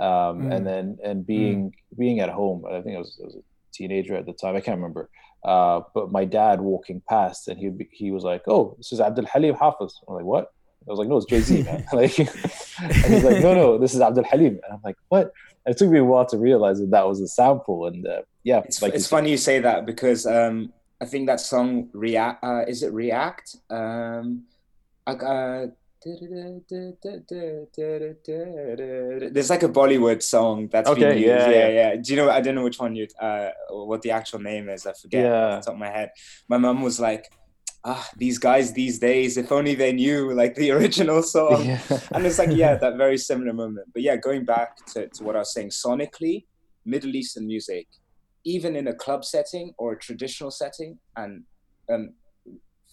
um 0.00 0.42
Mm. 0.42 0.54
and 0.54 0.66
then 0.66 0.98
and 1.04 1.26
being 1.26 1.74
being 1.98 2.20
at 2.20 2.30
home 2.30 2.64
i 2.66 2.80
think 2.80 2.96
I 2.96 2.98
was, 2.98 3.18
I 3.22 3.26
was 3.26 3.34
a 3.36 3.42
teenager 3.74 4.14
at 4.16 4.26
the 4.26 4.32
time 4.32 4.56
i 4.56 4.60
can't 4.60 4.78
remember 4.78 5.08
uh 5.44 5.80
but 5.94 6.10
my 6.10 6.24
dad 6.24 6.60
walking 6.60 7.02
past 7.08 7.48
and 7.48 7.58
he 7.58 7.66
would 7.68 7.78
be, 7.78 7.88
he 7.92 8.10
was 8.10 8.24
like 8.24 8.42
oh 8.48 8.74
this 8.78 8.92
is 8.92 9.00
abdul 9.00 9.26
halim 9.26 9.54
hafiz 9.54 9.92
i'm 10.08 10.14
like 10.14 10.24
what 10.24 10.46
I 10.84 10.90
was 10.90 10.98
like, 10.98 11.06
no, 11.08 11.18
it's 11.18 11.26
Jay 11.26 11.38
Z, 11.38 11.62
man. 11.68 11.84
like, 11.92 12.18
and 12.18 13.04
he's 13.06 13.22
like, 13.22 13.40
no, 13.40 13.54
no, 13.54 13.78
this 13.78 13.94
is 13.94 14.00
Abdul 14.00 14.24
Halim. 14.24 14.54
And 14.64 14.72
I'm 14.72 14.80
like, 14.82 14.96
what? 15.10 15.30
And 15.64 15.72
it 15.72 15.78
took 15.78 15.88
me 15.88 16.00
a 16.00 16.04
while 16.04 16.26
to 16.26 16.36
realize 16.36 16.80
that 16.80 16.90
that 16.90 17.06
was 17.06 17.20
a 17.20 17.28
sample. 17.28 17.86
And 17.86 18.04
uh, 18.04 18.22
yeah, 18.42 18.62
It's, 18.64 18.82
like 18.82 18.92
it's 18.92 19.04
you- 19.04 19.16
funny 19.16 19.30
you 19.30 19.36
say 19.36 19.60
that 19.60 19.86
because 19.86 20.26
um, 20.26 20.72
I 21.00 21.04
think 21.04 21.28
that 21.28 21.38
song 21.38 21.88
React 21.92 22.42
uh, 22.42 22.64
is 22.66 22.82
it 22.82 22.92
React? 22.92 23.48
Um, 23.70 24.42
I 25.06 25.14
got 25.14 25.68
there's 29.32 29.50
like 29.50 29.62
a 29.62 29.68
Bollywood 29.68 30.22
song 30.22 30.68
that's 30.70 30.88
been 30.90 31.04
Okay, 31.04 31.16
used. 31.18 31.26
yeah, 31.28 31.50
yeah, 31.50 31.68
yeah. 31.68 31.96
Do 31.96 32.10
you 32.12 32.16
know? 32.16 32.30
I 32.30 32.40
don't 32.40 32.54
know 32.54 32.64
which 32.64 32.78
one 32.78 32.94
you 32.94 33.06
uh, 33.20 33.50
what 33.70 34.02
the 34.02 34.10
actual 34.10 34.40
name 34.40 34.68
is. 34.68 34.86
I 34.86 34.92
forget 35.00 35.24
Yeah. 35.24 35.56
off 35.56 35.64
top 35.64 35.74
of 35.74 35.80
my 35.80 35.88
head. 35.90 36.10
My 36.48 36.58
mum 36.58 36.82
was 36.82 36.98
like, 37.00 37.24
"Ah, 37.84 38.08
these 38.16 38.38
guys 38.38 38.72
these 38.72 38.98
days. 38.98 39.36
If 39.36 39.50
only 39.52 39.74
they 39.74 39.92
knew 39.92 40.32
like 40.32 40.54
the 40.54 40.70
original 40.72 41.22
song." 41.22 41.64
yeah. 41.64 41.80
and 42.12 42.26
it's 42.26 42.38
like 42.38 42.50
yeah 42.52 42.74
that 42.76 42.96
very 42.96 43.18
similar 43.18 43.52
moment 43.52 43.86
but 43.92 44.02
yeah 44.02 44.16
going 44.16 44.44
back 44.44 44.70
to, 44.86 45.08
to 45.08 45.24
what 45.24 45.36
i 45.36 45.40
was 45.40 45.52
saying 45.52 45.70
sonically 45.70 46.44
middle 46.84 47.14
eastern 47.14 47.46
music 47.46 47.86
even 48.44 48.74
in 48.76 48.88
a 48.88 48.94
club 48.94 49.24
setting 49.24 49.72
or 49.78 49.92
a 49.92 49.98
traditional 49.98 50.50
setting 50.50 50.98
and 51.16 51.42
um, 51.92 52.12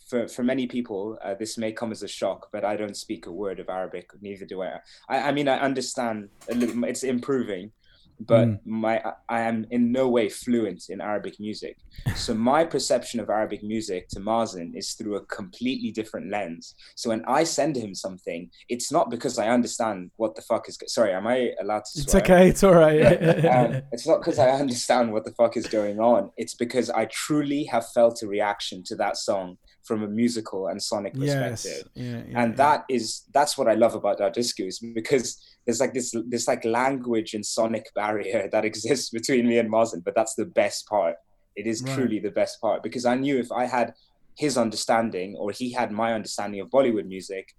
for, 0.10 0.28
for 0.28 0.44
many 0.44 0.68
people 0.68 1.18
uh, 1.24 1.36
this 1.36 1.58
may 1.58 1.72
come 1.72 1.92
as 1.92 2.04
a 2.04 2.08
shock 2.08 2.48
but 2.52 2.66
i 2.66 2.76
don't 2.76 2.98
speak 2.98 3.26
a 3.28 3.32
word 3.32 3.60
of 3.60 3.70
arabic 3.70 4.10
neither 4.22 4.46
do 4.46 4.62
i 4.62 4.80
i, 5.10 5.30
I 5.30 5.32
mean 5.32 5.48
i 5.48 5.60
understand 5.60 6.30
a 6.50 6.56
little 6.56 6.84
it's 6.84 7.04
improving 7.04 7.72
but 8.20 8.48
mm. 8.48 8.60
my 8.66 9.02
I 9.30 9.42
am 9.42 9.66
in 9.72 9.92
no 9.92 10.10
way 10.10 10.30
fluent 10.30 10.86
in 10.90 11.00
Arabic 11.00 11.40
music. 11.40 11.78
So 12.16 12.34
my 12.34 12.66
perception 12.66 13.20
of 13.20 13.30
Arabic 13.30 13.64
music 13.64 14.10
to 14.10 14.20
Mazen 14.20 14.76
is 14.76 14.94
through 14.94 15.16
a 15.16 15.26
completely 15.26 15.92
different 15.92 16.30
lens. 16.30 16.76
So 16.96 17.10
when 17.10 17.24
I 17.26 17.44
send 17.44 17.78
him 17.78 17.96
something, 17.96 18.50
it's 18.68 18.92
not 18.92 19.10
because 19.10 19.38
I 19.38 19.48
understand 19.48 20.12
what 20.18 20.36
the 20.36 20.42
fuck 20.42 20.68
is. 20.68 20.78
Sorry, 20.88 21.14
am 21.14 21.28
I 21.28 21.52
allowed 21.62 21.86
to? 21.86 22.02
Swear? 22.02 22.04
It's 22.04 22.16
okay. 22.16 22.50
It's 22.50 22.64
all 22.64 22.76
right. 22.76 23.02
um, 23.46 23.82
it's 23.92 24.08
not 24.08 24.20
because 24.20 24.40
I 24.40 24.50
understand 24.50 25.14
what 25.14 25.24
the 25.24 25.34
fuck 25.34 25.56
is 25.56 25.68
going 25.68 26.00
on. 26.00 26.32
It's 26.38 26.56
because 26.56 26.90
I 26.90 27.06
truly 27.06 27.64
have 27.66 27.88
felt 27.92 28.22
a 28.22 28.28
reaction 28.28 28.84
to 28.88 28.96
that 28.98 29.18
song 29.18 29.58
from 29.84 30.04
a 30.04 30.08
musical 30.08 30.68
and 30.68 30.82
sonic 30.82 31.14
perspective. 31.14 31.90
Yes. 31.96 32.06
Yeah, 32.06 32.22
yeah, 32.28 32.44
and 32.44 32.52
yeah. 32.52 32.58
that 32.58 32.86
is 32.90 33.24
that's 33.34 33.58
what 33.58 33.68
I 33.68 33.74
love 33.74 33.96
about 33.96 34.22
our 34.22 34.32
is 34.36 34.80
because 34.94 35.42
there's 35.66 35.80
like 35.80 35.94
this 35.94 36.14
this 36.28 36.48
like 36.48 36.64
language 36.66 37.34
and 37.34 37.46
sonic 37.46 37.86
barrier 37.96 38.50
that 38.52 38.66
exists 38.66 39.10
between 39.10 39.48
me 39.48 39.58
and 39.58 39.72
Mazen, 39.72 40.04
but 40.04 40.16
that's 40.16 40.36
the 40.36 40.46
best 40.46 40.88
part. 40.88 41.16
It 41.56 41.68
is 41.68 41.84
right. 41.84 41.96
truly 41.96 42.20
the 42.20 42.32
best 42.32 42.62
part 42.62 42.84
because 42.84 43.06
I 43.06 43.16
knew 43.16 43.38
if 43.38 43.52
I 43.52 43.66
had 43.66 43.94
his 44.36 44.58
understanding 44.58 45.36
or 45.38 45.52
he 45.52 45.72
had 45.72 45.92
my 45.92 46.14
understanding 46.14 46.62
of 46.62 46.70
Bollywood 46.70 47.06
music, 47.06 47.54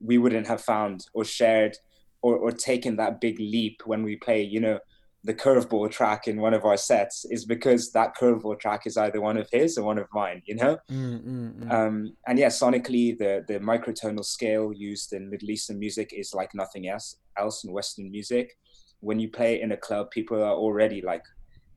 we 0.00 0.16
wouldn't 0.16 0.46
have 0.46 0.62
found 0.62 1.06
or 1.12 1.24
shared 1.24 1.76
or, 2.22 2.36
or 2.38 2.50
taken 2.50 2.96
that 2.96 3.20
big 3.20 3.38
leap 3.38 3.82
when 3.84 4.02
we 4.02 4.16
play, 4.16 4.42
you 4.42 4.58
know, 4.58 4.78
the 5.24 5.34
curveball 5.34 5.90
track 5.90 6.28
in 6.28 6.38
one 6.38 6.52
of 6.52 6.66
our 6.66 6.76
sets 6.76 7.24
is 7.30 7.46
because 7.46 7.90
that 7.92 8.14
curveball 8.14 8.60
track 8.60 8.86
is 8.86 8.98
either 8.98 9.22
one 9.22 9.38
of 9.38 9.48
his 9.50 9.78
or 9.78 9.84
one 9.84 9.96
of 9.96 10.06
mine, 10.12 10.42
you 10.44 10.54
know? 10.54 10.76
Mm, 10.90 11.24
mm, 11.24 11.54
mm. 11.54 11.72
Um, 11.72 12.14
and 12.28 12.38
yeah, 12.38 12.48
sonically, 12.48 13.16
the, 13.16 13.42
the 13.48 13.58
microtonal 13.58 14.24
scale 14.24 14.70
used 14.70 15.14
in 15.14 15.30
Middle 15.30 15.50
Eastern 15.50 15.78
music 15.78 16.12
is 16.12 16.34
like 16.34 16.54
nothing 16.54 16.88
else, 16.88 17.16
else 17.38 17.64
in 17.64 17.72
Western 17.72 18.10
music. 18.10 18.58
When 19.00 19.18
you 19.18 19.30
play 19.30 19.62
in 19.62 19.72
a 19.72 19.78
club, 19.78 20.10
people 20.10 20.42
are 20.42 20.52
already 20.52 21.00
like, 21.00 21.24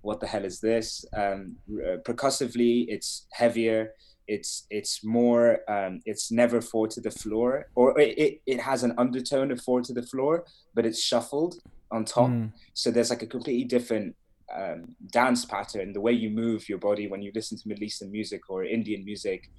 what 0.02 0.20
the 0.20 0.28
hell 0.28 0.44
is 0.44 0.60
this? 0.60 1.06
Um, 1.16 1.56
uh, 1.72 1.98
percussively, 2.04 2.86
it's 2.90 3.28
heavier. 3.32 3.94
It's 4.28 4.68
it's 4.70 5.06
more 5.06 5.60
um, 5.70 6.02
it's 6.06 6.34
never 6.34 6.60
four 6.60 6.90
to 6.90 7.00
the 7.00 7.12
floor, 7.12 7.68
or 7.76 7.98
it, 7.98 8.42
it 8.46 8.60
has 8.60 8.84
an 8.84 8.94
undertone 8.98 9.52
of 9.52 9.62
four 9.62 9.80
to 9.82 9.94
the 9.94 10.04
floor, 10.04 10.46
but 10.76 10.86
it's 10.86 11.02
shuffled 11.02 11.56
on 11.92 12.06
top. 12.06 12.30
Mm. 12.30 12.52
So 12.74 12.92
there's 12.92 13.10
like 13.10 13.22
a 13.22 13.28
completely 13.28 13.66
different 13.66 14.16
um, 14.56 14.96
dance 15.12 15.46
pattern. 15.46 15.94
The 15.94 16.02
way 16.02 16.12
you 16.12 16.30
move 16.30 16.70
your 16.70 16.78
body 16.78 17.08
when 17.08 17.22
you 17.22 17.32
listen 17.34 17.58
to 17.58 17.68
Middle 17.68 17.84
Eastern 17.84 18.12
music 18.12 18.50
or 18.50 18.64
Indian 18.64 19.04
music 19.04 19.50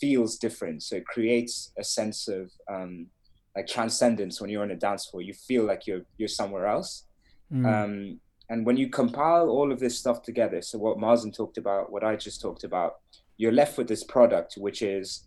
feels 0.00 0.36
different. 0.36 0.82
So 0.82 0.96
it 0.96 1.06
creates 1.06 1.72
a 1.78 1.84
sense 1.84 2.28
of 2.28 2.50
um, 2.70 3.06
like 3.54 3.66
transcendence 3.66 4.40
when 4.40 4.50
you're 4.50 4.62
on 4.62 4.70
a 4.70 4.76
dance 4.76 5.06
floor. 5.06 5.22
You 5.22 5.34
feel 5.34 5.64
like 5.64 5.86
you're 5.86 6.02
you're 6.18 6.28
somewhere 6.28 6.66
else. 6.66 7.06
Mm. 7.52 7.66
Um, 7.66 8.20
and 8.48 8.64
when 8.64 8.76
you 8.76 8.88
compile 8.88 9.48
all 9.48 9.72
of 9.72 9.80
this 9.80 9.98
stuff 9.98 10.22
together, 10.22 10.62
so 10.62 10.78
what 10.78 10.98
Mazen 10.98 11.34
talked 11.34 11.58
about, 11.58 11.90
what 11.90 12.04
I 12.04 12.14
just 12.14 12.40
talked 12.40 12.62
about, 12.62 12.96
you're 13.38 13.52
left 13.52 13.76
with 13.76 13.88
this 13.88 14.04
product 14.04 14.54
which 14.56 14.82
is 14.82 15.26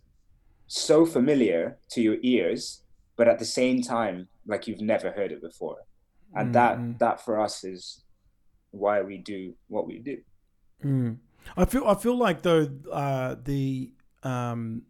so 0.68 1.04
familiar 1.04 1.78
to 1.90 2.00
your 2.00 2.16
ears, 2.22 2.82
but 3.16 3.28
at 3.28 3.38
the 3.38 3.44
same 3.44 3.82
time, 3.82 4.28
like 4.46 4.66
you've 4.66 4.80
never 4.80 5.10
heard 5.10 5.32
it 5.32 5.42
before 5.42 5.76
and 6.34 6.50
mm, 6.50 6.52
that 6.52 6.78
mm. 6.78 6.98
that 6.98 7.24
for 7.24 7.40
us 7.40 7.64
is 7.64 8.02
why 8.70 9.02
we 9.02 9.18
do 9.18 9.54
what 9.68 9.86
we 9.86 9.98
do. 9.98 10.18
Mm. 10.84 11.18
I 11.56 11.64
feel 11.64 11.86
I 11.86 11.94
feel 11.94 12.16
like 12.16 12.42
though 12.42 12.68
uh, 12.92 13.36
the 13.42 13.92
um, 14.22 14.82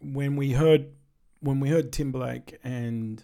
when 0.00 0.36
we 0.36 0.52
heard 0.52 0.92
when 1.40 1.60
we 1.60 1.68
heard 1.68 1.92
Timberlake 1.92 2.58
and 2.64 3.22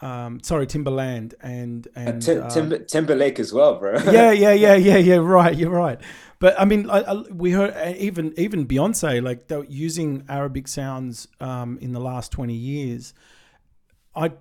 um, 0.00 0.40
sorry 0.42 0.66
Timberland 0.66 1.34
and 1.40 1.88
and 1.94 2.22
Tim, 2.22 2.42
uh, 2.42 2.50
Tim, 2.50 2.84
Timberlake 2.86 3.40
as 3.40 3.52
well, 3.52 3.78
bro. 3.78 3.98
yeah, 4.10 4.30
yeah, 4.30 4.52
yeah, 4.52 4.76
yeah, 4.76 4.96
yeah. 4.96 5.16
Right, 5.16 5.56
you're 5.56 5.70
right. 5.70 6.00
But 6.38 6.58
I 6.60 6.64
mean, 6.64 6.88
I, 6.88 7.00
I, 7.00 7.14
we 7.30 7.50
heard 7.50 7.74
uh, 7.74 7.94
even 7.96 8.32
even 8.36 8.66
Beyonce 8.66 9.22
like 9.22 9.48
they 9.48 9.60
using 9.68 10.24
Arabic 10.28 10.68
sounds 10.68 11.26
um, 11.40 11.78
in 11.80 11.92
the 11.92 12.00
last 12.00 12.30
twenty 12.30 12.54
years. 12.54 13.12
I 14.14 14.32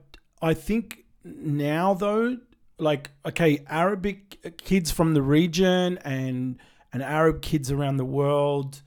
I 0.42 0.54
think 0.54 1.06
now 1.36 1.94
though, 1.94 2.38
like 2.80 3.12
okay, 3.26 3.64
Arabic 3.68 4.58
kids 4.58 4.92
from 4.92 5.14
the 5.14 5.22
region 5.22 5.98
and 6.00 6.58
and 6.94 7.04
Arab 7.04 7.42
kids 7.42 7.72
around 7.72 7.98
the 7.98 8.06
world, 8.06 8.82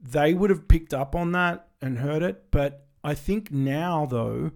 they 0.00 0.34
would 0.34 0.50
have 0.50 0.68
picked 0.68 0.92
up 0.92 1.14
on 1.14 1.32
that 1.32 1.68
and 1.80 1.98
heard 1.98 2.22
it. 2.22 2.50
But 2.50 2.86
I 3.02 3.14
think 3.14 3.50
now 3.50 4.06
though, 4.06 4.52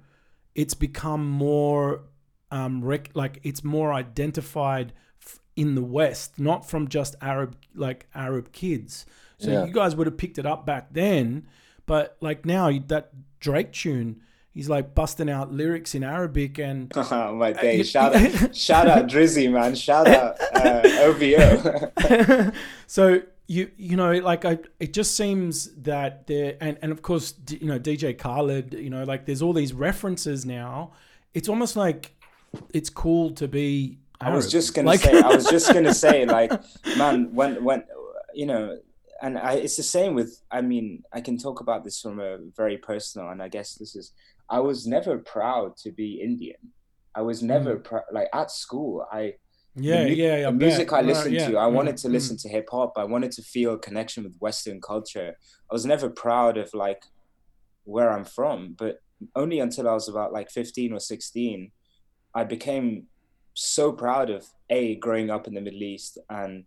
it's 0.55 0.75
become 0.75 1.29
more 1.29 2.03
um, 2.51 2.85
rec- 2.85 3.11
like 3.15 3.41
it's 3.43 3.63
more 3.63 3.93
identified 3.93 4.93
f- 5.23 5.41
in 5.57 5.75
the 5.75 5.83
West, 5.83 6.39
not 6.39 6.69
from 6.69 6.89
just 6.89 7.15
Arab 7.21 7.57
like 7.75 8.07
Arab 8.15 8.53
kids. 8.53 9.07
So 9.39 9.51
yeah. 9.51 9.65
you 9.65 9.73
guys 9.73 9.97
would 9.97 10.07
have 10.07 10.19
picked 10.19 10.39
it 10.39 10.45
up 10.45 10.67
back 10.67 10.93
then, 10.93 11.47
but 11.87 12.17
like 12.21 12.45
now 12.45 12.71
that 12.89 13.11
Drake 13.39 13.73
tune 13.73 14.21
he's 14.55 14.69
like 14.69 14.95
busting 14.95 15.31
out 15.31 15.53
lyrics 15.53 15.95
in 15.95 16.03
Arabic 16.03 16.59
and 16.59 16.93
oh, 16.97 17.35
my 17.35 17.53
day. 17.53 17.83
shout 17.83 18.15
out 18.15 18.57
shout 18.57 18.87
out 18.87 19.07
Drizzy 19.07 19.51
man 19.51 19.75
shout 19.75 20.09
out 20.09 20.37
uh, 20.55 20.83
OVO 21.03 22.53
so 22.87 23.23
you 23.47 23.71
you 23.77 23.97
know 23.97 24.13
like 24.13 24.45
I 24.45 24.59
it 24.79 24.93
just 24.93 25.17
seems 25.17 25.75
that 25.83 26.27
there 26.27 26.57
and 26.61 26.79
and 26.83 26.93
of 26.93 27.03
course 27.03 27.35
you 27.49 27.67
know 27.67 27.79
DJ 27.79 28.17
Khaled 28.17 28.75
you 28.75 28.91
know 28.91 29.05
like 29.05 29.27
there's 29.27 29.43
all 29.43 29.53
these 29.53 29.73
references 29.73 30.47
now 30.47 30.93
it's 31.35 31.49
almost 31.49 31.77
like 31.77 32.15
it's 32.75 32.91
cool 32.91 33.31
to 33.33 33.49
be 33.49 33.99
Arab. 34.21 34.33
I 34.33 34.37
was 34.37 34.51
just 34.51 34.75
gonna 34.75 34.89
like, 34.89 35.01
say 35.01 35.21
I 35.21 35.29
was 35.29 35.47
just 35.47 35.73
gonna 35.73 35.95
say 36.07 36.27
like 36.27 36.53
man 36.97 37.35
when 37.35 37.63
when 37.65 37.85
you 38.35 38.47
know 38.47 38.79
and 39.23 39.39
I, 39.39 39.55
it's 39.55 39.77
the 39.77 39.83
same 39.83 40.15
with 40.15 40.41
i 40.51 40.61
mean 40.61 41.03
i 41.13 41.21
can 41.21 41.37
talk 41.37 41.61
about 41.61 41.85
this 41.85 42.01
from 42.01 42.21
a 42.21 42.39
very 42.57 42.79
personal 42.79 43.31
and 43.31 43.43
i 43.43 43.49
guess 43.49 43.75
this 43.75 43.95
is 43.95 44.13
I 44.51 44.59
was 44.59 44.87
never 44.87 45.19
proud 45.19 45.77
to 45.79 45.93
be 45.93 46.21
Indian. 46.21 46.57
I 47.15 47.23
was 47.23 47.43
never 47.43 47.77
mm. 47.77 47.85
pr- 47.85 48.13
like 48.13 48.29
at 48.35 48.51
school. 48.51 49.07
I 49.11 49.35
yeah 49.77 50.03
the, 50.03 50.15
yeah, 50.15 50.37
yeah 50.39 50.47
the 50.47 50.53
music 50.53 50.93
I 50.93 51.01
listened 51.01 51.37
right, 51.37 51.43
yeah. 51.43 51.51
to. 51.51 51.59
I 51.59 51.67
mm. 51.67 51.73
wanted 51.73 51.97
to 51.99 52.09
mm. 52.09 52.13
listen 52.13 52.37
to 52.39 52.49
hip 52.49 52.69
hop. 52.71 52.95
I 52.97 53.05
wanted 53.05 53.31
to 53.33 53.43
feel 53.43 53.75
a 53.75 53.79
connection 53.79 54.25
with 54.25 54.37
Western 54.39 54.81
culture. 54.81 55.37
I 55.71 55.75
was 55.75 55.87
never 55.87 56.11
proud 56.11 56.59
of 56.59 56.75
like 56.75 57.05
where 57.85 58.11
I'm 58.11 58.25
from, 58.25 58.75
but 58.77 59.01
only 59.37 59.61
until 59.61 59.89
I 59.89 59.95
was 59.95 60.09
about 60.09 60.33
like 60.33 60.51
15 60.51 60.93
or 60.93 61.01
16, 61.01 61.71
I 62.35 62.45
became 62.45 63.07
so 63.55 63.93
proud 63.93 64.31
of 64.31 64.47
a 64.69 64.97
growing 64.97 65.31
up 65.31 65.47
in 65.47 65.55
the 65.55 65.61
Middle 65.61 65.83
East 65.83 66.19
and 66.29 66.65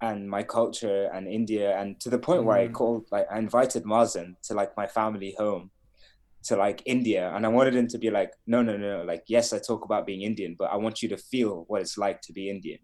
and 0.00 0.28
my 0.28 0.42
culture 0.42 1.10
and 1.14 1.26
India 1.26 1.78
and 1.78 1.98
to 2.00 2.10
the 2.10 2.18
point 2.18 2.42
mm. 2.42 2.44
where 2.44 2.58
I 2.58 2.68
mm. 2.68 2.72
called 2.72 3.06
like 3.10 3.26
I 3.30 3.38
invited 3.38 3.84
Mazen 3.84 4.34
to 4.42 4.54
like 4.54 4.76
my 4.76 4.86
family 4.86 5.34
home 5.38 5.70
to 6.44 6.56
like 6.56 6.82
India 6.86 7.32
and 7.34 7.44
I 7.44 7.48
wanted 7.48 7.74
him 7.74 7.88
to 7.88 7.98
be 7.98 8.10
like, 8.10 8.32
no, 8.46 8.62
no, 8.62 8.76
no, 8.76 9.02
like, 9.02 9.24
yes, 9.26 9.52
I 9.52 9.58
talk 9.58 9.84
about 9.84 10.06
being 10.06 10.22
Indian, 10.22 10.54
but 10.58 10.70
I 10.70 10.76
want 10.76 11.02
you 11.02 11.08
to 11.08 11.16
feel 11.16 11.64
what 11.68 11.80
it's 11.80 11.98
like 11.98 12.20
to 12.22 12.32
be 12.32 12.48
Indian. 12.48 12.78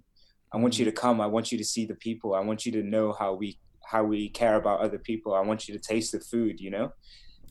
I 0.52 0.56
want 0.56 0.78
you 0.78 0.84
mm. 0.84 0.88
to 0.88 0.92
come. 0.92 1.20
I 1.20 1.26
want 1.26 1.52
you 1.52 1.58
to 1.58 1.64
see 1.64 1.86
the 1.86 1.94
people. 1.94 2.34
I 2.34 2.40
want 2.40 2.66
you 2.66 2.72
to 2.72 2.82
know 2.82 3.12
how 3.12 3.34
we 3.34 3.58
how 3.84 4.04
we 4.04 4.28
care 4.28 4.56
about 4.56 4.80
other 4.80 4.98
people. 4.98 5.34
I 5.34 5.40
want 5.40 5.68
you 5.68 5.74
to 5.74 5.80
taste 5.80 6.12
the 6.12 6.20
food, 6.20 6.60
you 6.60 6.70
know, 6.70 6.92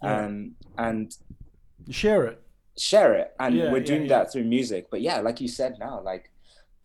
yeah. 0.03 0.25
um, 0.25 0.55
and 0.77 1.15
share 1.89 2.25
it. 2.25 2.41
Share 2.77 3.13
it, 3.15 3.33
and 3.39 3.55
yeah, 3.55 3.71
we're 3.71 3.83
doing 3.83 4.03
yeah, 4.03 4.19
that 4.19 4.31
through 4.31 4.45
music. 4.45 4.87
But 4.89 5.01
yeah, 5.01 5.19
like 5.19 5.41
you 5.41 5.47
said, 5.47 5.75
now 5.79 6.01
like 6.01 6.31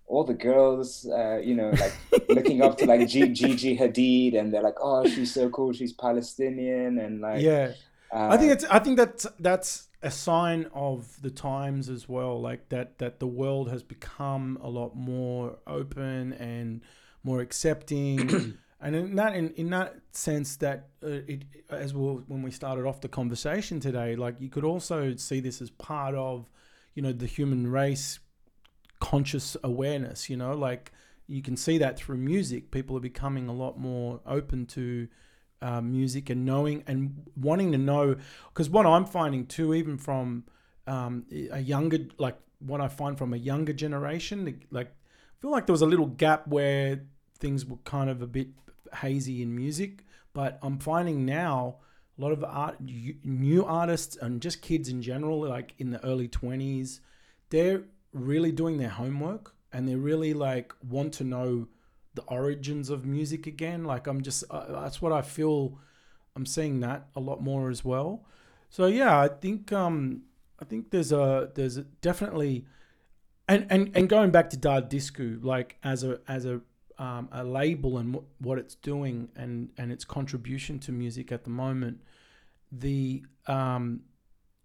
all 0.06 0.24
the 0.24 0.34
girls, 0.34 1.06
uh, 1.06 1.38
you 1.38 1.54
know, 1.54 1.70
like 1.70 1.92
looking 2.28 2.62
up 2.62 2.78
to 2.78 2.86
like 2.86 3.06
G- 3.08 3.28
Gigi 3.32 3.76
Hadid, 3.76 4.38
and 4.38 4.52
they're 4.52 4.62
like, 4.62 4.76
"Oh, 4.80 5.06
she's 5.06 5.34
so 5.34 5.48
cool. 5.50 5.72
She's 5.72 5.92
Palestinian," 5.92 6.98
and 6.98 7.20
like, 7.20 7.42
yeah, 7.42 7.72
uh, 8.12 8.28
I 8.30 8.36
think 8.36 8.52
it's. 8.52 8.64
I 8.64 8.78
think 8.78 8.96
that's 8.96 9.26
that's 9.40 9.88
a 10.02 10.10
sign 10.10 10.70
of 10.72 11.20
the 11.22 11.30
times 11.30 11.88
as 11.88 12.08
well. 12.08 12.40
Like 12.40 12.68
that 12.68 12.98
that 12.98 13.18
the 13.18 13.26
world 13.26 13.70
has 13.70 13.82
become 13.82 14.58
a 14.62 14.68
lot 14.68 14.94
more 14.94 15.58
open 15.66 16.32
and 16.34 16.82
more 17.24 17.40
accepting. 17.40 18.58
and 18.80 18.94
in 18.94 19.16
that 19.16 19.34
in, 19.34 19.50
in 19.54 19.70
that 19.70 19.96
sense 20.12 20.56
that 20.56 20.90
uh, 21.02 21.08
it 21.26 21.42
as 21.70 21.94
well 21.94 22.22
when 22.28 22.42
we 22.42 22.50
started 22.50 22.86
off 22.86 23.00
the 23.00 23.08
conversation 23.08 23.80
today 23.80 24.14
like 24.16 24.38
you 24.38 24.50
could 24.50 24.64
also 24.64 25.16
see 25.16 25.40
this 25.40 25.62
as 25.62 25.70
part 25.70 26.14
of 26.14 26.48
you 26.94 27.02
know 27.02 27.12
the 27.12 27.26
human 27.26 27.66
race 27.66 28.18
conscious 29.00 29.56
awareness 29.62 30.30
you 30.30 30.36
know 30.36 30.54
like 30.54 30.92
you 31.28 31.42
can 31.42 31.56
see 31.56 31.78
that 31.78 31.96
through 31.96 32.18
music. 32.18 32.70
People 32.70 32.96
are 32.96 33.00
becoming 33.00 33.48
a 33.48 33.52
lot 33.52 33.78
more 33.78 34.20
open 34.26 34.66
to 34.66 35.08
uh, 35.60 35.80
music 35.80 36.30
and 36.30 36.44
knowing 36.44 36.84
and 36.86 37.26
wanting 37.36 37.72
to 37.72 37.78
know 37.78 38.16
because 38.48 38.70
what 38.70 38.86
I'm 38.86 39.04
finding 39.04 39.46
too, 39.46 39.74
even 39.74 39.98
from 39.98 40.44
um, 40.86 41.24
a 41.50 41.60
younger 41.60 41.98
like 42.18 42.38
what 42.60 42.80
I 42.80 42.88
find 42.88 43.18
from 43.18 43.34
a 43.34 43.36
younger 43.36 43.72
generation, 43.72 44.60
like 44.70 44.88
I 44.88 45.40
feel 45.40 45.50
like 45.50 45.66
there 45.66 45.72
was 45.72 45.82
a 45.82 45.86
little 45.86 46.06
gap 46.06 46.46
where 46.46 47.02
things 47.38 47.66
were 47.66 47.76
kind 47.78 48.08
of 48.08 48.22
a 48.22 48.26
bit 48.26 48.48
hazy 48.94 49.42
in 49.42 49.54
music, 49.54 50.04
but 50.32 50.58
I'm 50.62 50.78
finding 50.78 51.26
now 51.26 51.76
a 52.18 52.22
lot 52.22 52.32
of 52.32 52.42
art, 52.44 52.76
new 52.80 53.64
artists 53.64 54.16
and 54.16 54.40
just 54.40 54.62
kids 54.62 54.88
in 54.88 55.02
general, 55.02 55.46
like 55.46 55.74
in 55.78 55.90
the 55.90 56.02
early 56.02 56.28
20s, 56.28 57.00
they're 57.50 57.82
really 58.24 58.52
doing 58.52 58.78
their 58.78 58.90
homework 58.90 59.54
and 59.72 59.88
they 59.88 59.94
really 59.94 60.34
like 60.34 60.72
want 60.88 61.12
to 61.14 61.24
know 61.24 61.68
the 62.14 62.22
origins 62.22 62.90
of 62.90 63.04
music 63.04 63.46
again. 63.46 63.84
Like 63.84 64.06
I'm 64.06 64.22
just 64.22 64.44
uh, 64.50 64.80
that's 64.82 65.00
what 65.02 65.12
I 65.12 65.22
feel. 65.22 65.78
I'm 66.34 66.46
seeing 66.46 66.80
that 66.80 67.08
a 67.14 67.20
lot 67.20 67.42
more 67.42 67.70
as 67.70 67.84
well. 67.84 68.24
So 68.70 68.86
yeah, 68.86 69.20
I 69.20 69.28
think 69.28 69.72
um 69.72 70.22
I 70.60 70.64
think 70.64 70.90
there's 70.90 71.12
a 71.12 71.50
there's 71.54 71.76
a 71.76 71.82
definitely 71.82 72.66
and 73.48 73.66
and 73.70 73.96
and 73.96 74.08
going 74.08 74.30
back 74.30 74.50
to 74.50 74.56
Dar 74.56 74.82
Disku 74.82 75.42
like 75.44 75.76
as 75.82 76.04
a 76.04 76.20
as 76.26 76.46
a 76.46 76.60
um, 76.98 77.28
a 77.30 77.44
label 77.44 77.98
and 77.98 78.14
what, 78.14 78.24
what 78.38 78.58
it's 78.58 78.74
doing 78.74 79.28
and 79.36 79.70
and 79.76 79.92
its 79.92 80.04
contribution 80.04 80.78
to 80.80 80.92
music 80.92 81.30
at 81.30 81.44
the 81.44 81.50
moment 81.50 82.00
the 82.72 83.22
um 83.46 84.00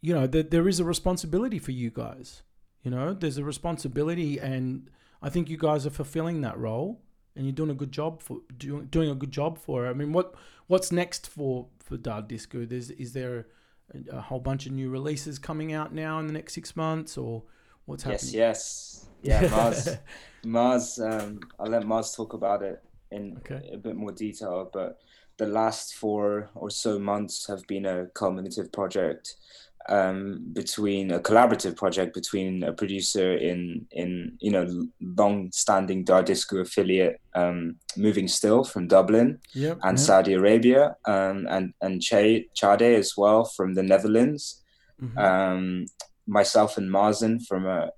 you 0.01 0.13
know 0.13 0.27
that 0.27 0.49
there 0.49 0.67
is 0.67 0.79
a 0.79 0.85
responsibility 0.85 1.59
for 1.59 1.71
you 1.71 1.89
guys 1.89 2.41
you 2.83 2.91
know 2.91 3.13
there's 3.13 3.37
a 3.37 3.43
responsibility 3.43 4.39
and 4.39 4.89
i 5.21 5.29
think 5.29 5.49
you 5.49 5.57
guys 5.57 5.85
are 5.85 5.89
fulfilling 5.91 6.41
that 6.41 6.57
role 6.57 7.01
and 7.35 7.45
you're 7.45 7.53
doing 7.53 7.69
a 7.69 7.73
good 7.75 7.91
job 7.91 8.21
for 8.21 8.39
doing, 8.57 8.85
doing 8.87 9.09
a 9.09 9.15
good 9.15 9.31
job 9.31 9.57
for 9.57 9.85
it. 9.85 9.89
i 9.89 9.93
mean 9.93 10.11
what 10.13 10.33
what's 10.67 10.91
next 10.91 11.27
for 11.29 11.67
for 11.79 11.97
Dar 11.97 12.21
Disku 12.21 12.67
there's 12.67 12.89
is 12.91 13.13
there 13.13 13.47
a, 13.93 14.17
a 14.17 14.21
whole 14.21 14.39
bunch 14.39 14.65
of 14.65 14.71
new 14.71 14.89
releases 14.89 15.39
coming 15.39 15.73
out 15.73 15.93
now 15.93 16.19
in 16.19 16.27
the 16.27 16.33
next 16.33 16.53
six 16.53 16.75
months 16.75 17.17
or 17.17 17.43
what's 17.85 18.03
happening 18.03 18.33
yes 18.33 19.07
yes 19.21 19.41
yeah 19.41 19.49
mars 19.55 19.89
mars 20.43 20.99
um 20.99 21.39
i'll 21.59 21.67
let 21.69 21.85
mars 21.85 22.11
talk 22.13 22.33
about 22.33 22.61
it 22.63 22.81
in 23.11 23.37
Okay. 23.39 23.69
a 23.73 23.77
bit 23.77 23.95
more 23.95 24.11
detail 24.11 24.69
but 24.71 24.99
the 25.37 25.45
last 25.47 25.95
four 25.95 26.49
or 26.55 26.69
so 26.69 26.99
months 26.99 27.47
have 27.47 27.65
been 27.67 27.85
a 27.85 28.05
culminative 28.13 28.71
project 28.71 29.35
um, 29.89 30.45
between 30.53 31.11
a 31.11 31.19
collaborative 31.19 31.75
project 31.75 32.13
between 32.13 32.63
a 32.63 32.73
producer 32.73 33.35
in 33.35 33.87
in 33.91 34.37
you 34.39 34.51
know 34.51 34.65
long-standing 35.01 36.05
Dardisku 36.05 36.61
affiliate 36.61 37.19
um, 37.35 37.75
Moving 37.97 38.27
Still 38.27 38.63
from 38.63 38.87
Dublin 38.87 39.39
yep 39.53 39.77
and 39.83 39.97
yep. 39.97 40.05
Saudi 40.05 40.33
Arabia 40.33 40.95
um, 41.05 41.47
and 41.49 41.73
and 41.81 42.01
Che 42.01 42.47
Chade 42.55 42.97
as 42.97 43.13
well 43.17 43.45
from 43.45 43.73
the 43.73 43.83
Netherlands 43.83 44.57
Mhm. 45.01 45.17
um, 45.17 45.85
myself 46.27 46.77
and 46.77 46.89
Mazen 46.89 47.43
from 47.47 47.65
a, 47.65 47.89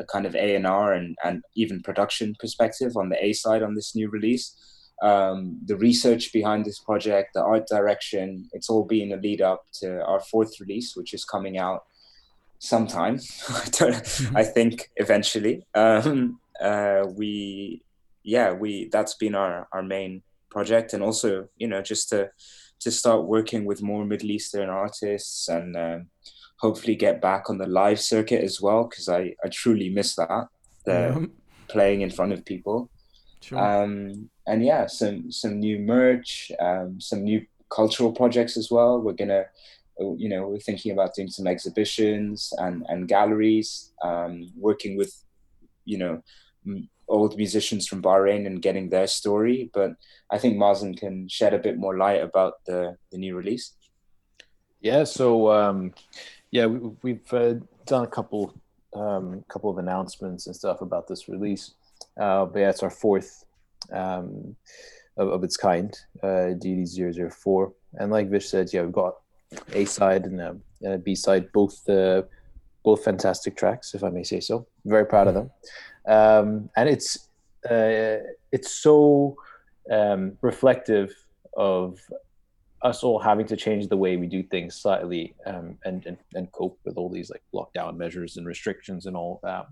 a 0.00 0.04
kind 0.06 0.26
of 0.26 0.34
A 0.34 0.56
and 0.56 0.66
R 0.66 0.92
and 0.92 1.16
and 1.24 1.42
even 1.54 1.82
production 1.82 2.34
perspective 2.40 2.96
on 2.96 3.08
the 3.08 3.24
A 3.24 3.32
side 3.32 3.62
on 3.62 3.74
this 3.74 3.94
new 3.94 4.10
release. 4.10 4.56
Um, 5.02 5.60
the 5.64 5.76
research 5.76 6.32
behind 6.32 6.64
this 6.64 6.80
project, 6.80 7.34
the 7.34 7.42
art 7.42 7.66
direction, 7.68 8.48
it's 8.52 8.68
all 8.68 8.84
been 8.84 9.12
a 9.12 9.16
lead 9.16 9.40
up 9.40 9.64
to 9.80 10.04
our 10.04 10.20
fourth 10.20 10.58
release, 10.60 10.96
which 10.96 11.14
is 11.14 11.24
coming 11.24 11.58
out 11.58 11.84
sometime. 12.58 13.20
I, 13.48 13.68
don't, 13.70 14.20
I 14.34 14.44
think 14.44 14.90
eventually. 14.96 15.64
Um, 15.74 16.40
uh, 16.60 17.04
we, 17.14 17.82
yeah, 18.24 18.52
we 18.52 18.88
that's 18.90 19.14
been 19.14 19.34
our 19.36 19.68
our 19.72 19.82
main 19.82 20.22
project, 20.50 20.92
and 20.92 21.02
also 21.02 21.48
you 21.56 21.68
know 21.68 21.82
just 21.82 22.08
to 22.08 22.30
to 22.80 22.90
start 22.90 23.24
working 23.24 23.64
with 23.64 23.82
more 23.82 24.04
Middle 24.04 24.30
Eastern 24.30 24.68
artists 24.68 25.48
and. 25.48 25.76
Um, 25.76 26.06
hopefully 26.60 26.96
get 26.96 27.20
back 27.20 27.48
on 27.48 27.56
the 27.56 27.66
live 27.66 28.00
circuit 28.00 28.42
as 28.42 28.60
well 28.60 28.84
because 28.84 29.08
I, 29.08 29.32
I 29.44 29.48
truly 29.48 29.88
miss 29.90 30.16
that 30.16 30.48
the 30.84 30.92
Yeah. 30.92 31.26
playing 31.68 32.00
in 32.00 32.10
front 32.10 32.32
of 32.32 32.44
people 32.44 32.90
Sure. 33.48 33.58
um, 33.58 34.28
and 34.46 34.64
yeah 34.64 34.86
some 34.86 35.30
some 35.32 35.58
new 35.58 35.78
merch 35.78 36.52
um, 36.60 37.00
some 37.00 37.24
new 37.24 37.44
cultural 37.70 38.12
projects 38.12 38.56
as 38.56 38.70
well 38.70 39.00
we're 39.00 39.12
gonna 39.12 39.44
you 40.16 40.28
know 40.28 40.48
we're 40.48 40.58
thinking 40.58 40.92
about 40.92 41.14
doing 41.14 41.28
some 41.28 41.46
exhibitions 41.46 42.52
and 42.58 42.84
and 42.88 43.08
galleries 43.08 43.92
um, 44.02 44.50
working 44.56 44.96
with 44.96 45.12
you 45.84 45.98
know 45.98 46.22
m- 46.66 46.88
old 47.08 47.36
musicians 47.38 47.86
from 47.86 48.02
Bahrain 48.02 48.46
and 48.46 48.60
getting 48.60 48.90
their 48.90 49.06
story 49.06 49.70
but 49.72 49.92
I 50.30 50.38
think 50.38 50.58
Mazen 50.58 50.98
can 50.98 51.26
shed 51.28 51.54
a 51.54 51.58
bit 51.58 51.78
more 51.78 51.96
light 51.96 52.22
about 52.22 52.54
the 52.66 52.96
the 53.10 53.18
new 53.18 53.34
release 53.34 53.72
Yeah, 54.80 55.04
so 55.04 55.50
um, 55.50 55.92
yeah, 56.50 56.66
we, 56.66 56.90
we've 57.02 57.32
uh, 57.32 57.54
done 57.86 58.04
a 58.04 58.08
couple 58.08 58.54
um, 58.94 59.44
couple 59.48 59.70
of 59.70 59.78
announcements 59.78 60.46
and 60.46 60.54
stuff 60.54 60.80
about 60.80 61.08
this 61.08 61.28
release. 61.28 61.74
Uh, 62.18 62.46
but 62.46 62.60
yeah, 62.60 62.70
it's 62.70 62.82
our 62.82 62.90
fourth 62.90 63.44
um, 63.92 64.56
of, 65.16 65.28
of 65.28 65.44
its 65.44 65.56
kind, 65.56 65.96
uh, 66.22 66.54
DD004. 66.58 67.72
And 67.94 68.10
like 68.10 68.28
Vish 68.28 68.48
said, 68.48 68.72
yeah, 68.72 68.82
we've 68.82 68.92
got 68.92 69.16
A 69.72 69.84
side 69.84 70.24
and 70.24 70.40
and 70.82 70.94
a 70.94 70.98
B 70.98 71.14
side, 71.14 71.50
both 71.52 71.88
uh, 71.88 72.22
both 72.84 73.04
fantastic 73.04 73.56
tracks, 73.56 73.94
if 73.94 74.04
I 74.04 74.10
may 74.10 74.22
say 74.22 74.40
so. 74.40 74.66
Very 74.84 75.06
proud 75.06 75.28
of 75.28 75.34
them. 75.34 75.50
Um, 76.06 76.70
and 76.76 76.88
it's 76.88 77.28
uh, 77.68 78.18
it's 78.52 78.72
so 78.72 79.36
um, 79.90 80.38
reflective 80.40 81.12
of 81.56 81.98
us 82.82 83.02
all 83.02 83.18
having 83.18 83.46
to 83.46 83.56
change 83.56 83.88
the 83.88 83.96
way 83.96 84.16
we 84.16 84.28
do 84.28 84.42
things 84.42 84.76
slightly 84.76 85.34
um, 85.46 85.76
and, 85.84 86.06
and 86.06 86.16
and 86.34 86.52
cope 86.52 86.78
with 86.84 86.96
all 86.96 87.10
these 87.10 87.30
like 87.30 87.42
lockdown 87.52 87.96
measures 87.96 88.36
and 88.36 88.46
restrictions 88.46 89.06
and 89.06 89.16
all 89.16 89.40
that. 89.42 89.66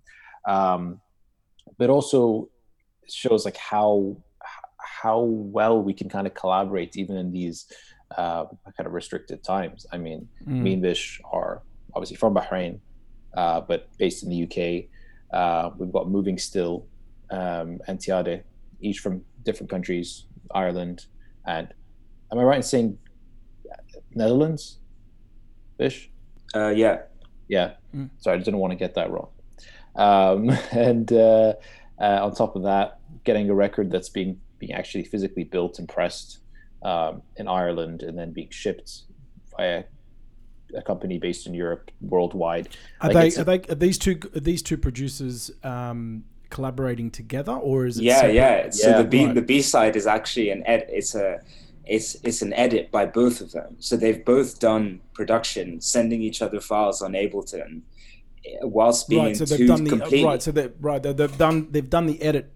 Um, 0.45 1.01
but 1.79 1.91
also 1.91 2.49
shows 3.09 3.45
like 3.45 3.57
how 3.57 4.17
how 5.03 5.21
well 5.21 5.81
we 5.83 5.93
can 5.93 6.09
kind 6.09 6.27
of 6.27 6.35
collaborate 6.35 6.97
even 6.97 7.17
in 7.17 7.31
these 7.33 7.67
uh, 8.17 8.45
kind 8.77 8.87
of 8.87 8.93
restricted 8.93 9.43
times. 9.45 9.87
I 9.93 9.99
mean, 9.99 10.29
Mm. 10.47 10.63
me 10.63 10.73
and 10.75 10.83
Vish 10.83 11.21
are 11.33 11.63
obviously 11.95 12.17
from 12.17 12.35
Bahrain, 12.35 12.81
uh, 13.37 13.61
but 13.61 13.89
based 13.99 14.23
in 14.25 14.31
the 14.31 14.43
UK. 14.47 14.89
Uh, 15.33 15.71
we've 15.77 15.93
got 15.93 16.09
Moving 16.09 16.39
Still 16.39 16.87
um, 17.31 17.81
and 17.89 17.99
Tiade, 17.99 18.43
each 18.81 19.01
from 19.01 19.23
different 19.45 19.69
countries, 19.69 20.27
Ireland, 20.55 21.07
and 21.47 21.69
am 22.31 22.39
I 22.39 22.43
right 22.45 22.57
in 22.57 22.63
saying 22.63 22.99
Netherlands? 24.15 24.79
Vish? 25.79 26.11
uh, 26.55 26.69
yeah 26.69 27.03
Yeah. 27.49 27.75
Mm. 27.95 28.11
Sorry, 28.19 28.37
I 28.37 28.43
didn't 28.43 28.61
want 28.61 28.71
to 28.73 28.77
get 28.77 28.95
that 28.95 29.11
wrong. 29.11 29.29
Um, 29.97 30.51
and 30.73 31.11
uh, 31.13 31.55
uh, 32.01 32.25
on 32.25 32.35
top 32.35 32.57
of 32.57 32.63
that, 32.65 32.99
getting 33.25 33.51
a 33.51 33.55
record 33.55 33.91
that's 33.91 34.09
being 34.09 34.41
being 34.59 34.73
actually 34.73 35.05
physically 35.05 35.45
built 35.45 35.79
and 35.79 35.89
pressed 35.89 36.39
um, 36.83 37.23
in 37.37 37.47
Ireland 37.49 38.03
and 38.03 38.17
then 38.19 38.33
being 38.33 38.49
shipped 38.51 39.03
via 39.57 39.85
a 40.75 40.83
company 40.83 41.19
based 41.19 41.47
in 41.47 41.55
Europe 41.55 41.91
worldwide. 42.01 42.69
Are 43.01 43.09
Like, 43.09 43.15
they 43.15 43.27
it's- 43.29 43.39
are 43.39 43.45
they 43.45 43.61
are 43.73 43.75
these 43.75 43.99
two 43.99 44.19
are 44.35 44.41
these 44.41 44.63
two 44.63 44.77
producers 44.79 45.51
um, 45.63 46.25
collaborating 46.51 47.11
together 47.11 47.53
or 47.53 47.87
is 47.87 47.99
it 47.99 48.05
yeah 48.05 48.17
separate? 48.17 48.35
yeah 48.35 48.71
so 48.71 48.91
Yeah. 48.91 49.03
the 49.03 49.09
b 49.09 49.25
Right. 49.27 49.35
the 49.35 49.43
b 49.43 49.63
side 49.63 49.97
is 49.97 50.07
actually 50.07 50.51
an 50.51 50.63
ed 50.67 50.87
it's 50.89 51.15
a 51.17 51.41
it's 51.85 52.15
it's 52.23 52.41
an 52.41 52.53
edit 52.53 52.91
by 52.93 53.05
both 53.05 53.41
of 53.41 53.51
them 53.51 53.75
so 53.81 53.97
they've 53.97 54.25
both 54.25 54.61
done 54.61 55.01
production 55.13 55.81
sending 55.81 56.23
each 56.23 56.41
other 56.43 56.61
files 56.61 57.03
on 57.03 57.13
ableton 57.15 57.81
whilst 58.63 59.09
being 59.09 59.25
right 59.25 59.37
so 59.37 59.45
two 59.45 59.57
they've 59.57 59.69
done 59.69 59.85
the 59.85 59.91
uh, 59.91 59.99
completely 59.99 60.25
right 60.25 60.43
so 60.43 60.51
they 60.53 60.69
right 60.81 61.03
they, 61.03 61.13
they've 61.13 61.39
done 61.39 61.69
they've 61.73 61.91
done 61.91 62.07
the 62.07 62.21
edit 62.23 62.53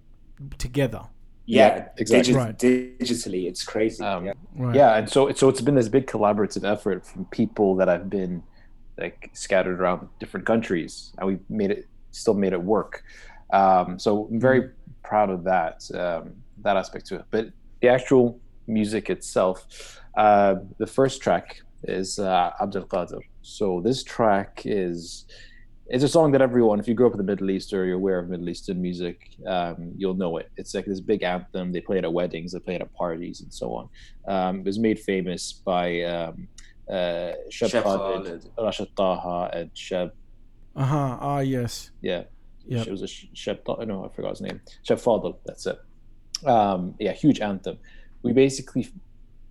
together 0.59 1.03
yeah, 1.47 1.67
Yeah, 1.77 1.89
exactly. 1.99 2.33
digi- 2.33 2.37
Right. 2.37 2.59
digitally 2.59 3.49
it's 3.49 3.65
crazy 3.65 4.05
Um, 4.05 4.27
yeah. 4.27 4.33
right 4.57 4.75
Yeah, 4.77 4.97
and 4.99 5.09
so 5.09 5.33
so 5.33 5.49
it's 5.49 5.61
been 5.61 5.75
this 5.75 5.89
big 5.89 6.07
collaborative 6.07 6.65
effort 6.65 7.05
from 7.07 7.25
people 7.27 7.75
that 7.77 7.89
I've 7.89 8.09
been 8.09 8.43
like 8.99 9.31
scattered 9.33 9.81
around 9.81 10.09
different 10.21 10.47
countries, 10.47 11.13
and 11.19 11.27
we've 11.29 11.41
made 11.49 11.71
it 11.71 11.87
still 12.13 12.35
made 12.35 12.53
it 12.53 12.63
work. 12.63 13.03
Um, 13.53 13.99
so 13.99 14.29
I'm 14.31 14.39
very 14.39 14.63
proud 15.03 15.31
of 15.31 15.43
that 15.45 15.77
um, 15.95 16.35
that 16.65 16.77
aspect 16.77 17.07
to 17.07 17.17
it. 17.17 17.25
But 17.31 17.47
the 17.81 17.89
actual 17.89 18.39
music 18.67 19.09
itself, 19.11 19.57
uh, 20.17 20.57
the 20.79 20.87
first 20.87 21.23
track 21.23 21.47
is 21.85 22.19
uh, 22.19 22.51
Abdul 22.61 22.85
Qadir. 22.85 23.23
So 23.43 23.81
this 23.83 24.05
track 24.05 24.63
is 24.67 25.25
it's 25.91 26.05
a 26.05 26.09
song 26.09 26.33
that 26.33 26.41
everyone, 26.41 26.79
if 26.81 26.87
you 26.89 26.95
grew 26.95 27.07
up 27.07 27.13
in 27.13 27.19
the 27.19 27.25
Middle 27.33 27.51
East 27.51 27.73
or 27.73 27.85
you're 27.85 27.97
aware 27.97 28.19
of 28.19 28.29
Middle 28.29 28.49
Eastern 28.49 28.81
music, 28.81 29.17
um, 29.47 29.93
you'll 29.97 30.15
know 30.15 30.37
it. 30.39 30.49
It's 30.57 30.73
like 30.75 30.87
this 30.87 31.01
big 31.01 31.23
anthem. 31.23 31.73
They 31.73 31.81
play 31.81 31.99
it 31.99 32.05
at 32.05 32.13
weddings, 32.13 32.53
they 32.53 32.61
play 32.61 32.77
it 32.77 32.81
at 32.81 32.93
parties, 32.95 33.41
and 33.43 33.53
so 33.53 33.67
on. 33.75 33.89
Um, 34.29 34.61
it 34.61 34.67
was 34.67 34.79
made 34.79 34.99
famous 35.01 35.53
by 35.53 36.03
um, 36.03 36.49
uh, 36.89 37.33
Shab 37.51 37.71
Chef 37.71 37.83
Khalid, 37.83 38.25
Khalid. 38.25 38.51
Rachid 38.59 38.89
Taha, 38.97 39.51
and 39.57 39.73
Shab. 39.75 40.11
uh-huh 40.77 41.19
ah 41.21 41.41
yes 41.41 41.91
Yeah, 42.01 42.23
Yep. 42.67 42.87
it 42.87 42.91
was 42.91 43.03
a 43.03 43.09
Sh- 43.09 43.27
Shab. 43.35 43.65
Taha- 43.65 43.85
No, 43.87 44.05
I 44.05 44.09
forgot 44.15 44.31
his 44.31 44.41
name. 44.43 44.61
Shab 44.87 45.01
Faudel. 45.03 45.39
That's 45.45 45.67
it. 45.67 45.79
Um, 46.47 46.95
yeah, 46.99 47.13
huge 47.13 47.41
anthem. 47.41 47.79
We 48.23 48.33
basically 48.33 48.87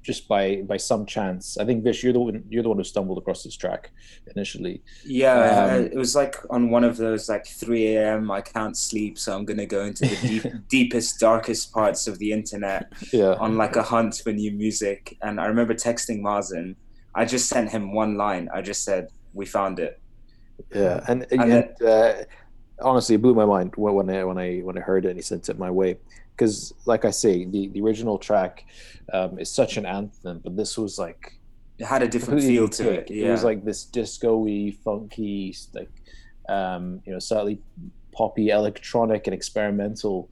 just 0.09 0.27
by 0.27 0.43
by 0.71 0.77
some 0.91 1.03
chance, 1.15 1.43
I 1.61 1.63
think 1.67 1.83
Vish, 1.83 1.99
you're 2.03 2.13
the 2.17 2.19
one, 2.27 2.43
you're 2.51 2.63
the 2.63 2.69
one 2.73 2.79
who 2.81 2.83
stumbled 2.93 3.17
across 3.21 3.43
this 3.43 3.55
track 3.63 3.91
initially. 4.35 4.75
Yeah, 5.05 5.39
Um, 5.63 5.69
uh, 5.69 5.77
it 5.95 5.99
was 6.03 6.13
like 6.21 6.35
on 6.55 6.61
one 6.75 6.83
of 6.89 6.95
those 7.05 7.23
like 7.33 7.45
3 7.45 7.95
a.m. 7.95 8.31
I 8.39 8.41
can't 8.41 8.75
sleep, 8.75 9.13
so 9.23 9.27
I'm 9.35 9.45
gonna 9.49 9.71
go 9.77 9.81
into 9.89 10.03
the 10.11 10.17
deep, 10.27 10.45
deepest, 10.77 11.19
darkest 11.19 11.63
parts 11.79 12.01
of 12.09 12.17
the 12.21 12.29
internet 12.39 12.81
Yeah. 13.13 13.35
on 13.45 13.51
like 13.63 13.75
a 13.83 13.83
hunt 13.93 14.13
for 14.23 14.31
new 14.43 14.51
music. 14.63 15.01
And 15.25 15.39
I 15.43 15.45
remember 15.53 15.75
texting 15.75 16.19
Mazen. 16.27 16.67
I 17.21 17.23
just 17.25 17.45
sent 17.53 17.67
him 17.75 17.83
one 18.01 18.13
line. 18.25 18.45
I 18.57 18.59
just 18.71 18.81
said, 18.87 19.03
"We 19.39 19.45
found 19.57 19.75
it." 19.87 19.93
Yeah, 20.81 20.95
and 21.09 21.19
And 21.39 21.53
and, 21.53 21.81
uh, 21.95 22.13
honestly, 22.89 23.15
it 23.15 23.21
blew 23.25 23.35
my 23.43 23.45
mind 23.55 23.69
when 23.75 24.09
I 24.17 24.19
when 24.29 24.37
I 24.45 24.49
when 24.67 24.75
I 24.79 24.81
heard 24.89 25.03
it 25.05 25.09
and 25.11 25.17
he 25.21 25.23
sent 25.33 25.49
it 25.51 25.57
my 25.67 25.71
way. 25.79 25.91
Because, 26.39 26.73
like 26.85 27.03
I 27.03 27.11
say, 27.11 27.43
the 27.43 27.67
the 27.67 27.81
original 27.81 28.17
track 28.17 28.65
um, 29.11 29.37
is 29.37 29.51
such 29.51 29.75
an 29.75 29.85
anthem, 29.85 30.39
but 30.41 30.55
this 30.55 30.77
was 30.77 30.97
like 30.97 31.37
it 31.77 31.85
had 31.85 32.01
a 32.01 32.07
different 32.07 32.41
feel 32.41 32.69
to 32.69 32.89
it. 32.91 33.11
Yeah. 33.11 33.27
It 33.27 33.31
was 33.31 33.43
like 33.43 33.65
this 33.65 33.83
disco-y, 33.83 34.73
funky, 34.85 35.53
like 35.73 35.91
um, 36.47 37.01
you 37.05 37.11
know, 37.11 37.19
slightly 37.19 37.59
poppy, 38.13 38.49
electronic, 38.49 39.27
and 39.27 39.33
experimental 39.33 40.29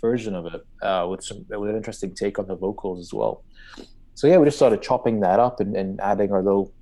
version 0.00 0.36
of 0.36 0.46
it 0.46 0.64
uh, 0.82 1.06
with 1.10 1.24
some 1.24 1.44
with 1.48 1.70
an 1.70 1.76
interesting 1.76 2.14
take 2.14 2.38
on 2.38 2.46
the 2.46 2.54
vocals 2.54 3.00
as 3.00 3.12
well. 3.12 3.42
So 4.14 4.28
yeah, 4.28 4.36
we 4.38 4.44
just 4.44 4.56
started 4.56 4.82
chopping 4.82 5.20
that 5.20 5.40
up 5.40 5.58
and, 5.58 5.76
and 5.76 6.00
adding 6.00 6.30
our 6.32 6.42
little 6.42 6.72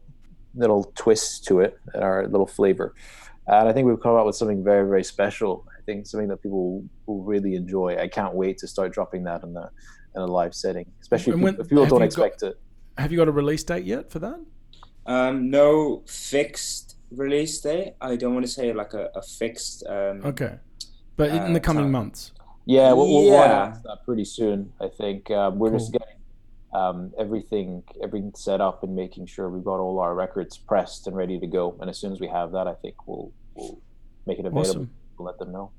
little 0.54 0.92
twists 0.94 1.40
to 1.46 1.60
it 1.60 1.78
and 1.94 2.02
our 2.02 2.26
little 2.26 2.46
flavor. 2.46 2.94
And 3.46 3.66
I 3.66 3.72
think 3.72 3.86
we've 3.86 4.00
come 4.00 4.14
up 4.14 4.26
with 4.26 4.36
something 4.36 4.62
very, 4.62 4.86
very 4.86 5.04
special. 5.04 5.64
I 5.88 5.92
think 5.92 6.06
something 6.06 6.28
that 6.28 6.42
people 6.42 6.84
will 7.06 7.22
really 7.22 7.54
enjoy. 7.54 7.96
I 7.98 8.08
can't 8.08 8.34
wait 8.34 8.58
to 8.58 8.68
start 8.68 8.92
dropping 8.92 9.24
that 9.24 9.42
in 9.42 9.56
a, 9.56 9.70
in 10.14 10.20
a 10.20 10.26
live 10.26 10.54
setting, 10.54 10.84
especially 11.00 11.32
if, 11.32 11.38
when, 11.40 11.54
if 11.58 11.68
people 11.68 11.86
don't 11.86 12.02
expect 12.02 12.42
got, 12.42 12.48
it. 12.48 12.60
Have 12.98 13.10
you 13.10 13.16
got 13.16 13.28
a 13.28 13.32
release 13.32 13.64
date 13.64 13.84
yet 13.84 14.10
for 14.10 14.18
that? 14.18 14.38
Um, 15.06 15.48
no 15.48 16.02
fixed 16.06 16.96
release 17.10 17.58
date. 17.62 17.94
I 18.02 18.16
don't 18.16 18.34
want 18.34 18.44
to 18.44 18.52
say 18.52 18.74
like 18.74 18.92
a, 18.92 19.08
a 19.14 19.22
fixed. 19.22 19.82
Um, 19.86 20.20
okay, 20.26 20.58
but 21.16 21.30
in 21.30 21.38
uh, 21.38 21.52
the 21.52 21.60
coming 21.60 21.84
time. 21.84 21.92
months. 21.92 22.32
Yeah, 22.66 22.92
we'll, 22.92 23.08
we'll 23.08 23.32
yeah. 23.32 23.74
that 23.84 24.04
pretty 24.04 24.26
soon. 24.26 24.70
I 24.82 24.88
think 24.88 25.30
um, 25.30 25.58
we're 25.58 25.70
cool. 25.70 25.78
just 25.78 25.92
getting 25.92 26.16
um, 26.74 27.14
everything 27.18 27.82
everything 28.02 28.32
set 28.36 28.60
up 28.60 28.82
and 28.82 28.94
making 28.94 29.24
sure 29.24 29.48
we've 29.48 29.64
got 29.64 29.78
all 29.78 30.00
our 30.00 30.14
records 30.14 30.58
pressed 30.58 31.06
and 31.06 31.16
ready 31.16 31.40
to 31.40 31.46
go. 31.46 31.78
And 31.80 31.88
as 31.88 31.96
soon 31.96 32.12
as 32.12 32.20
we 32.20 32.28
have 32.28 32.52
that, 32.52 32.66
I 32.66 32.74
think 32.74 33.06
we'll 33.06 33.32
we'll 33.54 33.80
make 34.26 34.38
it 34.38 34.44
available. 34.44 34.68
Awesome. 34.68 34.90
We'll 35.16 35.26
let 35.26 35.38
them 35.38 35.50
know. 35.50 35.72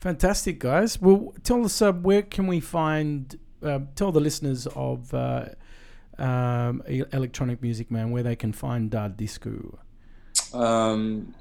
Fantastic, 0.00 0.60
guys. 0.60 1.00
Well, 1.00 1.34
tell 1.42 1.64
us 1.64 1.82
uh, 1.82 1.92
where 1.92 2.22
can 2.22 2.46
we 2.46 2.60
find? 2.60 3.38
Uh, 3.62 3.80
tell 3.96 4.12
the 4.12 4.20
listeners 4.20 4.68
of 4.68 5.12
uh, 5.12 5.46
um, 6.18 6.82
Electronic 6.86 7.60
Music 7.60 7.90
Man 7.90 8.12
where 8.12 8.22
they 8.22 8.36
can 8.36 8.52
find 8.52 8.90
Dar 8.90 9.08
Disku. 9.08 9.76
Um, 10.54 11.34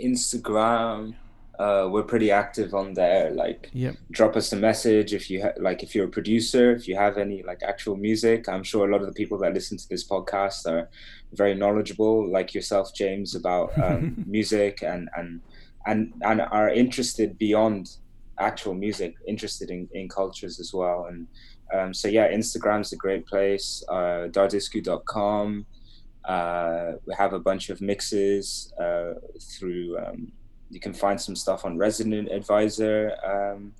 Instagram, 0.00 1.16
uh, 1.58 1.88
we're 1.90 2.04
pretty 2.04 2.30
active 2.30 2.72
on 2.72 2.94
there. 2.94 3.32
Like, 3.32 3.68
yep. 3.72 3.96
drop 4.12 4.36
us 4.36 4.52
a 4.52 4.56
message 4.56 5.12
if 5.12 5.28
you 5.28 5.42
ha- 5.42 5.58
like. 5.58 5.82
If 5.82 5.96
you're 5.96 6.06
a 6.06 6.10
producer, 6.10 6.70
if 6.70 6.86
you 6.86 6.94
have 6.94 7.18
any 7.18 7.42
like 7.42 7.64
actual 7.64 7.96
music, 7.96 8.48
I'm 8.48 8.62
sure 8.62 8.88
a 8.88 8.92
lot 8.92 9.00
of 9.00 9.08
the 9.08 9.12
people 9.12 9.38
that 9.38 9.54
listen 9.54 9.76
to 9.76 9.88
this 9.88 10.06
podcast 10.06 10.66
are 10.66 10.88
very 11.32 11.56
knowledgeable, 11.56 12.30
like 12.30 12.54
yourself, 12.54 12.94
James, 12.94 13.34
about 13.34 13.76
um, 13.76 14.22
music 14.26 14.84
and 14.84 15.10
and 15.16 15.40
and 15.86 16.12
and 16.22 16.40
are 16.40 16.70
interested 16.70 17.38
beyond 17.38 17.96
actual 18.38 18.74
music, 18.74 19.14
interested 19.26 19.70
in, 19.70 19.88
in 19.92 20.08
cultures 20.08 20.60
as 20.60 20.72
well. 20.72 21.06
And 21.06 21.26
um, 21.74 21.94
so 21.94 22.08
yeah, 22.08 22.30
Instagram's 22.32 22.92
a 22.92 22.96
great 22.96 23.26
place. 23.26 23.82
Uh, 23.88 24.28
dardisku.com. 24.30 25.66
Uh, 26.24 26.92
we 27.06 27.14
have 27.14 27.32
a 27.32 27.38
bunch 27.38 27.70
of 27.70 27.80
mixes 27.80 28.72
uh, 28.78 29.14
through 29.40 29.98
um, 29.98 30.32
you 30.70 30.80
can 30.80 30.92
find 30.92 31.20
some 31.20 31.34
stuff 31.34 31.64
on 31.64 31.78
Resident 31.78 32.30
Advisor. 32.30 33.14
Um, 33.24 33.72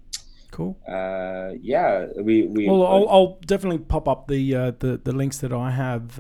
cool. 0.51 0.78
Uh, 0.88 1.53
yeah, 1.61 2.07
we 2.16 2.46
we. 2.46 2.68
Well, 2.68 2.86
I'll, 2.86 3.09
I'll 3.09 3.38
definitely 3.46 3.78
pop 3.78 4.09
up 4.09 4.28
the 4.28 4.55
uh, 4.55 4.72
the 4.78 5.01
the 5.03 5.12
links 5.12 5.38
that 5.38 5.53
I 5.53 5.70
have. 5.70 6.18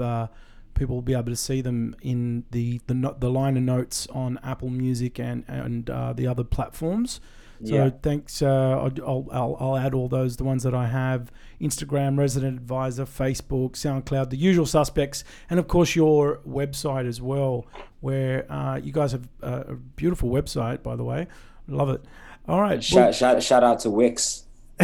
Uh, 0.78 0.80
people 0.80 0.94
will 0.94 1.02
be 1.02 1.14
able 1.14 1.24
to 1.24 1.36
see 1.36 1.60
them 1.60 1.96
in 2.02 2.44
the 2.50 2.80
the 2.86 3.16
the 3.18 3.30
liner 3.30 3.60
notes 3.60 4.06
on 4.08 4.38
Apple 4.42 4.70
Music 4.70 5.18
and 5.18 5.44
and 5.48 5.90
uh, 5.90 6.12
the 6.12 6.26
other 6.26 6.44
platforms. 6.44 7.20
So 7.64 7.74
yeah. 7.74 7.90
thanks. 8.02 8.40
Uh, 8.40 8.88
I'll, 9.04 9.26
I'll, 9.32 9.56
I'll 9.58 9.76
add 9.76 9.92
all 9.92 10.08
those, 10.08 10.36
the 10.36 10.44
ones 10.44 10.62
that 10.62 10.74
I 10.74 10.86
have 10.86 11.32
Instagram, 11.60 12.16
Resident 12.16 12.56
Advisor, 12.56 13.04
Facebook, 13.04 13.72
SoundCloud, 13.72 14.30
the 14.30 14.36
usual 14.36 14.64
suspects, 14.64 15.24
and 15.50 15.58
of 15.58 15.66
course 15.66 15.96
your 15.96 16.38
website 16.48 17.08
as 17.08 17.20
well, 17.20 17.66
where 17.98 18.46
uh, 18.48 18.76
you 18.76 18.92
guys 18.92 19.10
have 19.10 19.28
a 19.42 19.74
beautiful 19.74 20.30
website, 20.30 20.84
by 20.84 20.94
the 20.94 21.02
way. 21.02 21.26
Love 21.66 21.90
it. 21.90 22.04
All 22.46 22.60
right. 22.60 22.82
Shout, 22.82 22.96
well, 22.96 23.12
shout, 23.12 23.42
shout 23.42 23.64
out 23.64 23.80
to 23.80 23.90
Wix. 23.90 24.44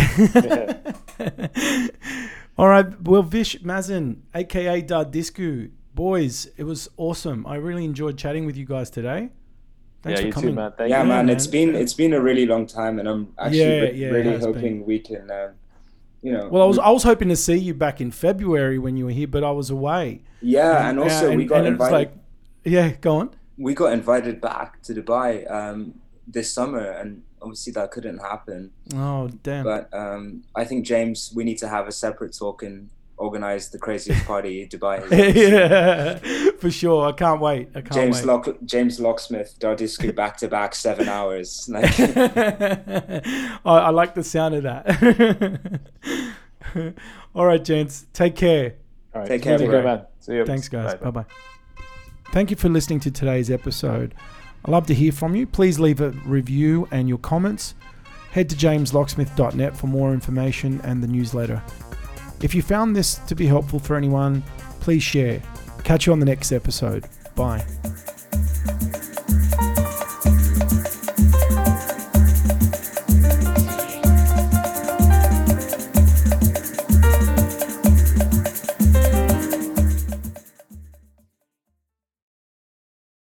all 2.59 2.69
right. 2.69 3.01
Well, 3.03 3.23
Vish 3.23 3.61
Mazen, 3.61 4.23
aka 4.35 4.83
Dardisku, 4.83 5.71
boys, 5.95 6.49
it 6.57 6.65
was 6.65 6.89
awesome. 6.97 7.47
I 7.47 7.57
really 7.57 7.85
enjoyed 7.85 8.19
chatting 8.19 8.47
with 8.47 8.57
you 8.57 8.65
guys 8.65 8.91
today. 8.91 9.31
Thanks 10.03 10.21
yeah, 10.21 10.27
you 10.27 10.33
coming. 10.33 10.51
too, 10.51 10.55
man. 10.57 10.73
Yeah, 10.81 11.03
you. 11.03 11.09
man. 11.09 11.29
It's 11.29 11.47
been 11.47 11.75
it's 11.75 11.95
been 11.95 12.13
a 12.13 12.21
really 12.21 12.47
long 12.47 12.67
time, 12.67 12.99
and 12.99 13.09
I'm 13.09 13.33
actually 13.39 13.59
yeah, 13.61 13.81
re- 13.81 13.93
yeah, 13.95 14.09
really 14.09 14.39
hoping 14.39 14.79
been. 14.79 14.87
we 14.87 14.99
can. 14.99 15.31
Uh, 15.31 15.53
you 16.23 16.33
know, 16.33 16.49
well, 16.49 16.63
I 16.63 16.67
was 16.67 16.79
I 16.79 16.91
was 16.91 17.03
hoping 17.03 17.29
to 17.29 17.37
see 17.37 17.57
you 17.57 17.75
back 17.75 18.01
in 18.01 18.11
February 18.11 18.79
when 18.79 18.97
you 18.97 19.07
were 19.07 19.13
here, 19.13 19.29
but 19.29 19.45
I 19.45 19.51
was 19.51 19.71
away. 19.71 20.23
Yeah, 20.43 20.89
and, 20.89 20.99
and 20.99 21.01
also 21.01 21.29
and, 21.29 21.39
we 21.39 21.47
got 21.47 21.65
invited. 21.65 21.93
Like, 21.93 22.13
yeah, 22.65 22.91
go 23.01 23.17
on. 23.17 23.31
We 23.57 23.73
got 23.75 23.93
invited 23.93 24.41
back 24.41 24.83
to 24.83 24.95
Dubai 24.95 25.51
um, 25.51 25.95
this 26.27 26.53
summer, 26.53 26.91
and 26.91 27.23
obviously 27.41 27.73
that 27.75 27.91
couldn't 27.91 28.19
happen. 28.19 28.73
Oh 28.95 29.29
damn! 29.43 29.65
But 29.65 29.93
um, 29.95 30.45
I 30.55 30.65
think 30.65 30.85
James, 30.85 31.33
we 31.35 31.45
need 31.45 31.59
to 31.59 31.69
have 31.69 31.89
a 31.89 31.93
separate 31.93 32.37
talk 32.37 32.63
and 32.63 32.91
organize 33.17 33.71
the 33.71 33.79
craziest 33.79 34.25
party 34.27 34.63
in 34.63 34.69
Dubai. 34.75 35.01
yeah, 35.35 36.19
for 36.59 36.71
sure. 36.71 37.07
I 37.07 37.13
can't 37.13 37.41
wait. 37.41 37.69
I 37.75 37.81
can't 37.81 37.93
James 37.93 38.17
wait. 38.19 38.27
Lock, 38.27 38.49
James 38.65 39.01
Locksmith, 39.01 39.57
Dardisku 39.59 40.15
back 40.15 40.37
to 40.39 40.49
back 40.49 40.75
seven 40.75 41.09
hours. 41.09 41.69
Like, 41.75 41.99
I, 41.99 43.63
I, 43.65 43.91
like 43.91 44.15
the 44.15 44.23
sound 44.25 44.55
of 44.55 44.63
that. 44.65 45.81
All 47.35 47.47
right, 47.47 47.65
gents, 47.65 48.07
take 48.13 48.37
care. 48.37 48.75
All 49.15 49.21
right, 49.21 49.29
take 49.29 49.43
care, 49.43 49.59
take 49.59 49.71
care 49.71 49.83
man. 49.83 50.07
See 50.21 50.35
you. 50.35 50.45
Thanks, 50.45 50.69
guys. 50.69 50.95
Bye 50.97 51.11
bye. 51.11 51.25
Thank 52.33 52.51
you 52.51 52.57
for 52.57 52.69
listening 52.69 53.01
to 53.01 53.11
today's 53.11 53.51
episode. 53.51 54.15
I'd 54.65 54.71
love 54.71 54.87
to 54.87 54.95
hear 54.95 55.13
from 55.13 55.37
you. 55.37 55.47
Please 55.47 55.79
leave 55.79 56.01
a 56.01 56.11
review 56.11 56.89
and 56.91 57.09
your 57.09 57.19
comments. 57.19 57.75
Head 58.33 58.49
to 58.51 58.57
jameslocksmith.net 58.57 59.77
for 59.77 59.87
more 59.87 60.13
information 60.13 60.81
and 60.83 61.03
the 61.03 61.07
newsletter. 61.07 61.63
If 62.43 62.55
you 62.55 62.63
found 62.63 62.95
this 62.95 63.15
to 63.27 63.35
be 63.35 63.47
helpful 63.47 63.79
for 63.79 63.97
anyone, 63.97 64.43
please 64.81 65.03
share. 65.03 65.43
Catch 65.83 66.07
you 66.07 66.13
on 66.13 66.19
the 66.19 66.27
next 66.27 66.53
episode. 66.53 67.07
Bye. 67.35 67.65